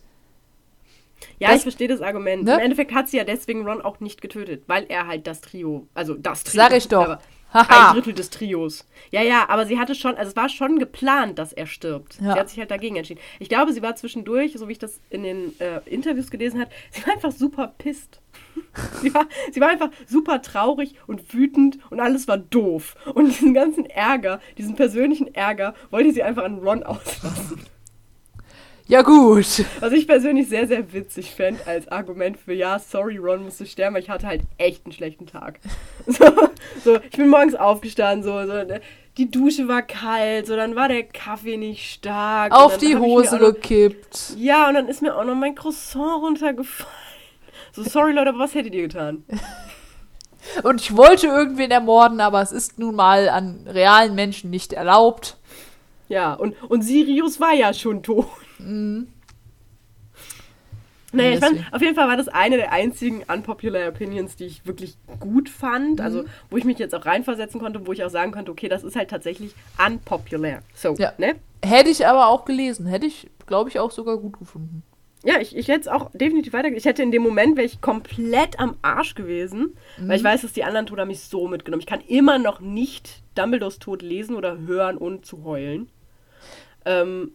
Ja, 1.38 1.48
Das- 1.48 1.58
ich 1.58 1.62
verstehe 1.62 1.88
das 1.88 2.00
Argument. 2.00 2.44
Ne? 2.44 2.54
Im 2.54 2.60
Endeffekt 2.60 2.92
hat 2.94 3.08
sie 3.08 3.16
ja 3.16 3.24
deswegen 3.24 3.66
Ron 3.66 3.82
auch 3.82 4.00
nicht 4.00 4.20
getötet, 4.20 4.64
weil 4.66 4.84
er 4.88 5.06
halt 5.06 5.26
das 5.26 5.40
Trio, 5.40 5.86
also 5.94 6.14
das 6.14 6.44
Trio. 6.44 6.62
Sag 6.62 6.72
ich 6.76 6.88
doch. 6.88 7.18
Haha. 7.56 7.88
Ein 7.88 7.94
Drittel 7.94 8.12
des 8.12 8.30
Trios. 8.30 8.86
Ja, 9.10 9.22
ja, 9.22 9.48
aber 9.48 9.66
sie 9.66 9.78
hatte 9.78 9.94
schon, 9.94 10.16
also 10.16 10.30
es 10.30 10.36
war 10.36 10.48
schon 10.48 10.78
geplant, 10.78 11.38
dass 11.38 11.52
er 11.52 11.66
stirbt. 11.66 12.18
Ja. 12.20 12.34
Sie 12.34 12.40
hat 12.40 12.48
sich 12.50 12.58
halt 12.58 12.70
dagegen 12.70 12.96
entschieden. 12.96 13.20
Ich 13.38 13.48
glaube, 13.48 13.72
sie 13.72 13.82
war 13.82 13.96
zwischendurch, 13.96 14.54
so 14.54 14.68
wie 14.68 14.72
ich 14.72 14.78
das 14.78 15.00
in 15.10 15.22
den 15.22 15.58
äh, 15.60 15.80
Interviews 15.86 16.30
gelesen 16.30 16.60
hat, 16.60 16.68
sie 16.90 17.06
war 17.06 17.14
einfach 17.14 17.32
super 17.32 17.74
pisst. 17.78 18.20
sie, 19.02 19.14
war, 19.14 19.26
sie 19.50 19.60
war 19.60 19.68
einfach 19.68 19.90
super 20.06 20.42
traurig 20.42 20.94
und 21.06 21.32
wütend 21.32 21.78
und 21.90 22.00
alles 22.00 22.28
war 22.28 22.38
doof. 22.38 22.94
Und 23.14 23.26
diesen 23.28 23.54
ganzen 23.54 23.86
Ärger, 23.86 24.40
diesen 24.58 24.74
persönlichen 24.74 25.34
Ärger, 25.34 25.74
wollte 25.90 26.12
sie 26.12 26.22
einfach 26.22 26.44
an 26.44 26.58
Ron 26.58 26.82
auslassen. 26.82 27.60
Ja, 28.88 29.02
gut. 29.02 29.64
Was 29.80 29.92
ich 29.92 30.06
persönlich 30.06 30.48
sehr, 30.48 30.68
sehr 30.68 30.92
witzig 30.92 31.32
fände 31.34 31.60
als 31.66 31.88
Argument 31.88 32.36
für, 32.38 32.52
ja, 32.52 32.78
sorry, 32.78 33.16
Ron 33.16 33.42
musste 33.44 33.66
sterben, 33.66 33.94
weil 33.96 34.02
ich 34.02 34.10
hatte 34.10 34.26
halt 34.28 34.42
echt 34.58 34.84
einen 34.86 34.92
schlechten 34.92 35.26
Tag. 35.26 35.58
So, 36.06 36.24
so 36.84 36.96
ich 37.00 37.16
bin 37.16 37.28
morgens 37.28 37.56
aufgestanden, 37.56 38.22
so, 38.22 38.30
so, 38.46 38.52
ne, 38.62 38.80
die 39.18 39.28
Dusche 39.28 39.66
war 39.66 39.82
kalt, 39.82 40.46
so, 40.46 40.54
dann 40.54 40.76
war 40.76 40.86
der 40.88 41.02
Kaffee 41.02 41.56
nicht 41.56 41.90
stark. 41.94 42.52
Auf 42.52 42.76
die 42.78 42.96
Hose 42.96 43.38
noch- 43.38 43.54
gekippt. 43.54 44.34
Ja, 44.36 44.68
und 44.68 44.74
dann 44.74 44.86
ist 44.86 45.02
mir 45.02 45.16
auch 45.16 45.24
noch 45.24 45.34
mein 45.34 45.56
Croissant 45.56 46.22
runtergefallen. 46.22 46.92
So, 47.72 47.82
sorry, 47.82 48.12
Leute, 48.12 48.28
aber 48.30 48.38
was 48.38 48.54
hättet 48.54 48.72
ihr 48.74 48.82
getan? 48.82 49.24
Und 50.62 50.80
ich 50.80 50.96
wollte 50.96 51.26
irgendwen 51.26 51.72
ermorden, 51.72 52.20
aber 52.20 52.40
es 52.40 52.52
ist 52.52 52.78
nun 52.78 52.94
mal 52.94 53.28
an 53.28 53.66
realen 53.66 54.14
Menschen 54.14 54.50
nicht 54.50 54.72
erlaubt. 54.72 55.36
Ja, 56.08 56.34
und, 56.34 56.54
und 56.70 56.82
Sirius 56.82 57.40
war 57.40 57.52
ja 57.52 57.74
schon 57.74 58.04
tot. 58.04 58.26
Naja, 61.12 61.32
ich 61.34 61.38
fand, 61.40 61.60
auf 61.72 61.80
jeden 61.80 61.94
Fall 61.94 62.08
war 62.08 62.16
das 62.16 62.28
eine 62.28 62.56
der 62.56 62.72
einzigen 62.72 63.22
unpopular 63.32 63.88
Opinions, 63.88 64.36
die 64.36 64.44
ich 64.44 64.66
wirklich 64.66 64.96
gut 65.20 65.48
fand. 65.48 66.00
Also, 66.00 66.22
Mhm. 66.24 66.28
wo 66.50 66.56
ich 66.56 66.64
mich 66.64 66.78
jetzt 66.78 66.94
auch 66.94 67.06
reinversetzen 67.06 67.60
konnte, 67.60 67.86
wo 67.86 67.92
ich 67.92 68.04
auch 68.04 68.10
sagen 68.10 68.32
konnte, 68.32 68.50
okay, 68.50 68.68
das 68.68 68.84
ist 68.84 68.96
halt 68.96 69.08
tatsächlich 69.10 69.54
unpopular. 69.84 70.60
So, 70.74 70.94
Ja. 70.98 71.12
ne? 71.18 71.36
Hätte 71.64 71.90
ich 71.90 72.06
aber 72.06 72.28
auch 72.28 72.44
gelesen. 72.44 72.86
Hätte 72.86 73.06
ich, 73.06 73.28
glaube 73.46 73.70
ich, 73.70 73.78
auch 73.78 73.90
sogar 73.90 74.18
gut 74.18 74.38
gefunden. 74.38 74.82
Ja, 75.24 75.40
ich, 75.40 75.56
ich 75.56 75.68
hätte 75.68 75.80
es 75.80 75.88
auch 75.88 76.10
definitiv 76.12 76.52
weiter. 76.52 76.68
Ich 76.68 76.84
hätte 76.84 77.02
in 77.02 77.10
dem 77.10 77.22
Moment, 77.22 77.56
wäre 77.56 77.66
ich 77.66 77.80
komplett 77.80 78.60
am 78.60 78.76
Arsch 78.82 79.14
gewesen, 79.14 79.76
weil 79.96 80.16
ich 80.16 80.22
Mhm. 80.22 80.26
weiß, 80.26 80.42
dass 80.42 80.52
die 80.52 80.62
anderen 80.64 80.86
Tode 80.86 81.00
haben 81.00 81.08
mich 81.08 81.20
so 81.22 81.48
mitgenommen. 81.48 81.80
Ich 81.80 81.86
kann 81.86 82.00
immer 82.06 82.38
noch 82.38 82.60
nicht 82.60 83.22
Dumbledores 83.34 83.78
Tod 83.78 84.02
lesen 84.02 84.36
oder 84.36 84.58
hören, 84.58 84.98
ohne 84.98 85.22
zu 85.22 85.42
heulen. 85.44 85.88
Ähm, 86.84 87.32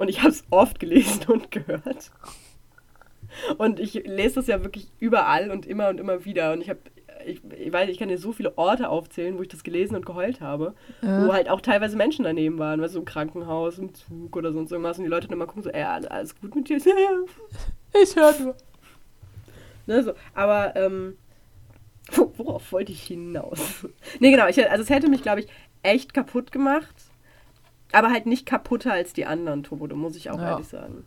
und 0.00 0.08
ich 0.08 0.18
habe 0.20 0.30
es 0.30 0.42
oft 0.50 0.80
gelesen 0.80 1.22
und 1.28 1.50
gehört. 1.52 2.10
Und 3.58 3.78
ich 3.78 3.94
lese 3.94 4.36
das 4.36 4.48
ja 4.48 4.62
wirklich 4.64 4.88
überall 4.98 5.50
und 5.52 5.64
immer 5.66 5.88
und 5.88 6.00
immer 6.00 6.24
wieder. 6.24 6.52
Und 6.52 6.60
ich 6.62 6.68
habe, 6.68 6.80
ich, 7.24 7.40
ich 7.56 7.72
weiß, 7.72 7.88
ich 7.88 7.98
kann 7.98 8.08
dir 8.08 8.18
so 8.18 8.32
viele 8.32 8.58
Orte 8.58 8.88
aufzählen, 8.88 9.38
wo 9.38 9.42
ich 9.42 9.48
das 9.48 9.62
gelesen 9.62 9.94
und 9.94 10.04
geheult 10.04 10.40
habe, 10.40 10.74
Ja. 11.02 11.26
wo 11.26 11.32
halt 11.32 11.48
auch 11.48 11.60
teilweise 11.60 11.96
Menschen 11.96 12.24
daneben 12.24 12.58
waren, 12.58 12.80
weißt 12.80 12.96
du, 12.96 12.98
im 12.98 13.04
Krankenhaus, 13.04 13.78
im 13.78 13.94
Zug 13.94 14.34
oder 14.36 14.52
sonst 14.52 14.72
irgendwas. 14.72 14.98
Und 14.98 15.04
die 15.04 15.10
Leute 15.10 15.28
dann 15.28 15.36
immer 15.36 15.46
gucken 15.46 15.62
so, 15.62 15.70
ey, 15.70 15.82
alles 15.84 16.38
gut 16.40 16.54
mit 16.56 16.68
dir? 16.68 16.76
Ich 16.80 16.82
so, 16.84 16.90
ja. 16.90 18.02
Ich 18.02 18.16
höre 18.16 18.40
nur. 18.40 18.56
Ne, 19.86 20.02
so. 20.02 20.12
Aber, 20.34 20.74
ähm, 20.76 21.16
wo- 22.12 22.32
worauf 22.36 22.72
wollte 22.72 22.90
ich 22.92 23.02
hinaus? 23.04 23.86
nee, 24.20 24.30
genau, 24.32 24.48
ich, 24.48 24.68
also 24.70 24.82
es 24.82 24.90
hätte 24.90 25.08
mich, 25.08 25.22
glaube 25.22 25.40
ich, 25.40 25.46
echt 25.82 26.12
kaputt 26.14 26.50
gemacht. 26.52 26.94
Aber 27.92 28.10
halt 28.10 28.26
nicht 28.26 28.46
kaputter 28.46 28.92
als 28.92 29.12
die 29.12 29.26
anderen 29.26 29.62
Tode, 29.62 29.94
muss 29.94 30.16
ich 30.16 30.30
auch 30.30 30.38
Ja. 30.38 30.50
ehrlich 30.52 30.68
sagen. 30.68 31.04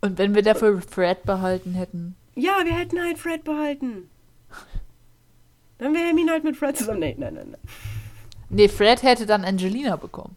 Und 0.00 0.18
wenn 0.18 0.34
wir 0.34 0.42
dafür 0.42 0.80
Fred 0.82 1.22
behalten 1.24 1.74
hätten. 1.74 2.16
Ja, 2.34 2.52
wir 2.64 2.74
hätten 2.74 3.00
halt 3.00 3.18
Fred 3.18 3.44
behalten. 3.44 4.08
Dann 5.78 5.94
wäre 5.94 6.06
Hermine 6.06 6.32
halt 6.32 6.44
mit 6.44 6.56
Fred 6.56 6.76
zusammen. 6.76 7.00
Nee, 7.00 7.16
nein, 7.18 7.34
nein, 7.34 7.48
nein. 7.52 7.60
Nee, 8.48 8.68
Fred 8.68 9.02
hätte 9.02 9.26
dann 9.26 9.44
Angelina 9.44 9.96
bekommen. 9.96 10.36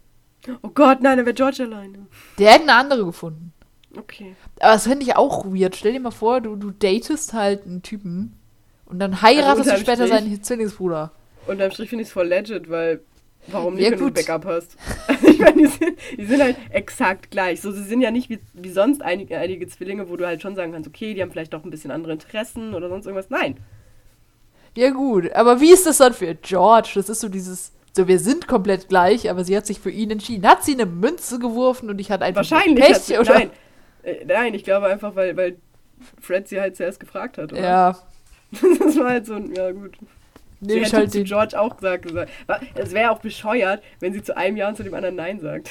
Oh 0.62 0.68
Gott, 0.68 1.00
nein, 1.00 1.16
dann 1.16 1.26
wäre 1.26 1.34
George 1.34 1.64
alleine. 1.64 2.06
Der 2.38 2.52
hätte 2.52 2.62
eine 2.64 2.74
andere 2.74 3.04
gefunden. 3.04 3.52
Okay. 3.96 4.36
Aber 4.60 4.72
das 4.74 4.86
fände 4.86 5.04
ich 5.04 5.16
auch 5.16 5.44
weird. 5.46 5.74
Stell 5.76 5.92
dir 5.92 6.00
mal 6.00 6.10
vor, 6.10 6.40
du, 6.40 6.54
du 6.56 6.70
datest 6.70 7.32
halt 7.32 7.64
einen 7.66 7.82
Typen 7.82 8.36
und 8.84 8.98
dann 8.98 9.22
heiratest 9.22 9.68
Also 9.68 9.70
du 9.72 9.78
später 9.78 10.06
Strich- 10.06 10.10
seinen 10.20 10.42
Zwillingsbruder. 10.42 11.10
Unterm 11.46 11.70
Strich 11.70 11.88
finde 11.90 12.02
ich 12.02 12.08
es 12.08 12.12
voll 12.12 12.26
legit, 12.28 12.68
weil 12.70 13.00
warum 13.48 13.74
nicht, 13.74 13.84
Ja, 13.84 13.92
wenn 13.92 13.98
du 13.98 14.06
ein. 14.06 14.14
Backup 14.14 14.44
hast? 14.44 14.76
ich 15.22 15.38
meine, 15.38 15.62
die 15.62 15.66
sind, 15.66 15.98
die 16.16 16.24
sind 16.24 16.42
halt 16.42 16.56
exakt 16.70 17.30
gleich. 17.30 17.60
So, 17.60 17.70
sie 17.72 17.82
sind 17.82 18.00
ja 18.00 18.10
nicht 18.10 18.28
wie, 18.30 18.38
wie 18.54 18.70
sonst 18.70 19.02
einige, 19.02 19.38
einige 19.38 19.66
Zwillinge, 19.68 20.08
wo 20.08 20.16
du 20.16 20.26
halt 20.26 20.42
schon 20.42 20.54
sagen 20.54 20.72
kannst, 20.72 20.88
okay, 20.88 21.14
die 21.14 21.22
haben 21.22 21.30
vielleicht 21.30 21.52
doch 21.52 21.64
ein 21.64 21.70
bisschen 21.70 21.90
andere 21.90 22.12
Interessen 22.12 22.74
oder 22.74 22.88
sonst 22.88 23.06
irgendwas. 23.06 23.30
Nein. 23.30 23.56
Ja, 24.76 24.90
gut. 24.90 25.32
Aber 25.32 25.60
wie 25.60 25.72
ist 25.72 25.86
das 25.86 25.98
dann 25.98 26.12
für 26.12 26.34
George? 26.34 26.92
Das 26.94 27.08
ist 27.08 27.20
so 27.20 27.28
dieses. 27.28 27.72
So, 27.96 28.06
wir 28.06 28.18
sind 28.18 28.46
komplett 28.46 28.88
gleich, 28.90 29.30
aber 29.30 29.42
sie 29.42 29.56
hat 29.56 29.66
sich 29.66 29.80
für 29.80 29.90
ihn 29.90 30.10
entschieden. 30.10 30.46
Hat 30.46 30.62
sie 30.62 30.74
eine 30.74 30.84
Münze 30.84 31.38
geworfen 31.38 31.88
und 31.88 31.98
ich 31.98 32.10
hatte 32.10 32.24
einfach 32.24 32.40
Wahrscheinlich. 32.50 32.84
Pech, 32.84 32.94
hat 32.94 33.02
sie, 33.02 33.18
oder? 33.18 33.34
Nein. 33.34 33.50
Äh, 34.02 34.24
nein, 34.26 34.52
ich 34.52 34.64
glaube 34.64 34.86
einfach, 34.86 35.16
weil, 35.16 35.34
weil 35.36 35.56
Fred 36.20 36.46
sie 36.46 36.60
halt 36.60 36.76
zuerst 36.76 37.00
gefragt 37.00 37.38
hat. 37.38 37.52
Oder? 37.52 37.62
Ja. 37.62 37.98
Das 38.78 38.96
war 38.96 39.10
halt 39.10 39.26
so 39.26 39.34
ein, 39.34 39.52
ja 39.54 39.72
gut. 39.72 39.96
Sie 40.68 40.74
Nehme 40.74 40.86
ich 40.86 40.94
halt 40.94 41.12
zu 41.12 41.18
den. 41.18 41.26
George 41.26 41.58
auch 41.58 41.76
gesagt. 41.76 42.06
Es 42.74 42.92
wäre 42.92 43.10
auch 43.10 43.20
bescheuert, 43.20 43.82
wenn 44.00 44.12
sie 44.12 44.22
zu 44.22 44.36
einem 44.36 44.56
Ja 44.56 44.68
und 44.68 44.76
zu 44.76 44.82
dem 44.82 44.94
anderen 44.94 45.16
Nein 45.16 45.38
sagt. 45.38 45.70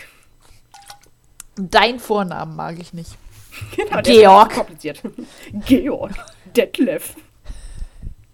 Dein 1.58 2.00
Vornamen 2.00 2.56
mag 2.56 2.80
ich 2.80 2.94
nicht. 2.94 3.18
Genau, 3.76 4.02
Georg. 4.02 4.52
ist 4.52 4.58
kompliziert. 4.58 5.02
Georg. 5.66 6.12
Detlef. 6.58 7.16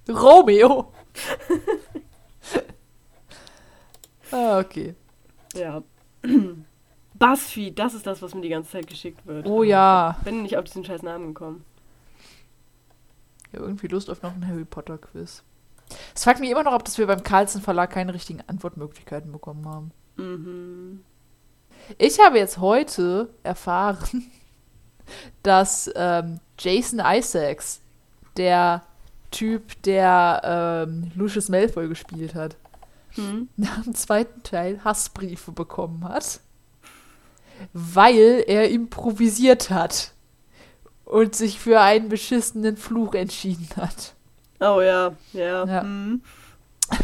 Romeo. 0.10 0.92
ah, 4.32 4.60
okay. 4.60 4.96
Ja. 5.54 5.84
Buzzfeed, 7.14 7.78
das 7.78 7.94
ist 7.94 8.08
das, 8.08 8.24
was 8.24 8.34
mir 8.34 8.42
die 8.42 8.50
ganze 8.50 8.72
Zeit 8.72 8.88
geschickt 8.88 9.28
wird. 9.28 9.46
Oh 9.46 9.62
ja. 9.62 10.18
Bin 10.24 10.42
nicht 10.42 10.58
auf 10.58 10.64
diesen 10.64 10.84
scheiß 10.84 11.04
Namen 11.04 11.36
gekommen. 11.36 11.64
Ich 13.52 13.58
habe 13.58 13.66
irgendwie 13.66 13.88
Lust 13.88 14.10
auf 14.10 14.24
noch 14.24 14.34
ein 14.34 14.48
Harry 14.48 14.66
Potter 14.66 14.98
Quiz. 14.98 15.44
Es 16.22 16.26
fragt 16.26 16.40
mich 16.40 16.52
immer 16.52 16.62
noch, 16.62 16.74
ob 16.74 16.86
dass 16.86 17.00
wir 17.00 17.08
beim 17.08 17.24
Carlsen 17.24 17.64
Verlag 17.64 17.90
keine 17.90 18.14
richtigen 18.14 18.44
Antwortmöglichkeiten 18.46 19.32
bekommen 19.32 19.66
haben. 19.66 19.92
Mhm. 20.18 21.04
Ich 21.98 22.20
habe 22.20 22.38
jetzt 22.38 22.60
heute 22.60 23.34
erfahren, 23.42 24.30
dass 25.42 25.90
ähm, 25.96 26.40
Jason 26.60 27.02
Isaacs, 27.04 27.82
der 28.38 28.84
Typ, 29.32 29.82
der 29.82 30.86
ähm, 30.88 31.12
Lucius 31.16 31.50
Malfoy 31.50 31.88
gespielt 31.88 32.36
hat, 32.36 32.56
hm. 33.16 33.50
nach 33.58 33.82
dem 33.84 33.96
zweiten 33.96 34.44
Teil 34.44 34.80
Hassbriefe 34.84 35.52
bekommen 35.52 36.08
hat, 36.08 36.40
weil 37.74 38.44
er 38.46 38.70
improvisiert 38.70 39.72
hat 39.72 40.12
und 41.04 41.34
sich 41.34 41.60
für 41.60 41.82
einen 41.82 42.10
beschissenen 42.10 42.78
Fluch 42.78 43.16
entschieden 43.16 43.70
hat. 43.76 44.14
Oh 44.62 44.80
ja, 44.80 45.12
ja. 45.34 45.66
ja. 45.66 45.84
Mhm. 45.84 46.22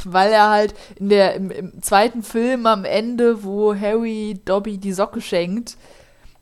Weil 0.04 0.32
er 0.32 0.50
halt 0.50 0.76
in 0.98 1.10
der, 1.10 1.36
im, 1.36 1.50
im, 1.50 1.82
zweiten 1.82 2.22
Film 2.22 2.66
am 2.66 2.86
Ende, 2.86 3.44
wo 3.44 3.74
Harry 3.74 4.40
Dobby 4.46 4.78
die 4.78 4.94
Socke 4.94 5.22
schenkt, 5.22 5.78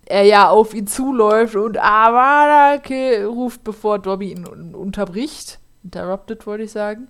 er 0.06 0.24
ja 0.24 0.50
auf 0.50 0.74
ihn 0.74 0.88
zuläuft 0.88 1.56
und 1.56 1.82
Avada 1.82 2.82
ruft, 3.26 3.64
bevor 3.64 4.00
Dobby 4.00 4.32
ihn 4.32 4.46
unterbricht. 4.76 5.60
Interrupted, 5.84 6.46
wollte 6.46 6.64
ich 6.64 6.72
sagen. 6.72 7.08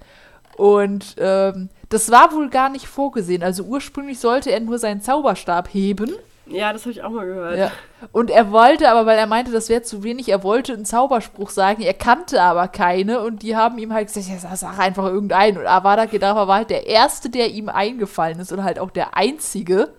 Und 0.57 1.15
ähm, 1.17 1.69
das 1.89 2.11
war 2.11 2.31
wohl 2.33 2.49
gar 2.49 2.69
nicht 2.69 2.87
vorgesehen. 2.87 3.43
Also 3.43 3.63
ursprünglich 3.63 4.19
sollte 4.19 4.51
er 4.51 4.59
nur 4.59 4.79
seinen 4.79 5.01
Zauberstab 5.01 5.73
heben. 5.73 6.13
Ja, 6.47 6.73
das 6.73 6.83
habe 6.83 6.91
ich 6.91 7.03
auch 7.03 7.09
mal 7.09 7.25
gehört. 7.25 7.57
Ja. 7.57 7.71
Und 8.11 8.29
er 8.29 8.51
wollte 8.51 8.89
aber, 8.89 9.05
weil 9.05 9.17
er 9.17 9.25
meinte, 9.25 9.51
das 9.51 9.69
wäre 9.69 9.81
zu 9.81 10.03
wenig, 10.03 10.29
er 10.29 10.43
wollte 10.43 10.73
einen 10.73 10.85
Zauberspruch 10.85 11.49
sagen, 11.49 11.81
er 11.81 11.93
kannte 11.93 12.41
aber 12.41 12.67
keine 12.67 13.21
und 13.21 13.41
die 13.41 13.55
haben 13.55 13.79
ihm 13.79 13.93
halt 13.93 14.07
gesagt, 14.07 14.27
ja, 14.27 14.55
sag 14.55 14.77
einfach 14.77 15.05
irgendeinen. 15.05 15.57
Und 15.57 15.65
Avada 15.65 16.05
Kedavra 16.05 16.47
war 16.47 16.57
halt 16.57 16.69
der 16.69 16.85
Erste, 16.85 17.29
der 17.29 17.49
ihm 17.49 17.69
eingefallen 17.69 18.39
ist 18.39 18.51
und 18.51 18.63
halt 18.63 18.79
auch 18.79 18.91
der 18.91 19.17
Einzige. 19.17 19.93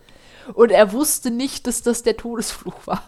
Und 0.55 0.71
er 0.71 0.93
wusste 0.93 1.33
nicht, 1.33 1.67
dass 1.67 1.83
das 1.83 2.05
der 2.05 2.17
Todesfluch 2.17 2.87
war. 2.87 3.03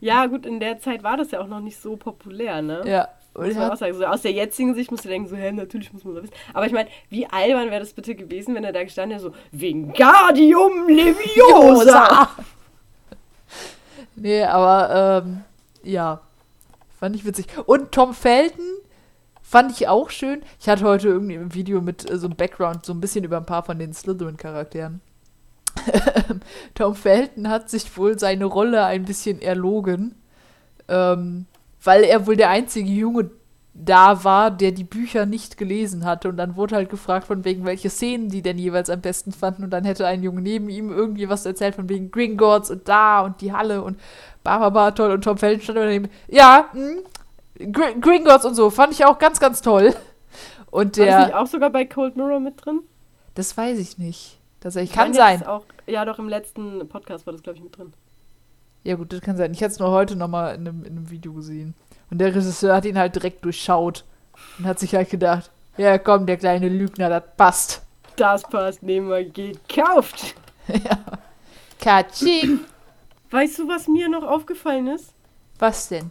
Ja, 0.00 0.26
gut, 0.26 0.46
in 0.46 0.60
der 0.60 0.78
Zeit 0.78 1.02
war 1.02 1.16
das 1.16 1.32
ja 1.32 1.40
auch 1.40 1.48
noch 1.48 1.60
nicht 1.60 1.80
so 1.82 1.96
populär, 1.96 2.62
ne? 2.62 2.82
Ja. 2.86 3.08
Muss 3.46 3.54
man 3.54 3.70
auch 3.70 3.76
sagen. 3.76 3.94
So, 3.94 4.04
aus 4.04 4.22
der 4.22 4.32
jetzigen 4.32 4.74
Sicht 4.74 4.90
musst 4.90 5.04
du 5.04 5.08
denken, 5.08 5.28
so, 5.28 5.36
hä, 5.36 5.52
natürlich 5.52 5.92
muss 5.92 6.04
man 6.04 6.14
das 6.14 6.24
wissen. 6.24 6.34
Aber 6.54 6.66
ich 6.66 6.72
meine, 6.72 6.88
wie 7.08 7.26
albern 7.26 7.70
wäre 7.70 7.80
das 7.80 7.92
bitte 7.92 8.14
gewesen, 8.14 8.54
wenn 8.54 8.64
er 8.64 8.72
da 8.72 8.82
gestanden 8.82 9.18
wäre, 9.18 9.30
so, 9.30 9.36
Wingardium 9.52 10.88
Leviosa! 10.88 12.30
nee, 14.16 14.42
aber, 14.42 15.22
ähm, 15.24 15.44
ja. 15.82 16.20
Fand 16.98 17.14
ich 17.14 17.24
witzig. 17.24 17.46
Und 17.66 17.92
Tom 17.92 18.12
Felton 18.12 18.64
fand 19.40 19.70
ich 19.72 19.86
auch 19.86 20.10
schön. 20.10 20.42
Ich 20.60 20.68
hatte 20.68 20.84
heute 20.84 21.08
irgendwie 21.08 21.36
ein 21.36 21.54
Video 21.54 21.80
mit 21.80 22.10
äh, 22.10 22.18
so 22.18 22.26
einem 22.26 22.36
Background, 22.36 22.84
so 22.84 22.92
ein 22.92 23.00
bisschen 23.00 23.24
über 23.24 23.36
ein 23.36 23.46
paar 23.46 23.62
von 23.62 23.78
den 23.78 23.92
Slytherin-Charakteren. 23.92 25.00
Tom 26.74 26.94
Felton 26.94 27.48
hat 27.48 27.70
sich 27.70 27.96
wohl 27.96 28.18
seine 28.18 28.46
Rolle 28.46 28.84
ein 28.84 29.04
bisschen 29.04 29.40
erlogen. 29.40 30.16
Ähm, 30.88 31.46
weil 31.82 32.04
er 32.04 32.26
wohl 32.26 32.36
der 32.36 32.50
einzige 32.50 32.90
Junge 32.90 33.30
da 33.74 34.24
war, 34.24 34.50
der 34.50 34.72
die 34.72 34.84
Bücher 34.84 35.24
nicht 35.24 35.56
gelesen 35.56 36.04
hatte. 36.04 36.28
Und 36.28 36.36
dann 36.36 36.56
wurde 36.56 36.76
halt 36.76 36.90
gefragt, 36.90 37.26
von 37.28 37.44
wegen, 37.44 37.64
welche 37.64 37.90
Szenen 37.90 38.28
die 38.28 38.42
denn 38.42 38.58
jeweils 38.58 38.90
am 38.90 39.00
besten 39.00 39.32
fanden. 39.32 39.64
Und 39.64 39.70
dann 39.70 39.84
hätte 39.84 40.06
ein 40.06 40.22
Junge 40.22 40.40
neben 40.40 40.68
ihm 40.68 40.90
irgendwie 40.90 41.28
was 41.28 41.46
erzählt, 41.46 41.76
von 41.76 41.88
wegen 41.88 42.10
Gringotts 42.10 42.70
und 42.70 42.88
da 42.88 43.20
und 43.20 43.40
die 43.40 43.52
Halle 43.52 43.82
und 43.82 43.98
Barbara 44.42 44.90
toll 44.90 45.12
und 45.12 45.22
Tom 45.22 45.38
Felton 45.38 45.62
stand 45.62 45.78
daneben. 45.78 46.08
Ja, 46.26 46.68
mh, 46.72 47.70
Gr 47.72 47.94
Gringotts 48.00 48.44
und 48.44 48.54
so, 48.54 48.70
fand 48.70 48.92
ich 48.92 49.04
auch 49.04 49.18
ganz, 49.18 49.40
ganz 49.40 49.62
toll. 49.62 49.94
Und 50.70 50.96
der. 50.96 51.06
War 51.06 51.18
das 51.18 51.26
nicht 51.28 51.36
auch 51.36 51.46
sogar 51.46 51.70
bei 51.70 51.84
Cold 51.84 52.16
Mirror 52.16 52.40
mit 52.40 52.64
drin? 52.64 52.80
Das 53.34 53.56
weiß 53.56 53.78
ich 53.78 53.98
nicht. 53.98 54.38
Das 54.60 54.76
kann 54.92 55.14
sein. 55.14 55.46
Auch, 55.46 55.64
ja, 55.86 56.04
doch 56.04 56.18
im 56.18 56.28
letzten 56.28 56.88
Podcast 56.88 57.26
war 57.26 57.32
das, 57.32 57.42
glaube 57.42 57.58
ich, 57.58 57.64
mit 57.64 57.76
drin. 57.78 57.92
Ja, 58.88 58.94
gut, 58.94 59.12
das 59.12 59.20
kann 59.20 59.36
sein. 59.36 59.52
Ich 59.52 59.60
hätte 59.60 59.72
es 59.72 59.78
nur 59.78 59.90
heute 59.90 60.16
nochmal 60.16 60.54
in 60.54 60.66
einem, 60.66 60.82
in 60.82 60.92
einem 60.92 61.10
Video 61.10 61.34
gesehen. 61.34 61.74
Und 62.10 62.22
der 62.22 62.34
Regisseur 62.34 62.74
hat 62.74 62.86
ihn 62.86 62.96
halt 62.96 63.14
direkt 63.16 63.44
durchschaut 63.44 64.06
und 64.58 64.64
hat 64.64 64.78
sich 64.78 64.94
halt 64.94 65.10
gedacht, 65.10 65.50
ja 65.76 65.98
komm, 65.98 66.24
der 66.24 66.38
kleine 66.38 66.70
Lügner, 66.70 67.10
das 67.10 67.22
passt. 67.36 67.82
Das 68.16 68.44
passt, 68.44 68.82
nehmen 68.82 69.10
wir 69.10 69.28
gekauft. 69.28 70.34
ja. 70.68 71.04
Katsching. 71.78 72.60
Weißt 73.30 73.58
du, 73.58 73.68
was 73.68 73.88
mir 73.88 74.08
noch 74.08 74.22
aufgefallen 74.22 74.86
ist? 74.86 75.12
Was 75.58 75.90
denn? 75.90 76.10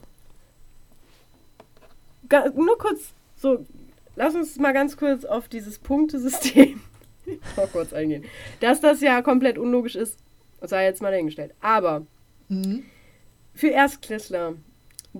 Ga 2.30 2.47
nur 2.49 2.78
kurz, 2.78 3.11
so, 3.38 3.65
lass 4.15 4.36
uns 4.36 4.55
mal 4.57 4.73
ganz 4.73 4.95
kurz 4.97 5.25
auf 5.25 5.47
dieses 5.47 5.80
Punktesystem 5.80 6.80
kurz 7.71 7.91
eingehen. 7.91 8.25
Dass 8.59 8.82
das 8.82 9.01
ja 9.01 9.23
komplett 9.23 9.57
unlogisch 9.57 9.95
ist, 9.95 10.19
sei 10.61 10.86
jetzt 10.86 11.01
mal 11.01 11.09
dahingestellt. 11.09 11.55
Aber 11.59 12.05
mhm. 12.50 12.84
für 13.54 13.70
Erstklässler 13.70 14.56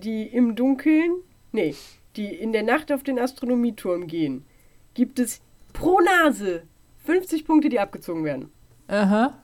die 0.02 0.24
im 0.24 0.56
Dunkeln, 0.56 1.22
nee, 1.52 1.76
die 2.16 2.28
in 2.28 2.52
der 2.52 2.64
Nacht 2.64 2.92
auf 2.92 3.04
den 3.04 3.20
Astronomieturm 3.20 4.08
gehen, 4.08 4.46
gibt 4.94 5.20
es 5.20 5.42
pro 5.74 6.00
Nase 6.00 6.64
50 7.06 7.46
Punkte, 7.46 7.70
die 7.70 7.80
abgezogen 7.80 8.24
werden. 8.24 8.52
Aha. 8.88 9.38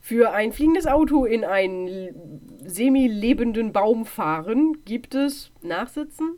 Für 0.00 0.32
ein 0.32 0.52
fliegendes 0.52 0.86
Auto 0.86 1.24
in 1.24 1.44
einen 1.44 2.50
semi-lebenden 2.64 3.72
Baum 3.72 4.06
fahren 4.06 4.78
gibt 4.84 5.14
es 5.14 5.50
Nachsitzen. 5.62 6.36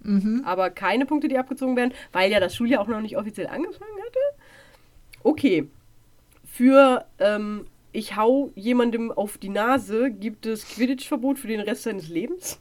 Mhm. 0.00 0.42
Aber 0.44 0.70
keine 0.70 1.06
Punkte, 1.06 1.28
die 1.28 1.38
abgezogen 1.38 1.76
werden, 1.76 1.94
weil 2.12 2.30
ja 2.30 2.40
das 2.40 2.54
Schuljahr 2.54 2.82
auch 2.82 2.88
noch 2.88 3.00
nicht 3.00 3.16
offiziell 3.16 3.46
angefangen 3.46 3.98
hatte. 4.04 4.18
Okay. 5.22 5.68
Für 6.44 7.06
ähm, 7.18 7.66
ich 7.92 8.16
hau 8.16 8.50
jemandem 8.54 9.10
auf 9.10 9.38
die 9.38 9.48
Nase, 9.48 10.10
gibt 10.10 10.46
es 10.46 10.66
Quidditch-Verbot 10.68 11.38
für 11.38 11.48
den 11.48 11.60
Rest 11.60 11.84
seines 11.84 12.08
Lebens. 12.08 12.60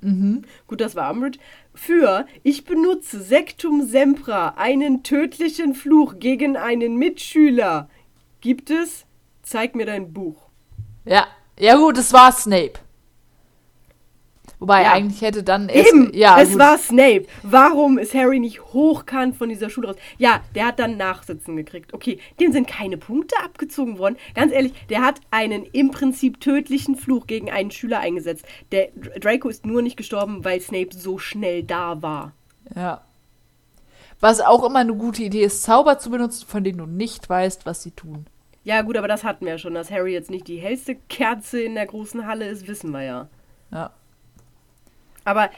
Mhm. 0.00 0.42
Gut, 0.66 0.80
das 0.80 0.94
war 0.94 1.10
Umbridge. 1.10 1.38
Für 1.74 2.26
ich 2.42 2.64
benutze 2.64 3.20
Sectum 3.20 3.86
Sempra, 3.86 4.54
einen 4.56 5.02
tödlichen 5.02 5.74
Fluch 5.74 6.18
gegen 6.18 6.56
einen 6.56 6.96
Mitschüler, 6.96 7.88
gibt 8.40 8.70
es 8.70 9.06
zeig 9.48 9.74
mir 9.74 9.86
dein 9.86 10.12
Buch. 10.12 10.36
Ja, 11.04 11.26
ja 11.58 11.76
gut, 11.76 11.96
es 11.98 12.12
war 12.12 12.30
Snape. 12.32 12.74
Wobei 14.60 14.82
ja. 14.82 14.92
eigentlich 14.92 15.22
hätte 15.22 15.44
dann 15.44 15.68
es, 15.68 15.86
Eben, 15.86 16.12
ja, 16.12 16.40
es 16.40 16.50
gut. 16.50 16.58
war 16.58 16.78
Snape. 16.78 17.26
Warum 17.42 17.96
ist 17.98 18.12
Harry 18.14 18.40
nicht 18.40 18.60
hochkant 18.72 19.36
von 19.36 19.48
dieser 19.48 19.70
Schule 19.70 19.88
raus? 19.88 19.96
Ja, 20.18 20.40
der 20.54 20.66
hat 20.66 20.80
dann 20.80 20.96
Nachsitzen 20.96 21.56
gekriegt. 21.56 21.94
Okay, 21.94 22.18
dem 22.40 22.52
sind 22.52 22.66
keine 22.66 22.96
Punkte 22.96 23.36
abgezogen 23.44 23.98
worden. 23.98 24.16
Ganz 24.34 24.52
ehrlich, 24.52 24.72
der 24.88 25.02
hat 25.02 25.20
einen 25.30 25.64
im 25.64 25.90
Prinzip 25.92 26.40
tödlichen 26.40 26.96
Fluch 26.96 27.26
gegen 27.28 27.50
einen 27.50 27.70
Schüler 27.70 28.00
eingesetzt. 28.00 28.44
Der 28.72 28.88
Draco 29.20 29.48
ist 29.48 29.64
nur 29.64 29.82
nicht 29.82 29.96
gestorben, 29.96 30.44
weil 30.44 30.60
Snape 30.60 30.88
so 30.90 31.18
schnell 31.18 31.62
da 31.62 32.02
war. 32.02 32.32
Ja. 32.74 33.02
Was 34.20 34.40
auch 34.40 34.64
immer 34.64 34.80
eine 34.80 34.94
gute 34.94 35.22
Idee 35.22 35.44
ist, 35.44 35.62
Zauber 35.62 35.98
zu 35.98 36.10
benutzen, 36.10 36.46
von 36.48 36.64
denen 36.64 36.78
du 36.78 36.86
nicht 36.86 37.28
weißt, 37.28 37.66
was 37.66 37.84
sie 37.84 37.92
tun. 37.92 38.26
Ja, 38.64 38.82
gut, 38.82 38.96
aber 38.96 39.06
das 39.06 39.22
hatten 39.22 39.44
wir 39.44 39.52
ja 39.52 39.58
schon. 39.58 39.74
Dass 39.74 39.90
Harry 39.92 40.12
jetzt 40.12 40.30
nicht 40.30 40.48
die 40.48 40.58
hellste 40.58 40.96
Kerze 41.08 41.60
in 41.60 41.76
der 41.76 41.86
großen 41.86 42.26
Halle 42.26 42.48
ist, 42.48 42.66
wissen 42.66 42.90
wir 42.90 43.02
ja. 43.02 43.28
Ja. 43.70 43.92
Aber 45.28 45.50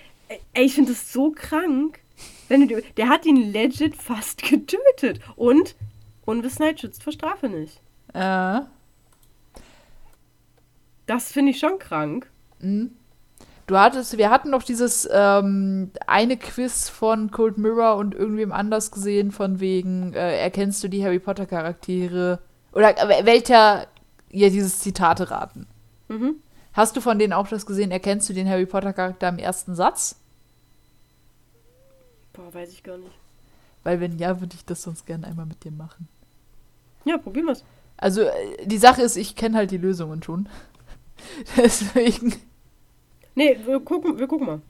ey, 0.52 0.64
ich 0.64 0.74
finde 0.74 0.90
das 0.90 1.12
so 1.12 1.30
krank. 1.30 2.00
Wenn 2.48 2.66
du, 2.66 2.82
der 2.96 3.08
hat 3.08 3.24
ihn 3.24 3.52
legit 3.52 3.94
fast 3.94 4.42
getötet. 4.50 5.20
Und 5.36 5.76
Unwissenheit 6.24 6.80
schützt 6.80 7.04
vor 7.04 7.12
Strafe 7.12 7.48
nicht. 7.48 7.80
Äh. 8.12 8.62
Das 11.06 11.30
finde 11.30 11.52
ich 11.52 11.60
schon 11.60 11.78
krank. 11.78 12.28
Mhm. 12.58 12.96
Du 13.68 13.78
hattest, 13.78 14.18
wir 14.18 14.30
hatten 14.30 14.50
noch 14.50 14.64
dieses 14.64 15.08
ähm, 15.12 15.92
eine 16.08 16.36
Quiz 16.36 16.88
von 16.88 17.30
Cold 17.30 17.56
Mirror 17.56 17.94
und 17.94 18.16
irgendwem 18.16 18.50
anders 18.50 18.90
gesehen, 18.90 19.30
von 19.30 19.60
wegen, 19.60 20.12
äh, 20.14 20.40
erkennst 20.40 20.82
du 20.82 20.88
die 20.88 21.04
Harry 21.04 21.20
Potter 21.20 21.46
Charaktere? 21.46 22.40
Oder 22.72 22.98
äh, 22.98 23.24
welcher, 23.24 23.86
ja, 24.32 24.48
dieses 24.48 24.80
Zitate 24.80 25.30
raten. 25.30 25.68
Mhm. 26.08 26.42
Hast 26.72 26.96
du 26.96 27.00
von 27.00 27.18
denen 27.18 27.32
auch 27.32 27.48
das 27.48 27.66
gesehen? 27.66 27.90
Erkennst 27.90 28.28
du 28.28 28.32
den 28.32 28.48
Harry 28.48 28.66
Potter-Charakter 28.66 29.28
im 29.28 29.38
ersten 29.38 29.74
Satz? 29.74 30.16
Boah, 32.32 32.52
weiß 32.54 32.70
ich 32.70 32.82
gar 32.82 32.96
nicht. 32.96 33.12
Weil 33.82 34.00
wenn 34.00 34.18
ja, 34.18 34.40
würde 34.40 34.54
ich 34.54 34.64
das 34.64 34.82
sonst 34.82 35.06
gerne 35.06 35.26
einmal 35.26 35.46
mit 35.46 35.64
dir 35.64 35.72
machen. 35.72 36.08
Ja, 37.04 37.18
probieren 37.18 37.46
wir's. 37.46 37.64
Also, 37.96 38.22
äh, 38.22 38.66
die 38.66 38.78
Sache 38.78 39.02
ist, 39.02 39.16
ich 39.16 39.36
kenne 39.36 39.56
halt 39.56 39.70
die 39.70 39.78
Lösungen 39.78 40.22
schon. 40.22 40.48
Deswegen. 41.56 42.34
Nee, 43.34 43.58
wir 43.64 43.80
gucken, 43.80 44.18
wir 44.18 44.26
gucken 44.26 44.46
mal. 44.46 44.60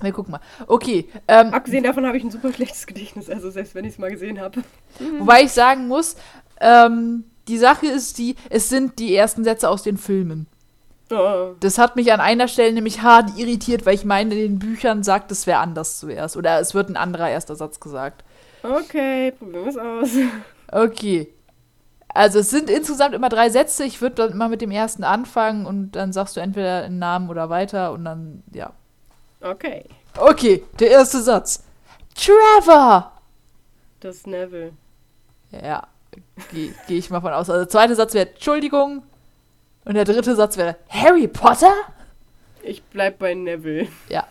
Wir 0.00 0.12
gucken 0.12 0.32
mal. 0.32 0.40
Okay. 0.66 1.08
Ähm, 1.28 1.52
Abgesehen 1.52 1.84
davon 1.84 2.06
habe 2.06 2.16
ich 2.16 2.24
ein 2.24 2.30
super 2.30 2.52
schlechtes 2.52 2.86
Gedächtnis, 2.86 3.30
also 3.30 3.50
selbst 3.50 3.74
wenn 3.74 3.84
ich 3.84 3.92
es 3.92 3.98
mal 3.98 4.10
gesehen 4.10 4.40
habe. 4.40 4.62
Wobei 5.18 5.42
ich 5.42 5.52
sagen 5.52 5.88
muss, 5.88 6.16
ähm, 6.60 7.24
die 7.48 7.58
Sache 7.58 7.86
ist 7.86 8.18
die, 8.18 8.34
es 8.50 8.68
sind 8.68 8.98
die 8.98 9.14
ersten 9.14 9.44
Sätze 9.44 9.68
aus 9.68 9.82
den 9.82 9.96
Filmen. 9.96 10.46
Das 11.08 11.78
hat 11.78 11.96
mich 11.96 12.12
an 12.12 12.20
einer 12.20 12.48
Stelle 12.48 12.72
nämlich 12.72 13.02
hart 13.02 13.36
irritiert, 13.36 13.84
weil 13.84 13.94
ich 13.94 14.04
meine, 14.04 14.34
in 14.34 14.40
den 14.40 14.58
Büchern 14.58 15.02
sagt, 15.02 15.30
es 15.30 15.46
wäre 15.46 15.58
anders 15.58 16.00
zuerst. 16.00 16.36
Oder 16.36 16.60
es 16.60 16.74
wird 16.74 16.88
ein 16.88 16.96
anderer 16.96 17.28
erster 17.28 17.56
Satz 17.56 17.78
gesagt. 17.78 18.24
Okay, 18.62 19.32
probieren 19.32 19.64
wir 19.64 19.70
es 19.70 19.76
aus. 19.76 20.10
Okay. 20.72 21.28
Also 22.08 22.38
es 22.38 22.50
sind 22.50 22.70
insgesamt 22.70 23.14
immer 23.14 23.28
drei 23.28 23.50
Sätze. 23.50 23.84
Ich 23.84 24.00
würde 24.00 24.16
dann 24.16 24.32
immer 24.32 24.48
mit 24.48 24.60
dem 24.60 24.70
ersten 24.70 25.04
anfangen 25.04 25.66
und 25.66 25.92
dann 25.92 26.12
sagst 26.12 26.36
du 26.36 26.40
entweder 26.40 26.84
einen 26.84 26.98
Namen 26.98 27.28
oder 27.28 27.50
weiter 27.50 27.92
und 27.92 28.04
dann, 28.04 28.42
ja. 28.52 28.72
Okay. 29.40 29.84
Okay, 30.16 30.64
der 30.78 30.90
erste 30.90 31.20
Satz. 31.20 31.64
Trevor! 32.14 33.12
Das 34.00 34.16
ist 34.16 34.26
Neville. 34.26 34.72
Ja, 35.50 35.86
gehe 36.52 36.74
geh 36.86 36.98
ich 36.98 37.10
mal 37.10 37.20
von 37.20 37.32
aus. 37.32 37.50
Also 37.50 37.64
der 37.64 37.68
zweite 37.68 37.94
Satz 37.94 38.14
wäre 38.14 38.28
Entschuldigung 38.28 39.02
und 39.84 39.94
der 39.94 40.04
dritte 40.04 40.34
Satz 40.36 40.56
wäre 40.56 40.76
Harry 40.88 41.28
Potter? 41.28 41.72
Ich 42.62 42.82
bleib 42.84 43.18
bei 43.18 43.34
Neville. 43.34 43.88
Ja, 44.08 44.26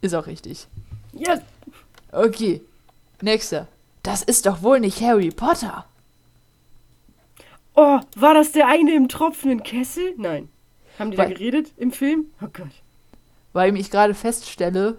ist 0.00 0.14
auch 0.14 0.26
richtig. 0.26 0.66
Yes! 1.12 1.40
Okay, 2.12 2.60
nächster. 3.22 3.66
Das 4.02 4.22
ist 4.22 4.46
doch 4.46 4.62
wohl 4.62 4.80
nicht 4.80 5.00
Harry 5.00 5.30
Potter. 5.30 5.84
Oh, 7.74 8.00
war 8.16 8.34
das 8.34 8.52
der 8.52 8.66
eine 8.66 8.94
im 8.94 9.08
tropfenden 9.08 9.62
Kessel? 9.62 10.14
Nein. 10.16 10.48
Haben 10.98 11.10
die 11.12 11.16
da 11.16 11.22
Weil- 11.24 11.34
geredet 11.34 11.72
im 11.76 11.92
Film? 11.92 12.26
Oh 12.42 12.48
Gott. 12.52 12.70
Weil 13.52 13.76
ich 13.76 13.90
gerade 13.90 14.14
feststelle, 14.14 14.98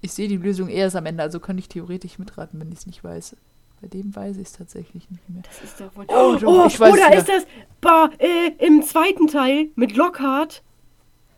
ich 0.00 0.12
sehe 0.12 0.28
die 0.28 0.36
Lösung 0.36 0.68
erst 0.68 0.94
am 0.96 1.06
Ende, 1.06 1.22
also 1.22 1.40
könnte 1.40 1.60
ich 1.60 1.68
theoretisch 1.68 2.18
mitraten, 2.18 2.60
wenn 2.60 2.70
ich 2.70 2.78
es 2.80 2.86
nicht 2.86 3.02
weiß. 3.02 3.36
Bei 3.80 3.86
dem 3.88 4.14
weiß 4.14 4.36
ich 4.38 4.48
es 4.48 4.52
tatsächlich 4.52 5.08
nicht 5.10 5.28
mehr. 5.28 5.42
Das 5.42 5.62
ist 5.62 5.80
doch 5.80 5.94
wohl. 5.96 6.04
Oh, 6.08 6.32
Oh, 6.32 6.36
du, 6.36 6.66
ich 6.66 6.80
weiß 6.80 6.92
oder 6.92 7.14
ist 7.16 7.28
das 7.28 7.46
bah, 7.80 8.10
äh, 8.18 8.50
im 8.58 8.82
zweiten 8.82 9.26
Teil 9.28 9.68
mit 9.76 9.94
Lockhart? 9.96 10.62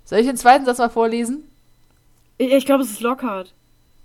Soll 0.05 0.21
ich 0.21 0.27
den 0.27 0.37
zweiten 0.39 0.65
Satz 0.65 0.79
mal 0.79 0.89
vorlesen? 0.89 1.45
Ich, 2.39 2.51
ich 2.53 2.65
glaube, 2.67 2.83
es 2.83 2.91
ist 2.91 3.01
Lockhart. 3.01 3.53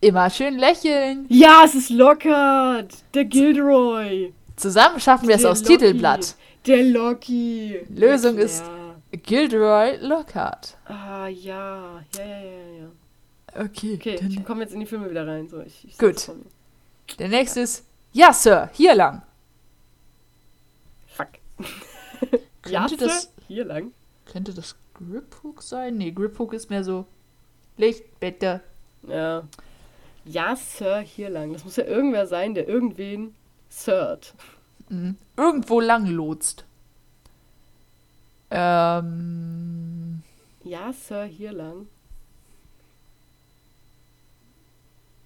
Immer 0.02 0.30
schön 0.30 0.58
lächeln. 0.58 1.26
Ja, 1.30 1.64
es 1.64 1.74
ist 1.76 1.90
Lockhart. 1.90 2.94
Der 3.14 3.24
Gilderoy. 3.26 4.34
Zusammen 4.58 5.00
schaffen 5.00 5.28
wir 5.30 5.36
es 5.36 5.46
aufs. 5.46 5.62
Titelblatt. 5.64 6.36
Der 6.68 6.84
Loki. 6.84 7.80
Lösung 7.90 8.38
Ja, 8.38 8.44
ist-. 8.44 8.66
Gilderoy 9.24 9.98
Lockhart. 10.02 10.78
Ah, 10.86 11.28
ja. 11.28 12.02
Ja, 12.18 12.24
ja, 12.26 12.26
ja, 12.26 12.82
ja. 12.82 13.62
Okay. 13.64 13.96
Okay, 13.96 14.18
dann- 14.20 14.30
ich 14.32 14.44
komme 14.46 14.62
jetzt 14.64 14.74
in 14.74 14.82
die 14.82 14.86
Filme 14.86 15.10
wieder 15.10 15.26
rein. 15.26 15.48
So, 15.48 15.62
ich, 15.62 15.86
ich 15.88 15.98
Gut. 15.98 16.30
Der 17.20 17.30
nächste 17.30 17.62
ist, 17.62 17.86
ja, 18.16 18.32
Sir, 18.34 18.70
hier 18.74 18.96
lang. 18.96 19.22
Fuck. 21.08 21.28
Könnte 22.62 22.70
ja, 22.70 22.88
das- 22.88 23.24
Sir? 23.24 23.30
Hier 23.48 23.66
lang. 23.66 23.92
Könnte 24.26 24.54
das 24.54 24.76
Griphook 24.94 25.62
sein? 25.62 25.98
Nee, 25.98 26.12
Griphook 26.12 26.54
ist 26.54 26.70
mehr 26.70 26.84
so 26.84 27.06
Licht, 27.78 28.20
bitte. 28.20 28.62
Ja. 29.04 29.44
Ja, 30.24 30.56
Sir, 30.56 31.00
hier 31.02 31.30
lang. 31.30 31.54
Das 31.54 31.64
muss 31.66 31.76
ja 31.76 31.84
irgendwer 31.84 32.26
sein, 32.26 32.56
der 32.56 32.68
irgendwen 32.68 33.36
sirt. 33.70 34.34
Mhm. 34.90 35.18
Irgendwo 35.38 35.80
lang 35.82 36.08
lotst. 36.08 36.66
Ähm, 38.50 40.24
Ja, 40.64 40.94
Sir, 40.94 41.26
hier 41.26 41.52
lang. 41.52 41.88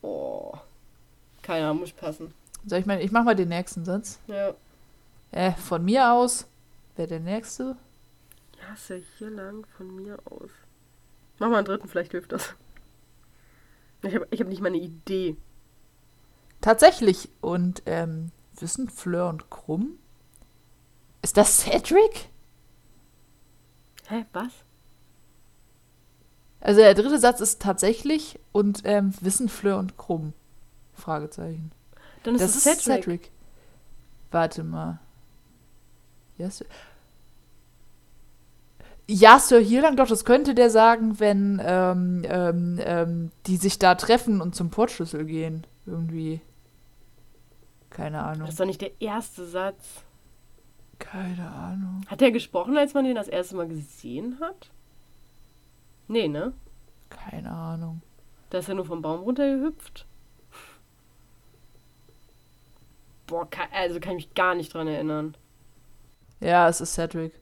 Oh. 0.01 0.53
Keine 1.41 1.65
Ahnung, 1.67 1.79
muss 1.81 1.91
passen. 1.93 2.33
Soll 2.69 2.79
ich 2.79 2.85
mal, 2.85 3.01
ich 3.01 3.11
mach 3.11 3.23
mal 3.23 3.35
den 3.35 3.49
nächsten 3.49 3.85
Satz. 3.85 4.19
Ja. 4.27 4.53
Äh, 5.31 5.51
von 5.53 5.83
mir 5.83 6.11
aus 6.11 6.47
wäre 6.95 7.07
der 7.07 7.19
nächste. 7.19 7.77
Ja, 8.59 8.75
Sir, 8.75 9.01
hier 9.17 9.29
lang 9.29 9.65
von 9.77 9.95
mir 9.95 10.17
aus. 10.25 10.49
Mach 11.37 11.49
mal 11.49 11.57
einen 11.57 11.65
dritten, 11.65 11.87
vielleicht 11.87 12.11
hilft 12.11 12.31
das. 12.31 12.55
Ich 14.01 14.15
habe 14.15 14.27
ich 14.31 14.39
hab 14.39 14.47
nicht 14.47 14.61
mal 14.61 14.67
eine 14.67 14.77
Idee. 14.77 15.37
Tatsächlich. 16.61 17.29
Und, 17.41 17.83
ähm, 17.85 18.31
wissen 18.61 18.89
Fleur 18.89 19.29
und 19.29 19.49
Krumm? 19.49 19.97
Ist 21.21 21.37
das 21.37 21.59
Cedric? 21.59 22.29
Hä, 24.07 24.25
was? 24.33 24.51
Also 26.61 26.81
der 26.81 26.93
dritte 26.93 27.19
Satz 27.19 27.39
ist 27.39 27.61
tatsächlich 27.61 28.39
und 28.51 28.81
ähm, 28.83 29.13
wissen 29.21 29.47
Fleur 29.49 29.77
und 29.79 29.97
Krumm? 29.97 30.33
Fragezeichen. 30.93 31.71
Dann 32.29 32.35
ist 32.35 32.43
Das 32.43 32.51
es 32.51 32.65
ist 32.67 32.83
Cedric. 32.83 33.03
Cedric. 33.03 33.31
Warte 34.29 34.63
mal. 34.63 34.99
Ja, 36.37 36.51
Sir. 36.51 36.67
Ja, 39.07 39.39
Sir, 39.39 39.59
hier 39.59 39.81
lang 39.81 39.95
doch, 39.95 40.07
das 40.07 40.25
könnte 40.25 40.53
der 40.53 40.69
sagen, 40.69 41.19
wenn 41.19 41.59
ähm, 41.65 42.21
ähm, 42.25 42.79
ähm, 42.83 43.31
die 43.47 43.57
sich 43.57 43.79
da 43.79 43.95
treffen 43.95 44.41
und 44.41 44.53
zum 44.53 44.69
Portschlüssel 44.69 45.25
gehen. 45.25 45.65
Irgendwie. 45.87 46.41
Keine 47.89 48.23
Ahnung. 48.23 48.41
Das 48.41 48.51
ist 48.51 48.59
doch 48.59 48.67
nicht 48.67 48.81
der 48.81 49.01
erste 49.01 49.47
Satz. 49.47 50.03
Keine 50.99 51.49
Ahnung. 51.49 52.05
Hat 52.05 52.21
er 52.21 52.29
gesprochen, 52.29 52.77
als 52.77 52.93
man 52.93 53.05
den 53.05 53.15
das 53.15 53.27
erste 53.27 53.55
Mal 53.55 53.67
gesehen 53.67 54.37
hat? 54.39 54.69
Nee, 56.07 56.27
ne? 56.27 56.53
Keine 57.09 57.51
Ahnung. 57.51 58.03
Da 58.51 58.59
ist 58.59 58.69
er 58.69 58.75
nur 58.75 58.85
vom 58.85 59.01
Baum 59.01 59.21
runtergehüpft. 59.21 60.05
Boah, 63.29 63.49
kann, 63.49 63.67
also 63.71 63.99
kann 63.99 64.17
ich 64.17 64.27
mich 64.27 64.33
gar 64.33 64.55
nicht 64.55 64.73
dran 64.73 64.87
erinnern. 64.87 65.37
Ja, 66.39 66.67
es 66.67 66.81
ist 66.81 66.93
Cedric. 66.95 67.33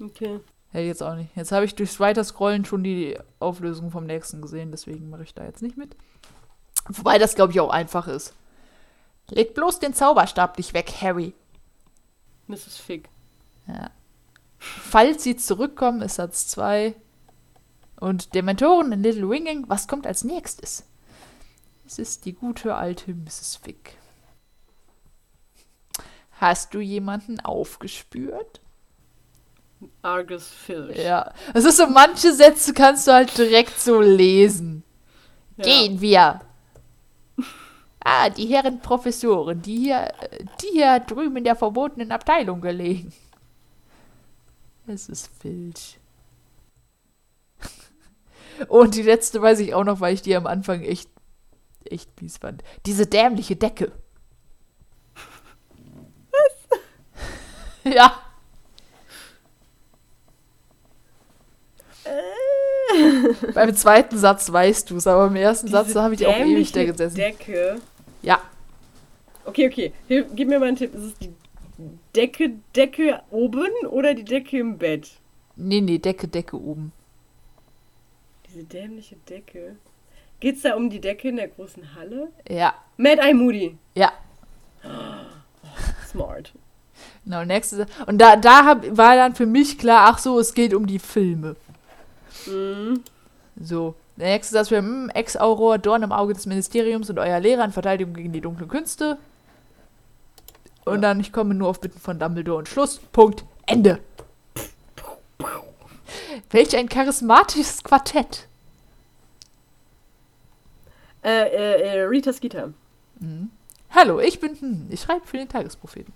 Okay. 0.00 0.40
Hätte 0.70 0.82
ich 0.82 0.88
jetzt 0.88 1.02
auch 1.02 1.14
nicht. 1.14 1.36
Jetzt 1.36 1.52
habe 1.52 1.64
ich 1.64 1.74
durchs 1.74 2.00
Weiterscrollen 2.00 2.64
schon 2.64 2.82
die 2.82 3.16
Auflösung 3.38 3.90
vom 3.90 4.04
nächsten 4.04 4.42
gesehen, 4.42 4.70
deswegen 4.72 5.10
mache 5.10 5.22
ich 5.22 5.34
da 5.34 5.44
jetzt 5.44 5.62
nicht 5.62 5.76
mit. 5.76 5.96
Wobei 6.88 7.18
das, 7.18 7.34
glaube 7.34 7.52
ich, 7.52 7.60
auch 7.60 7.70
einfach 7.70 8.08
ist. 8.08 8.34
Leg 9.28 9.54
bloß 9.54 9.78
den 9.78 9.94
Zauberstab 9.94 10.58
nicht 10.58 10.74
weg, 10.74 10.92
Harry. 11.00 11.34
Mrs. 12.48 12.78
Fig. 12.78 13.08
Ja. 13.68 13.90
Falls 14.58 15.22
sie 15.22 15.36
zurückkommen, 15.36 16.02
ist 16.02 16.16
Satz 16.16 16.48
2. 16.48 16.94
Und 18.00 18.34
Dementoren 18.34 18.90
in 18.90 19.02
Little 19.02 19.28
Winging, 19.28 19.64
was 19.68 19.86
kommt 19.86 20.06
als 20.06 20.24
nächstes? 20.24 20.84
Es 21.86 21.98
ist 21.98 22.24
die 22.24 22.32
gute 22.32 22.74
alte 22.74 23.14
Mrs. 23.14 23.60
Fick. 23.62 23.96
Hast 26.42 26.74
du 26.74 26.80
jemanden 26.80 27.38
aufgespürt? 27.38 28.60
Argus 30.02 30.48
Filch. 30.48 30.98
Ja. 30.98 31.32
Es 31.54 31.64
ist 31.64 31.76
so, 31.76 31.86
manche 31.86 32.32
Sätze 32.32 32.74
kannst 32.74 33.06
du 33.06 33.12
halt 33.12 33.38
direkt 33.38 33.78
so 33.78 34.00
lesen. 34.00 34.82
Ja. 35.56 35.64
Gehen 35.64 36.00
wir. 36.00 36.40
Ah, 38.00 38.28
die 38.28 38.46
Herren 38.46 38.80
Professoren, 38.80 39.62
die 39.62 39.76
hier, 39.76 40.12
die 40.60 40.72
hier 40.72 40.98
drüben 40.98 41.36
in 41.36 41.44
der 41.44 41.54
verbotenen 41.54 42.10
Abteilung 42.10 42.60
gelegen. 42.60 43.12
Es 44.88 45.08
ist 45.08 45.30
Filch. 45.40 46.00
Und 48.66 48.96
die 48.96 49.02
letzte 49.02 49.40
weiß 49.40 49.60
ich 49.60 49.74
auch 49.74 49.84
noch, 49.84 50.00
weil 50.00 50.14
ich 50.14 50.22
die 50.22 50.34
am 50.34 50.48
Anfang 50.48 50.82
echt, 50.82 51.08
echt 51.84 52.20
mies 52.20 52.38
fand. 52.38 52.64
Diese 52.84 53.06
dämliche 53.06 53.54
Decke. 53.54 53.92
ja. 57.94 58.18
Beim 63.54 63.74
zweiten 63.74 64.18
Satz 64.18 64.52
weißt 64.52 64.90
du 64.90 64.96
es, 64.96 65.06
aber 65.06 65.26
im 65.28 65.36
ersten 65.36 65.68
Satz 65.68 65.86
Diese 65.88 66.02
habe 66.02 66.14
ich 66.14 66.26
auch 66.26 66.36
ewig 66.36 66.72
da 66.72 66.84
gesessen. 66.84 67.16
Decke. 67.16 67.80
ja, 68.22 68.40
Okay, 69.44 69.66
okay. 69.66 69.92
Hilf, 70.08 70.26
gib 70.34 70.48
mir 70.48 70.58
mal 70.58 70.68
einen 70.68 70.76
Tipp. 70.76 70.94
Ist 70.94 71.02
es 71.02 71.18
die 71.18 71.32
Decke, 72.14 72.52
Decke 72.76 73.22
oben 73.30 73.70
oder 73.88 74.14
die 74.14 74.24
Decke 74.24 74.58
im 74.58 74.78
Bett? 74.78 75.10
nee, 75.56 75.80
nee, 75.80 75.98
Decke, 75.98 76.28
Decke 76.28 76.56
oben. 76.56 76.92
Diese 78.48 78.64
dämliche 78.64 79.16
Decke. 79.28 79.76
Geht's 80.40 80.62
da 80.62 80.74
um 80.74 80.90
die 80.90 81.00
Decke 81.00 81.28
in 81.28 81.36
der 81.36 81.48
großen 81.48 81.94
Halle? 81.94 82.28
Ja, 82.48 82.74
Mad 82.96 83.20
Eye 83.20 83.34
Moody. 83.34 83.76
ja. 83.94 84.12
Smart. 86.08 86.52
Genau, 87.24 87.44
nächste 87.44 87.86
Und 88.06 88.18
da, 88.18 88.36
da 88.36 88.64
hab, 88.64 88.96
war 88.96 89.14
dann 89.16 89.34
für 89.34 89.46
mich 89.46 89.78
klar, 89.78 90.08
ach 90.10 90.18
so, 90.18 90.38
es 90.40 90.54
geht 90.54 90.74
um 90.74 90.86
die 90.86 90.98
Filme. 90.98 91.56
Mhm. 92.46 93.02
So. 93.60 93.94
Der 94.16 94.28
nächste 94.28 94.52
Satz 94.54 94.70
wäre, 94.70 94.82
hm, 94.82 95.10
Ex-Auror, 95.14 95.78
Dorn 95.78 96.02
im 96.02 96.12
Auge 96.12 96.34
des 96.34 96.46
Ministeriums 96.46 97.08
und 97.10 97.18
euer 97.18 97.40
Lehrer 97.40 97.64
in 97.64 97.72
Verteidigung 97.72 98.14
gegen 98.14 98.32
die 98.32 98.40
dunklen 98.40 98.68
Künste. 98.68 99.18
Und 100.84 100.96
Ja. 100.96 101.00
dann, 101.00 101.20
ich 101.20 101.32
komme 101.32 101.54
nur 101.54 101.68
auf 101.68 101.80
Bitten 101.80 102.00
von 102.00 102.18
Dumbledore 102.18 102.58
und 102.58 102.68
Schluss. 102.68 102.98
Punkt. 103.12 103.44
Ende. 103.66 104.00
Welch 106.50 106.76
ein 106.76 106.88
charismatisches 106.88 107.82
Quartett. 107.82 108.48
Äh, 111.24 111.48
äh, 111.48 111.82
äh, 111.82 112.02
Rita 112.02 112.32
Skeeter. 112.32 112.72
Hallo, 113.90 114.18
ich 114.18 114.40
bin, 114.40 114.56
hm, 114.60 114.86
ich 114.90 115.00
schreibe 115.00 115.24
für 115.26 115.36
den 115.36 115.48
Tagespropheten. 115.48 116.12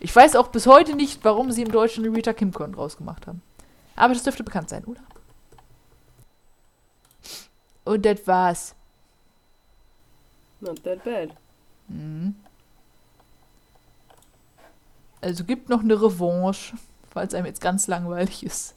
Ich 0.00 0.14
weiß 0.14 0.36
auch 0.36 0.48
bis 0.48 0.66
heute 0.66 0.94
nicht, 0.94 1.24
warum 1.24 1.52
sie 1.52 1.62
im 1.62 1.72
Deutschen 1.72 2.04
Rita 2.14 2.32
Kimcorn 2.32 2.74
rausgemacht 2.74 3.26
haben. 3.26 3.42
Aber 3.96 4.14
das 4.14 4.22
dürfte 4.22 4.44
bekannt 4.44 4.68
sein, 4.68 4.84
oder? 4.84 5.00
Und 7.84 8.04
das 8.04 8.26
war's. 8.26 8.74
Not 10.60 10.82
that 10.82 11.04
bad. 11.04 11.30
Mhm. 11.88 12.34
Also 15.20 15.44
gibt 15.44 15.68
noch 15.68 15.80
eine 15.80 16.00
Revanche, 16.00 16.76
falls 17.10 17.34
einem 17.34 17.46
jetzt 17.46 17.60
ganz 17.60 17.86
langweilig 17.86 18.44
ist. 18.44 18.74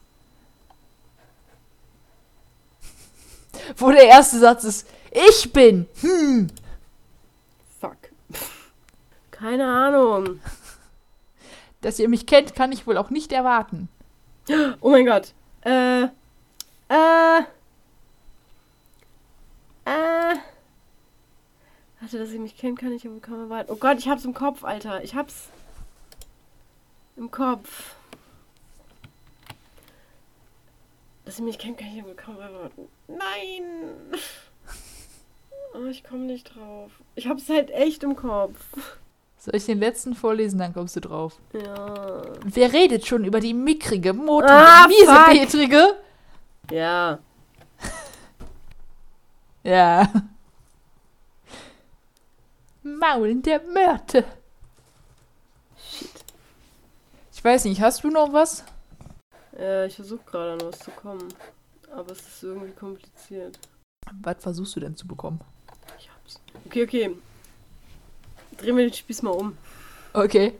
Wo 3.76 3.90
der 3.90 4.04
erste 4.06 4.38
Satz 4.38 4.64
ist, 4.64 4.88
ich 5.10 5.52
bin, 5.52 5.86
hm. 6.00 6.48
Fuck. 7.80 7.96
Keine 9.30 9.66
Ahnung. 9.66 10.40
Dass 11.80 11.98
ihr 11.98 12.08
mich 12.08 12.26
kennt, 12.26 12.54
kann 12.54 12.72
ich 12.72 12.86
wohl 12.86 12.96
auch 12.96 13.10
nicht 13.10 13.32
erwarten. 13.32 13.88
Oh 14.80 14.90
mein 14.90 15.06
Gott. 15.06 15.32
Äh. 15.62 16.04
Äh. 16.88 17.40
Äh. 19.84 20.36
Warte, 22.00 22.18
dass 22.18 22.30
ihr 22.30 22.40
mich 22.40 22.56
kennt, 22.56 22.78
kann 22.78 22.92
ich 22.92 23.06
aber 23.06 23.20
kaum 23.20 23.40
erwarten. 23.40 23.70
Oh 23.72 23.76
Gott, 23.76 23.98
ich 23.98 24.08
hab's 24.08 24.24
im 24.24 24.34
Kopf, 24.34 24.64
Alter. 24.64 25.02
Ich 25.02 25.14
hab's 25.14 25.48
im 27.16 27.30
Kopf. 27.30 27.94
Dass 31.24 31.38
ihr 31.38 31.44
mich 31.44 31.58
kennt, 31.58 31.78
kann 31.78 31.88
ich 31.94 32.02
aber 32.02 32.14
kaum 32.14 32.40
erwarten. 32.40 32.88
Nein! 33.06 33.92
Oh, 35.74 35.84
ich 35.84 36.02
komme 36.02 36.24
nicht 36.24 36.54
drauf. 36.54 36.90
Ich 37.14 37.26
hab's 37.26 37.48
halt 37.50 37.70
echt 37.70 38.02
im 38.02 38.16
Kopf. 38.16 38.58
Soll 39.38 39.54
ich 39.54 39.66
den 39.66 39.78
letzten 39.78 40.14
vorlesen, 40.14 40.58
dann 40.58 40.74
kommst 40.74 40.96
du 40.96 41.00
drauf. 41.00 41.36
Ja. 41.52 42.22
Wer 42.44 42.72
redet 42.72 43.06
schon 43.06 43.24
über 43.24 43.38
die 43.40 43.54
mickrige, 43.54 44.12
motrige, 44.12 44.52
Ah, 44.52 44.86
miese 44.88 45.06
fuck. 45.06 45.26
Petrige? 45.26 45.96
Ja. 46.70 47.18
Ja. 49.64 50.10
Maulen 52.82 53.42
der 53.42 53.60
Mörte. 53.64 54.24
Shit. 55.76 56.08
Ich 57.32 57.44
weiß 57.44 57.64
nicht, 57.64 57.80
hast 57.80 58.02
du 58.02 58.08
noch 58.10 58.32
was? 58.32 58.64
Äh, 59.58 59.86
ich 59.88 59.96
versuche 59.96 60.24
gerade 60.24 60.52
an 60.52 60.60
was 60.62 60.78
zu 60.78 60.90
kommen. 60.92 61.28
Aber 61.92 62.12
es 62.12 62.20
ist 62.20 62.42
irgendwie 62.42 62.72
kompliziert. 62.72 63.58
Was 64.22 64.36
versuchst 64.40 64.76
du 64.76 64.80
denn 64.80 64.96
zu 64.96 65.06
bekommen? 65.06 65.40
Ich 65.98 66.08
hab's. 66.08 66.40
Okay, 66.66 66.84
okay. 66.84 67.16
Drehen 68.58 68.76
wir 68.76 68.84
den 68.84 68.92
Spieß 68.92 69.22
mal 69.22 69.30
um. 69.30 69.56
Okay. 70.12 70.54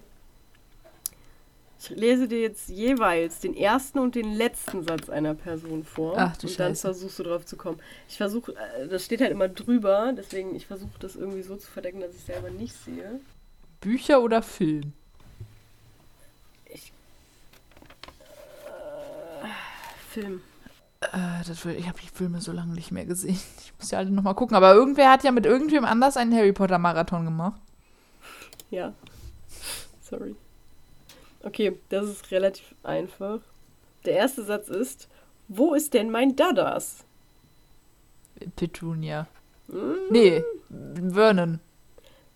Ich 1.81 1.91
lese 1.91 2.27
dir 2.27 2.41
jetzt 2.41 2.69
jeweils 2.69 3.39
den 3.39 3.55
ersten 3.55 3.99
und 4.01 4.15
den 4.15 4.35
letzten 4.35 4.83
Satz 4.83 5.09
einer 5.09 5.35
Person 5.35 5.85
vor. 5.85 6.15
Ach, 6.17 6.37
du 6.37 6.49
und 6.49 6.59
dann 6.59 6.71
Scheiße. 6.73 6.81
versuchst 6.81 7.19
du 7.19 7.23
drauf 7.23 7.47
zu 7.47 7.57
kommen. 7.57 7.79
Ich 8.09 8.17
versuche, 8.17 8.53
äh, 8.53 8.89
das 8.89 9.05
steht 9.05 9.21
halt 9.21 9.31
immer 9.31 9.49
drüber, 9.49 10.13
deswegen 10.17 10.55
ich 10.57 10.67
versuche 10.67 10.99
das 10.99 11.15
irgendwie 11.15 11.43
so 11.43 11.57
zu 11.57 11.71
verdecken, 11.71 12.01
dass 12.01 12.15
ich 12.15 12.23
selber 12.23 12.51
nicht 12.51 12.75
sehe. 12.85 13.21
Bücher 13.81 14.23
oder 14.23 14.43
Film? 14.43 14.93
Film. 20.09 20.41
Äh, 21.01 21.45
das 21.47 21.65
ich 21.65 21.87
habe 21.87 22.01
die 22.01 22.09
Filme 22.09 22.41
so 22.41 22.51
lange 22.53 22.75
nicht 22.75 22.91
mehr 22.91 23.05
gesehen. 23.05 23.39
Ich 23.63 23.73
muss 23.79 23.91
ja 23.91 23.99
alle 23.99 24.11
nochmal 24.11 24.35
gucken. 24.35 24.57
Aber 24.57 24.75
irgendwer 24.75 25.13
hat 25.13 25.23
ja 25.23 25.31
mit 25.31 25.47
irgendwem 25.47 25.85
anders 25.85 26.17
einen 26.17 26.35
Harry 26.35 26.53
Potter 26.53 26.79
Marathon 26.79 27.25
gemacht. 27.25 27.61
Ja. 28.71 28.93
Sorry. 30.01 30.35
Okay, 31.43 31.79
das 31.89 32.07
ist 32.09 32.31
relativ 32.31 32.75
einfach. 32.83 33.41
Der 34.05 34.15
erste 34.15 34.45
Satz 34.45 34.69
ist: 34.69 35.09
Wo 35.49 35.75
ist 35.75 35.95
denn 35.95 36.11
mein 36.11 36.37
Dadas? 36.37 37.05
Petunia. 38.57 39.27
Hm? 39.71 39.97
Nee, 40.11 40.45
Vernon. 40.69 41.61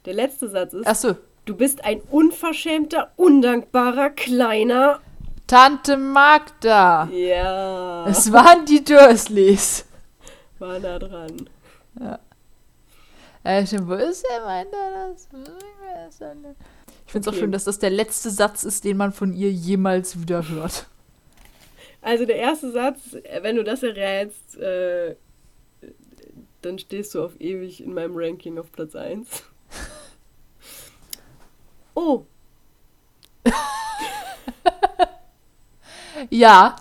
Der 0.04 0.14
letzte 0.14 0.48
Satz 0.48 0.74
ist: 0.74 0.86
Achso, 0.86 1.16
Du 1.44 1.56
bist 1.56 1.84
ein 1.84 2.00
unverschämter, 2.02 3.10
undankbarer, 3.16 4.10
kleiner. 4.10 5.00
Tante 5.48 5.96
Magda. 5.96 7.08
Ja. 7.10 8.06
Es 8.06 8.32
waren 8.32 8.64
die 8.64 8.84
Dursleys. 8.84 9.84
war 10.60 10.78
nah 10.78 11.00
dran. 11.00 11.50
Äh, 13.42 13.66
stimmt, 13.66 13.88
wo 13.88 13.94
ist 13.94 14.24
der 14.30 14.44
mein 14.44 14.66
Dadas? 14.70 15.28
Ich 17.06 17.12
finde 17.12 17.18
es 17.20 17.28
auch 17.28 17.32
Okay. 17.32 17.40
schön, 17.40 17.52
dass 17.52 17.64
das 17.64 17.78
der 17.78 17.90
letzte 17.90 18.30
Satz 18.30 18.64
ist, 18.64 18.84
den 18.84 18.96
man 18.96 19.12
von 19.12 19.32
ihr 19.34 19.50
jemals 19.50 20.20
wieder 20.20 20.48
hört. 20.48 20.86
Also 22.00 22.24
der 22.26 22.36
erste 22.36 22.70
Satz, 22.72 23.16
wenn 23.42 23.56
du 23.56 23.64
das 23.64 23.82
errätst, 23.82 24.56
äh, 24.56 25.14
dann 26.62 26.78
stehst 26.78 27.14
du 27.14 27.24
auf 27.24 27.40
ewig 27.40 27.82
in 27.82 27.94
meinem 27.94 28.12
Ranking 28.16 28.58
auf 28.58 28.70
Platz 28.72 28.94
1. 28.94 29.26
Oh, 31.94 32.24
Ja. 36.30 36.76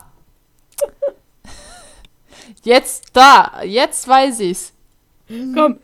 Jetzt 2.63 3.09
da, 3.13 3.61
jetzt 3.63 4.07
weiß 4.07 4.39
ich's. 4.41 4.71
komm. 5.27 5.79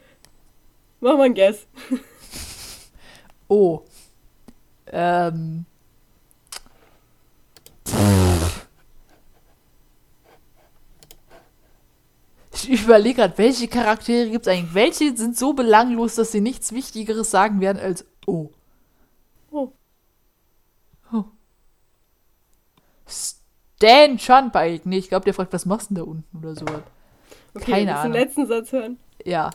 Mach 0.99 1.17
mal 1.17 1.23
ein 1.23 1.33
Guess. 1.33 1.65
Oh. 3.47 3.81
Ähm. 4.87 5.65
Ich 12.53 12.83
überlege 12.83 13.15
gerade, 13.15 13.37
welche 13.37 13.67
Charaktere 13.67 14.29
gibt 14.29 14.47
es 14.47 14.51
eigentlich? 14.53 14.73
Welche 14.73 15.15
sind 15.15 15.37
so 15.37 15.53
belanglos, 15.53 16.15
dass 16.15 16.31
sie 16.31 16.41
nichts 16.41 16.71
Wichtigeres 16.71 17.29
sagen 17.31 17.61
werden 17.61 17.79
als 17.79 18.05
Oh. 18.25 18.49
Oh. 19.51 19.71
oh. 21.13 21.23
Stan 23.07 24.19
Schonbeig. 24.19 24.85
Nee, 24.85 24.97
ich 24.97 25.07
glaube, 25.09 25.23
der 25.25 25.33
fragt, 25.33 25.53
was 25.53 25.65
machst 25.65 25.91
du 25.91 25.95
denn 25.95 26.03
da 26.03 26.09
unten 26.11 26.37
oder 26.37 26.55
so. 26.55 26.65
Okay, 27.53 27.71
Keine 27.71 27.85
willst 27.85 27.93
du 27.93 27.99
Ahnung. 27.99 28.13
den 28.13 28.21
letzten 28.21 28.47
Satz 28.47 28.71
hören? 28.71 28.99
Ja. 29.23 29.51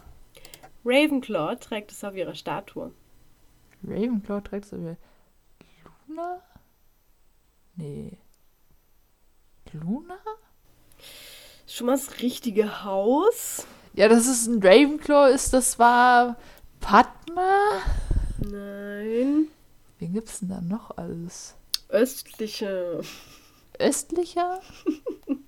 Ravenclaw 0.84 1.57
trägt 1.57 1.90
es 1.93 2.03
auf 2.05 2.14
ihrer 2.14 2.34
Statue. 2.34 2.93
Ravenclaw 3.85 4.41
trägt 4.43 4.66
so 4.66 4.78
wie 4.78 4.97
Luna? 6.07 6.43
Nee. 7.76 8.18
Luna? 9.72 10.18
Schon 11.66 11.87
mal 11.87 11.97
das 11.97 12.20
richtige 12.20 12.85
Haus? 12.85 13.66
Ja, 13.95 14.09
das 14.09 14.26
ist 14.26 14.47
ein 14.47 14.62
Ravenclaw 14.62 15.33
ist, 15.33 15.53
das 15.53 15.78
war 15.78 16.37
Padma? 16.80 17.83
Nein. 18.39 19.49
Wen 19.99 20.12
gibt's 20.12 20.41
denn 20.41 20.49
da 20.49 20.61
noch 20.61 20.97
alles? 20.97 21.55
Östliche. 21.89 23.03
Östlicher? 23.78 24.61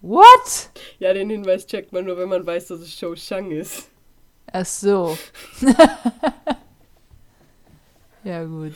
What? 0.00 0.70
Ja, 0.98 1.14
den 1.14 1.30
Hinweis 1.30 1.66
checkt 1.66 1.92
man 1.92 2.04
nur, 2.04 2.18
wenn 2.18 2.28
man 2.28 2.46
weiß, 2.46 2.68
dass 2.68 2.80
es 2.80 2.92
Shou 2.92 3.16
Shang 3.16 3.50
ist. 3.50 3.88
Ach 4.56 4.64
so. 4.64 5.18
ja, 8.22 8.44
gut. 8.44 8.74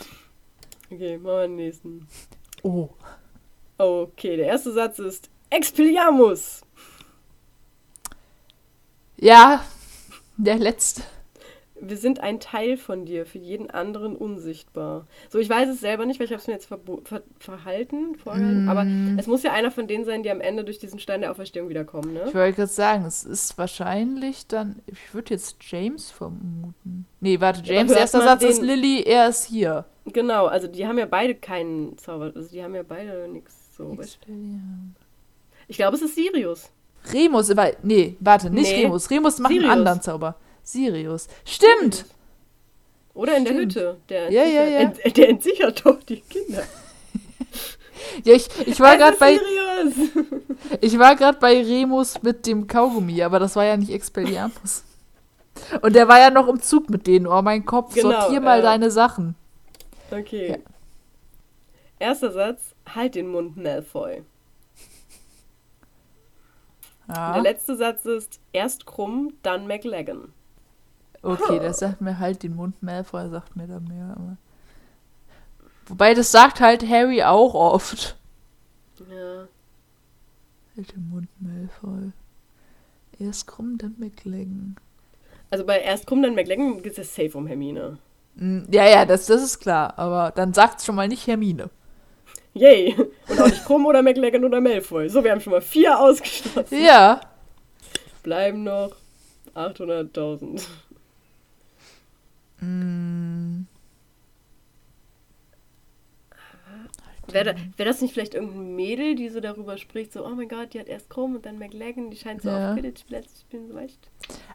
Okay, 0.90 1.16
machen 1.16 1.24
wir 1.24 1.42
den 1.42 1.54
nächsten. 1.54 2.08
Oh. 2.64 2.88
Okay, 3.76 4.36
der 4.38 4.46
erste 4.46 4.72
Satz 4.72 4.98
ist 4.98 5.30
Expelliarmus. 5.50 6.62
Ja, 9.18 9.64
der 10.36 10.58
letzte. 10.58 11.04
Wir 11.80 11.96
sind 11.96 12.20
ein 12.20 12.40
Teil 12.40 12.76
von 12.76 13.04
dir, 13.04 13.24
für 13.26 13.38
jeden 13.38 13.70
anderen 13.70 14.16
unsichtbar. 14.16 15.06
So, 15.30 15.38
ich 15.38 15.48
weiß 15.48 15.68
es 15.68 15.80
selber 15.80 16.06
nicht, 16.06 16.18
weil 16.20 16.24
ich 16.26 16.32
habe 16.32 16.40
es 16.40 16.46
mir 16.46 16.54
jetzt 16.54 16.70
verbo- 16.72 17.00
ver 17.06 17.22
verhalten, 17.38 18.16
vorgehalten, 18.16 18.64
Mm. 18.64 18.68
aber 18.68 18.86
es 19.20 19.26
muss 19.26 19.42
ja 19.42 19.52
einer 19.52 19.70
von 19.70 19.86
denen 19.86 20.04
sein, 20.04 20.22
die 20.22 20.30
am 20.30 20.40
Ende 20.40 20.64
durch 20.64 20.78
diesen 20.78 20.98
Stein 20.98 21.20
der 21.20 21.30
Auferstehung 21.30 21.68
wiederkommen, 21.68 22.12
ne? 22.12 22.24
Ich 22.28 22.34
wollte 22.34 22.56
gerade 22.56 22.66
sagen, 22.72 23.04
es 23.04 23.24
ist 23.24 23.56
wahrscheinlich 23.58 24.46
dann. 24.46 24.80
Ich 24.86 25.14
würde 25.14 25.34
jetzt 25.34 25.56
James 25.60 26.10
vermuten. 26.10 27.06
Nee, 27.20 27.40
warte, 27.40 27.62
Ja, 27.64 27.74
James, 27.74 27.90
hört 27.90 28.00
erster 28.00 28.22
Satz 28.22 28.40
den- 28.40 28.50
ist 28.50 28.62
Lilly, 28.62 29.02
er 29.04 29.28
ist 29.28 29.44
hier. 29.46 29.84
Genau, 30.06 30.46
also 30.46 30.66
die 30.68 30.86
haben 30.86 30.98
ja 30.98 31.06
beide 31.06 31.34
keinen 31.34 31.96
Zauber, 31.98 32.32
also 32.34 32.48
die 32.50 32.62
haben 32.62 32.74
ja 32.74 32.82
beide 32.82 33.28
nichts 33.28 33.76
so. 33.76 33.96
Ich 35.68 35.76
glaube, 35.76 35.96
es 35.96 36.02
ist 36.02 36.14
Sirius. 36.14 36.70
Remus, 37.12 37.52
nee, 37.82 38.16
warte, 38.20 38.50
nicht 38.50 38.72
Nee. 38.72 38.82
Remus. 38.84 39.10
Remus 39.10 39.38
macht 39.38 39.52
Sirius. 39.52 39.70
einen 39.70 39.78
anderen 39.80 40.02
Zauber. 40.02 40.36
Sirius. 40.72 41.28
Stimmt! 41.44 42.04
Oder 43.14 43.36
in 43.36 43.44
der 43.44 43.52
Stimmt. 43.52 43.74
Hütte. 43.74 43.96
Der, 44.08 44.30
Ja, 44.30 44.44
ja, 44.44 44.64
ja. 44.64 44.78
Ent, 44.80 45.16
der 45.16 45.28
entsichert 45.30 45.84
doch 45.84 46.02
die 46.02 46.20
Kinder. 46.20 46.62
Ja, 48.24 48.34
ich, 48.34 48.48
ich 48.64 48.78
war 48.78 48.96
gerade 48.96 49.16
bei, 49.16 49.38
Sirius! 49.38 50.10
ich 50.80 50.98
war 51.00 51.16
gerade 51.16 51.36
bei 51.38 51.60
Remus 51.60 52.22
mit 52.22 52.46
dem 52.46 52.68
Kaugummi, 52.68 53.20
aber 53.22 53.40
das 53.40 53.56
war 53.56 53.64
ja 53.64 53.76
nicht 53.76 53.90
Expelliarmus. 53.90 54.84
Und 55.82 55.96
der 55.96 56.06
war 56.06 56.20
ja 56.20 56.30
noch 56.30 56.46
im 56.46 56.62
Zug 56.62 56.88
mit 56.90 57.08
denen. 57.08 57.26
Oh, 57.26 57.42
mein 57.42 57.66
Kopf, 57.66 57.94
Genau, 57.94 58.20
sortier 58.20 58.40
mal 58.40 58.60
äh, 58.60 58.62
deine 58.62 58.92
Sachen. 58.92 59.34
Okay. 60.12 60.50
Ja. 60.50 60.56
Erster 61.98 62.30
Satz, 62.30 62.74
halt 62.94 63.16
den 63.16 63.28
Mund, 63.28 63.56
Malfoy. 63.56 64.22
Ja. 67.08 67.32
Der 67.34 67.42
letzte 67.42 67.76
Satz 67.76 68.04
ist, 68.04 68.38
erst 68.52 68.86
krumm, 68.86 69.34
dann 69.42 69.66
McLagan. 69.66 70.32
Okay, 71.22 71.58
das 71.58 71.78
sagt 71.78 72.00
mir 72.00 72.18
halt 72.18 72.42
den 72.42 72.54
Mund 72.56 72.82
Malfoy, 72.82 73.28
sagt 73.28 73.56
mir 73.56 73.66
da 73.66 73.80
mehr. 73.80 74.14
Aber 74.16 74.36
Wobei 75.86 76.14
das 76.14 76.30
sagt 76.30 76.60
halt 76.60 76.86
Harry 76.88 77.22
auch 77.22 77.54
oft. 77.54 78.16
Ja. 79.10 79.48
Halt 80.76 80.92
den 80.92 81.08
Mund, 81.08 81.28
Malfoy. 81.40 82.12
Erst 83.18 83.46
krumm, 83.46 83.78
dann 83.78 83.94
McLaggen. 83.98 84.76
Also 85.50 85.64
bei 85.64 85.80
erst 85.80 86.06
krumm, 86.06 86.22
dann 86.22 86.34
McLaggen 86.34 86.82
geht 86.82 86.98
es 86.98 87.14
safe 87.14 87.36
um 87.36 87.46
Hermine. 87.46 87.98
Mm, 88.36 88.64
Ja, 88.70 88.86
ja, 88.86 89.04
das, 89.04 89.26
das 89.26 89.42
ist 89.42 89.58
klar. 89.60 89.98
Aber 89.98 90.30
dann 90.30 90.52
sagt's 90.54 90.84
schon 90.84 90.94
mal 90.94 91.08
nicht 91.08 91.26
Hermine. 91.26 91.70
Yay! 92.54 92.94
Und 93.28 93.40
auch 93.40 93.46
nicht 93.46 93.64
krumm 93.64 93.86
oder 93.86 94.02
McLaggen 94.02 94.44
oder 94.44 94.60
Malfoy. 94.60 95.08
So, 95.08 95.24
wir 95.24 95.32
haben 95.32 95.40
schon 95.40 95.52
mal 95.52 95.62
vier 95.62 95.98
ausgeschlossen. 95.98 96.82
Ja. 96.82 97.20
Bleiben 98.22 98.62
noch 98.64 98.92
800.000. 99.54 100.62
Mm, 102.60 103.64
Wäre 107.30 107.54
da, 107.54 107.60
wär 107.76 107.84
das 107.84 108.00
nicht 108.00 108.14
vielleicht 108.14 108.34
irgendein 108.34 108.74
Mädel, 108.74 109.14
die 109.14 109.28
so 109.28 109.40
darüber 109.40 109.76
spricht, 109.76 110.12
so, 110.12 110.24
oh 110.26 110.30
mein 110.30 110.48
Gott, 110.48 110.72
die 110.72 110.80
hat 110.80 110.88
erst 110.88 111.10
Krumm 111.10 111.36
und 111.36 111.44
dann 111.44 111.58
McLaggen, 111.58 112.10
die 112.10 112.16
scheint 112.16 112.42
so 112.42 112.48
Ja. 112.48 112.70
auf 112.70 112.76
Quidditch-Plätze 112.78 113.34
zu 113.34 113.40
spielen, 113.42 113.68
so 113.68 113.74
weißt 113.74 113.98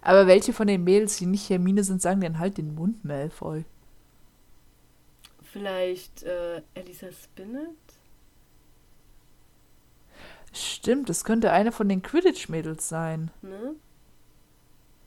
Aber 0.01 0.25
welche 0.25 0.53
von 0.53 0.65
den 0.67 0.83
Mädels, 0.83 1.17
die 1.17 1.27
nicht 1.27 1.49
Hermine 1.49 1.83
sind, 1.83 2.01
sagen 2.01 2.21
denn 2.21 2.39
halt 2.39 2.57
den 2.57 2.73
Mund, 2.73 3.05
Malfoy? 3.05 3.63
Vielleicht 5.43 6.23
äh, 6.23 6.63
Elisa 6.73 7.11
Spinnet? 7.11 7.69
Stimmt, 10.51 11.09
das 11.09 11.23
könnte 11.25 11.51
eine 11.51 11.71
von 11.71 11.89
den 11.89 12.01
Quidditch-Mädels 12.01 12.87
sein. 12.89 13.29
Ne? 13.43 13.75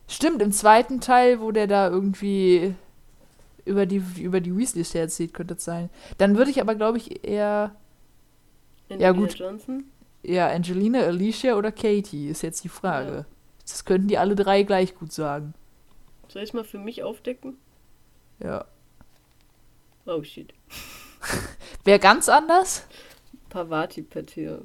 Stimmt, 0.09 0.41
im 0.43 0.53
zweiten 0.53 1.01
Teil, 1.01 1.41
wo 1.41 1.51
der 1.53 1.67
da 1.67 1.89
irgendwie 1.89 2.75
über 3.67 3.85
die, 3.85 4.03
über 4.21 4.41
die 4.41 4.57
Weasleys 4.57 4.95
herzieht, 4.95 5.35
könnte 5.35 5.55
es 5.55 5.65
sein. 5.65 5.91
Dann 6.19 6.37
würde 6.37 6.51
ich 6.51 6.61
aber, 6.61 6.75
glaube 6.75 6.99
ich, 6.99 7.25
eher, 7.27 7.75
Angelina 8.89 9.13
gut. 9.13 9.35
Johnson? 9.39 9.85
eher 10.23 10.51
Angelina, 10.51 11.01
Alicia 11.01 11.57
oder 11.57 11.73
Katie, 11.73 12.29
ist 12.29 12.43
jetzt 12.43 12.65
die 12.65 12.69
Frage. 12.69 13.13
Ja. 13.13 13.27
Das 13.63 13.85
könnten 13.85 14.09
die 14.09 14.19
alle 14.19 14.35
drei 14.35 14.63
gleich 14.63 14.95
gut 14.95 15.13
sagen. 15.13 15.55
Soll 16.29 16.43
ich 16.43 16.55
mal 16.55 16.65
für 16.65 16.79
mich 16.79 17.03
aufdecken? 17.03 17.57
Ja. 18.39 18.65
Oh 20.07 20.23
shit. 20.23 20.53
Wer 21.85 21.99
ganz 21.99 22.29
anders? 22.29 22.87
Pavati 23.49 24.03
Patil. 24.03 24.65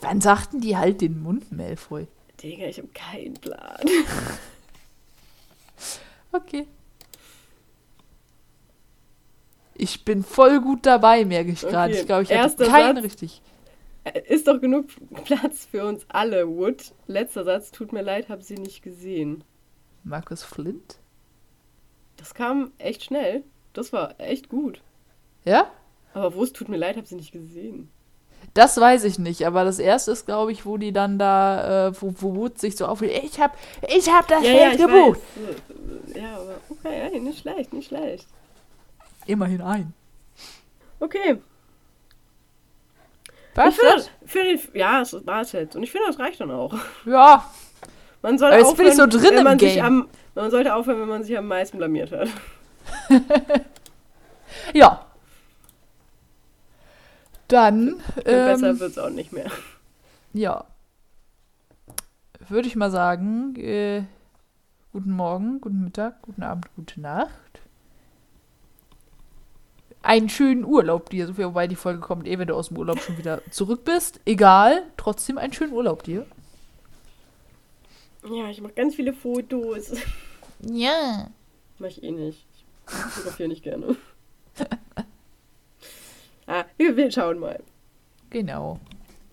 Wann 0.00 0.20
sagten 0.20 0.60
die 0.60 0.76
halt 0.76 1.00
den 1.00 1.22
Mund, 1.22 1.50
Malfoy? 1.50 2.06
Digga, 2.42 2.66
ich 2.66 2.78
habe 2.78 2.88
keinen 2.88 3.34
Plan. 3.34 3.80
Okay. 6.30 6.66
Ich 9.78 10.04
bin 10.04 10.22
voll 10.24 10.60
gut 10.60 10.84
dabei, 10.84 11.24
merke 11.24 11.52
ich 11.52 11.60
gerade. 11.60 11.92
Okay, 11.92 12.00
Ich 12.00 12.06
glaube, 12.06 12.22
ich 12.24 12.28
hatte 12.30 12.38
erster 12.40 12.66
keinen 12.66 12.96
Satz. 12.96 13.04
richtig. 13.04 13.42
Äh, 14.04 14.20
Ist 14.28 14.48
doch 14.48 14.60
genug 14.60 14.86
Platz 15.24 15.66
für 15.70 15.86
uns 15.86 16.04
alle, 16.08 16.46
Wood. 16.48 16.92
Letzter 17.06 17.44
Satz, 17.44 17.70
tut 17.70 17.92
mir 17.92 18.02
leid, 18.02 18.28
hab 18.28 18.42
sie 18.42 18.56
nicht 18.56 18.82
gesehen. 18.82 19.44
Markus 20.04 20.42
Flint? 20.42 20.98
Das 22.16 22.34
kam 22.34 22.72
echt 22.78 23.04
schnell. 23.04 23.44
Das 23.72 23.92
war 23.92 24.14
echt 24.18 24.48
gut. 24.48 24.82
Ja? 25.44 25.70
Aber 26.12 26.34
wo 26.34 26.42
es 26.42 26.52
tut 26.52 26.68
mir 26.68 26.76
leid, 26.76 26.96
hab 26.96 27.06
sie 27.06 27.14
nicht 27.14 27.30
gesehen. 27.32 27.88
Das 28.54 28.80
weiß 28.80 29.04
ich 29.04 29.18
nicht, 29.18 29.46
aber 29.46 29.64
das 29.64 29.78
erste 29.78 30.10
ist, 30.12 30.26
glaube 30.26 30.50
ich, 30.52 30.64
wo 30.66 30.76
die 30.78 30.92
dann 30.92 31.18
da, 31.18 31.88
äh, 31.88 31.92
wo, 32.02 32.12
wo 32.18 32.34
Wood 32.34 32.58
sich 32.58 32.76
so 32.76 32.86
aufregt. 32.86 33.22
Ich 33.24 33.38
hab, 33.40 33.56
ich 33.88 34.08
hab 34.10 34.26
das 34.26 34.40
Feld 34.42 34.78
gebucht. 34.78 35.20
weiß. 35.36 36.16
Ja, 36.16 36.36
aber 36.36 36.54
okay, 36.70 37.20
nicht 37.20 37.40
schlecht, 37.40 37.72
nicht 37.72 37.88
schlecht. 37.88 38.26
Immerhin 39.28 39.60
ein. 39.60 39.94
Okay. 41.00 41.38
Was? 43.54 43.74
ich 43.74 43.80
finde, 43.80 44.04
für 44.26 44.42
den, 44.44 44.60
ja, 44.74 44.98
das 45.00 45.26
war 45.26 45.42
es 45.42 45.52
jetzt. 45.52 45.76
Und 45.76 45.82
ich 45.82 45.90
finde, 45.92 46.06
das 46.08 46.18
reicht 46.18 46.40
dann 46.40 46.50
auch. 46.50 46.74
Ja, 47.04 47.44
Man 48.22 48.38
soll 48.38 48.48
Aber 48.52 48.58
jetzt 48.58 48.76
bin 48.76 48.86
ich 48.86 48.94
so 48.94 49.06
drin 49.06 49.22
wenn 49.30 49.38
im 49.38 49.44
man 49.44 49.58
sich 49.58 49.74
Game. 49.74 49.84
am, 49.84 50.08
Man 50.34 50.50
sollte 50.50 50.74
aufhören, 50.74 51.00
wenn 51.00 51.08
man 51.08 51.22
sich 51.24 51.36
am 51.36 51.46
meisten 51.46 51.76
blamiert 51.78 52.10
hat. 52.12 52.28
ja. 54.74 55.04
Dann, 57.48 57.94
Und 57.94 58.24
besser 58.24 58.70
ähm, 58.70 58.80
wird's 58.80 58.98
auch 58.98 59.10
nicht 59.10 59.32
mehr. 59.32 59.50
ja. 60.32 60.64
Würde 62.48 62.66
ich 62.68 62.76
mal 62.76 62.90
sagen, 62.90 63.56
äh, 63.56 64.04
guten 64.92 65.10
Morgen, 65.10 65.60
guten 65.60 65.84
Mittag, 65.84 66.22
guten 66.22 66.42
Abend, 66.42 66.66
gute 66.76 66.98
Nacht. 67.00 67.60
Einen 70.02 70.28
schönen 70.28 70.64
Urlaub 70.64 71.10
dir, 71.10 71.26
Sophia, 71.26 71.46
wobei 71.46 71.66
die 71.66 71.76
Folge 71.76 72.00
kommt 72.00 72.26
eh, 72.26 72.38
wenn 72.38 72.48
du 72.48 72.54
aus 72.54 72.68
dem 72.68 72.78
Urlaub 72.78 73.00
schon 73.00 73.18
wieder 73.18 73.42
zurück 73.50 73.84
bist. 73.84 74.20
Egal, 74.24 74.84
trotzdem 74.96 75.38
einen 75.38 75.52
schönen 75.52 75.72
Urlaub 75.72 76.02
dir. 76.04 76.24
Ja, 78.24 78.48
ich 78.48 78.60
mache 78.60 78.74
ganz 78.74 78.94
viele 78.94 79.12
Fotos. 79.12 79.92
Ja. 80.60 81.30
Mach 81.78 81.88
ich 81.88 82.02
eh 82.02 82.10
nicht. 82.10 82.46
Ich 82.86 82.94
fotografiere 82.94 83.48
nicht 83.48 83.62
gerne. 83.62 83.96
ah, 86.46 86.64
wir, 86.76 86.96
wir 86.96 87.10
schauen 87.10 87.38
mal. 87.38 87.60
Genau. 88.30 88.80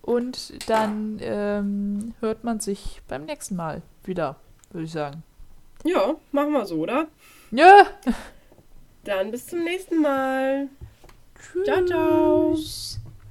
Und 0.02 0.68
dann 0.70 1.18
ähm, 1.20 2.14
hört 2.20 2.44
man 2.44 2.60
sich 2.60 3.02
beim 3.08 3.24
nächsten 3.24 3.56
Mal 3.56 3.82
wieder, 4.04 4.36
würde 4.70 4.84
ich 4.84 4.92
sagen. 4.92 5.22
Ja, 5.84 6.14
machen 6.32 6.52
wir 6.52 6.64
so, 6.66 6.76
oder? 6.76 7.08
Ja. 7.50 7.86
Dann 9.06 9.30
bis 9.30 9.46
zum 9.46 9.62
nächsten 9.62 10.02
Mal. 10.02 10.68
Tschüss. 11.40 11.64
Ciao, 11.64 11.84
ciao. 11.86 12.56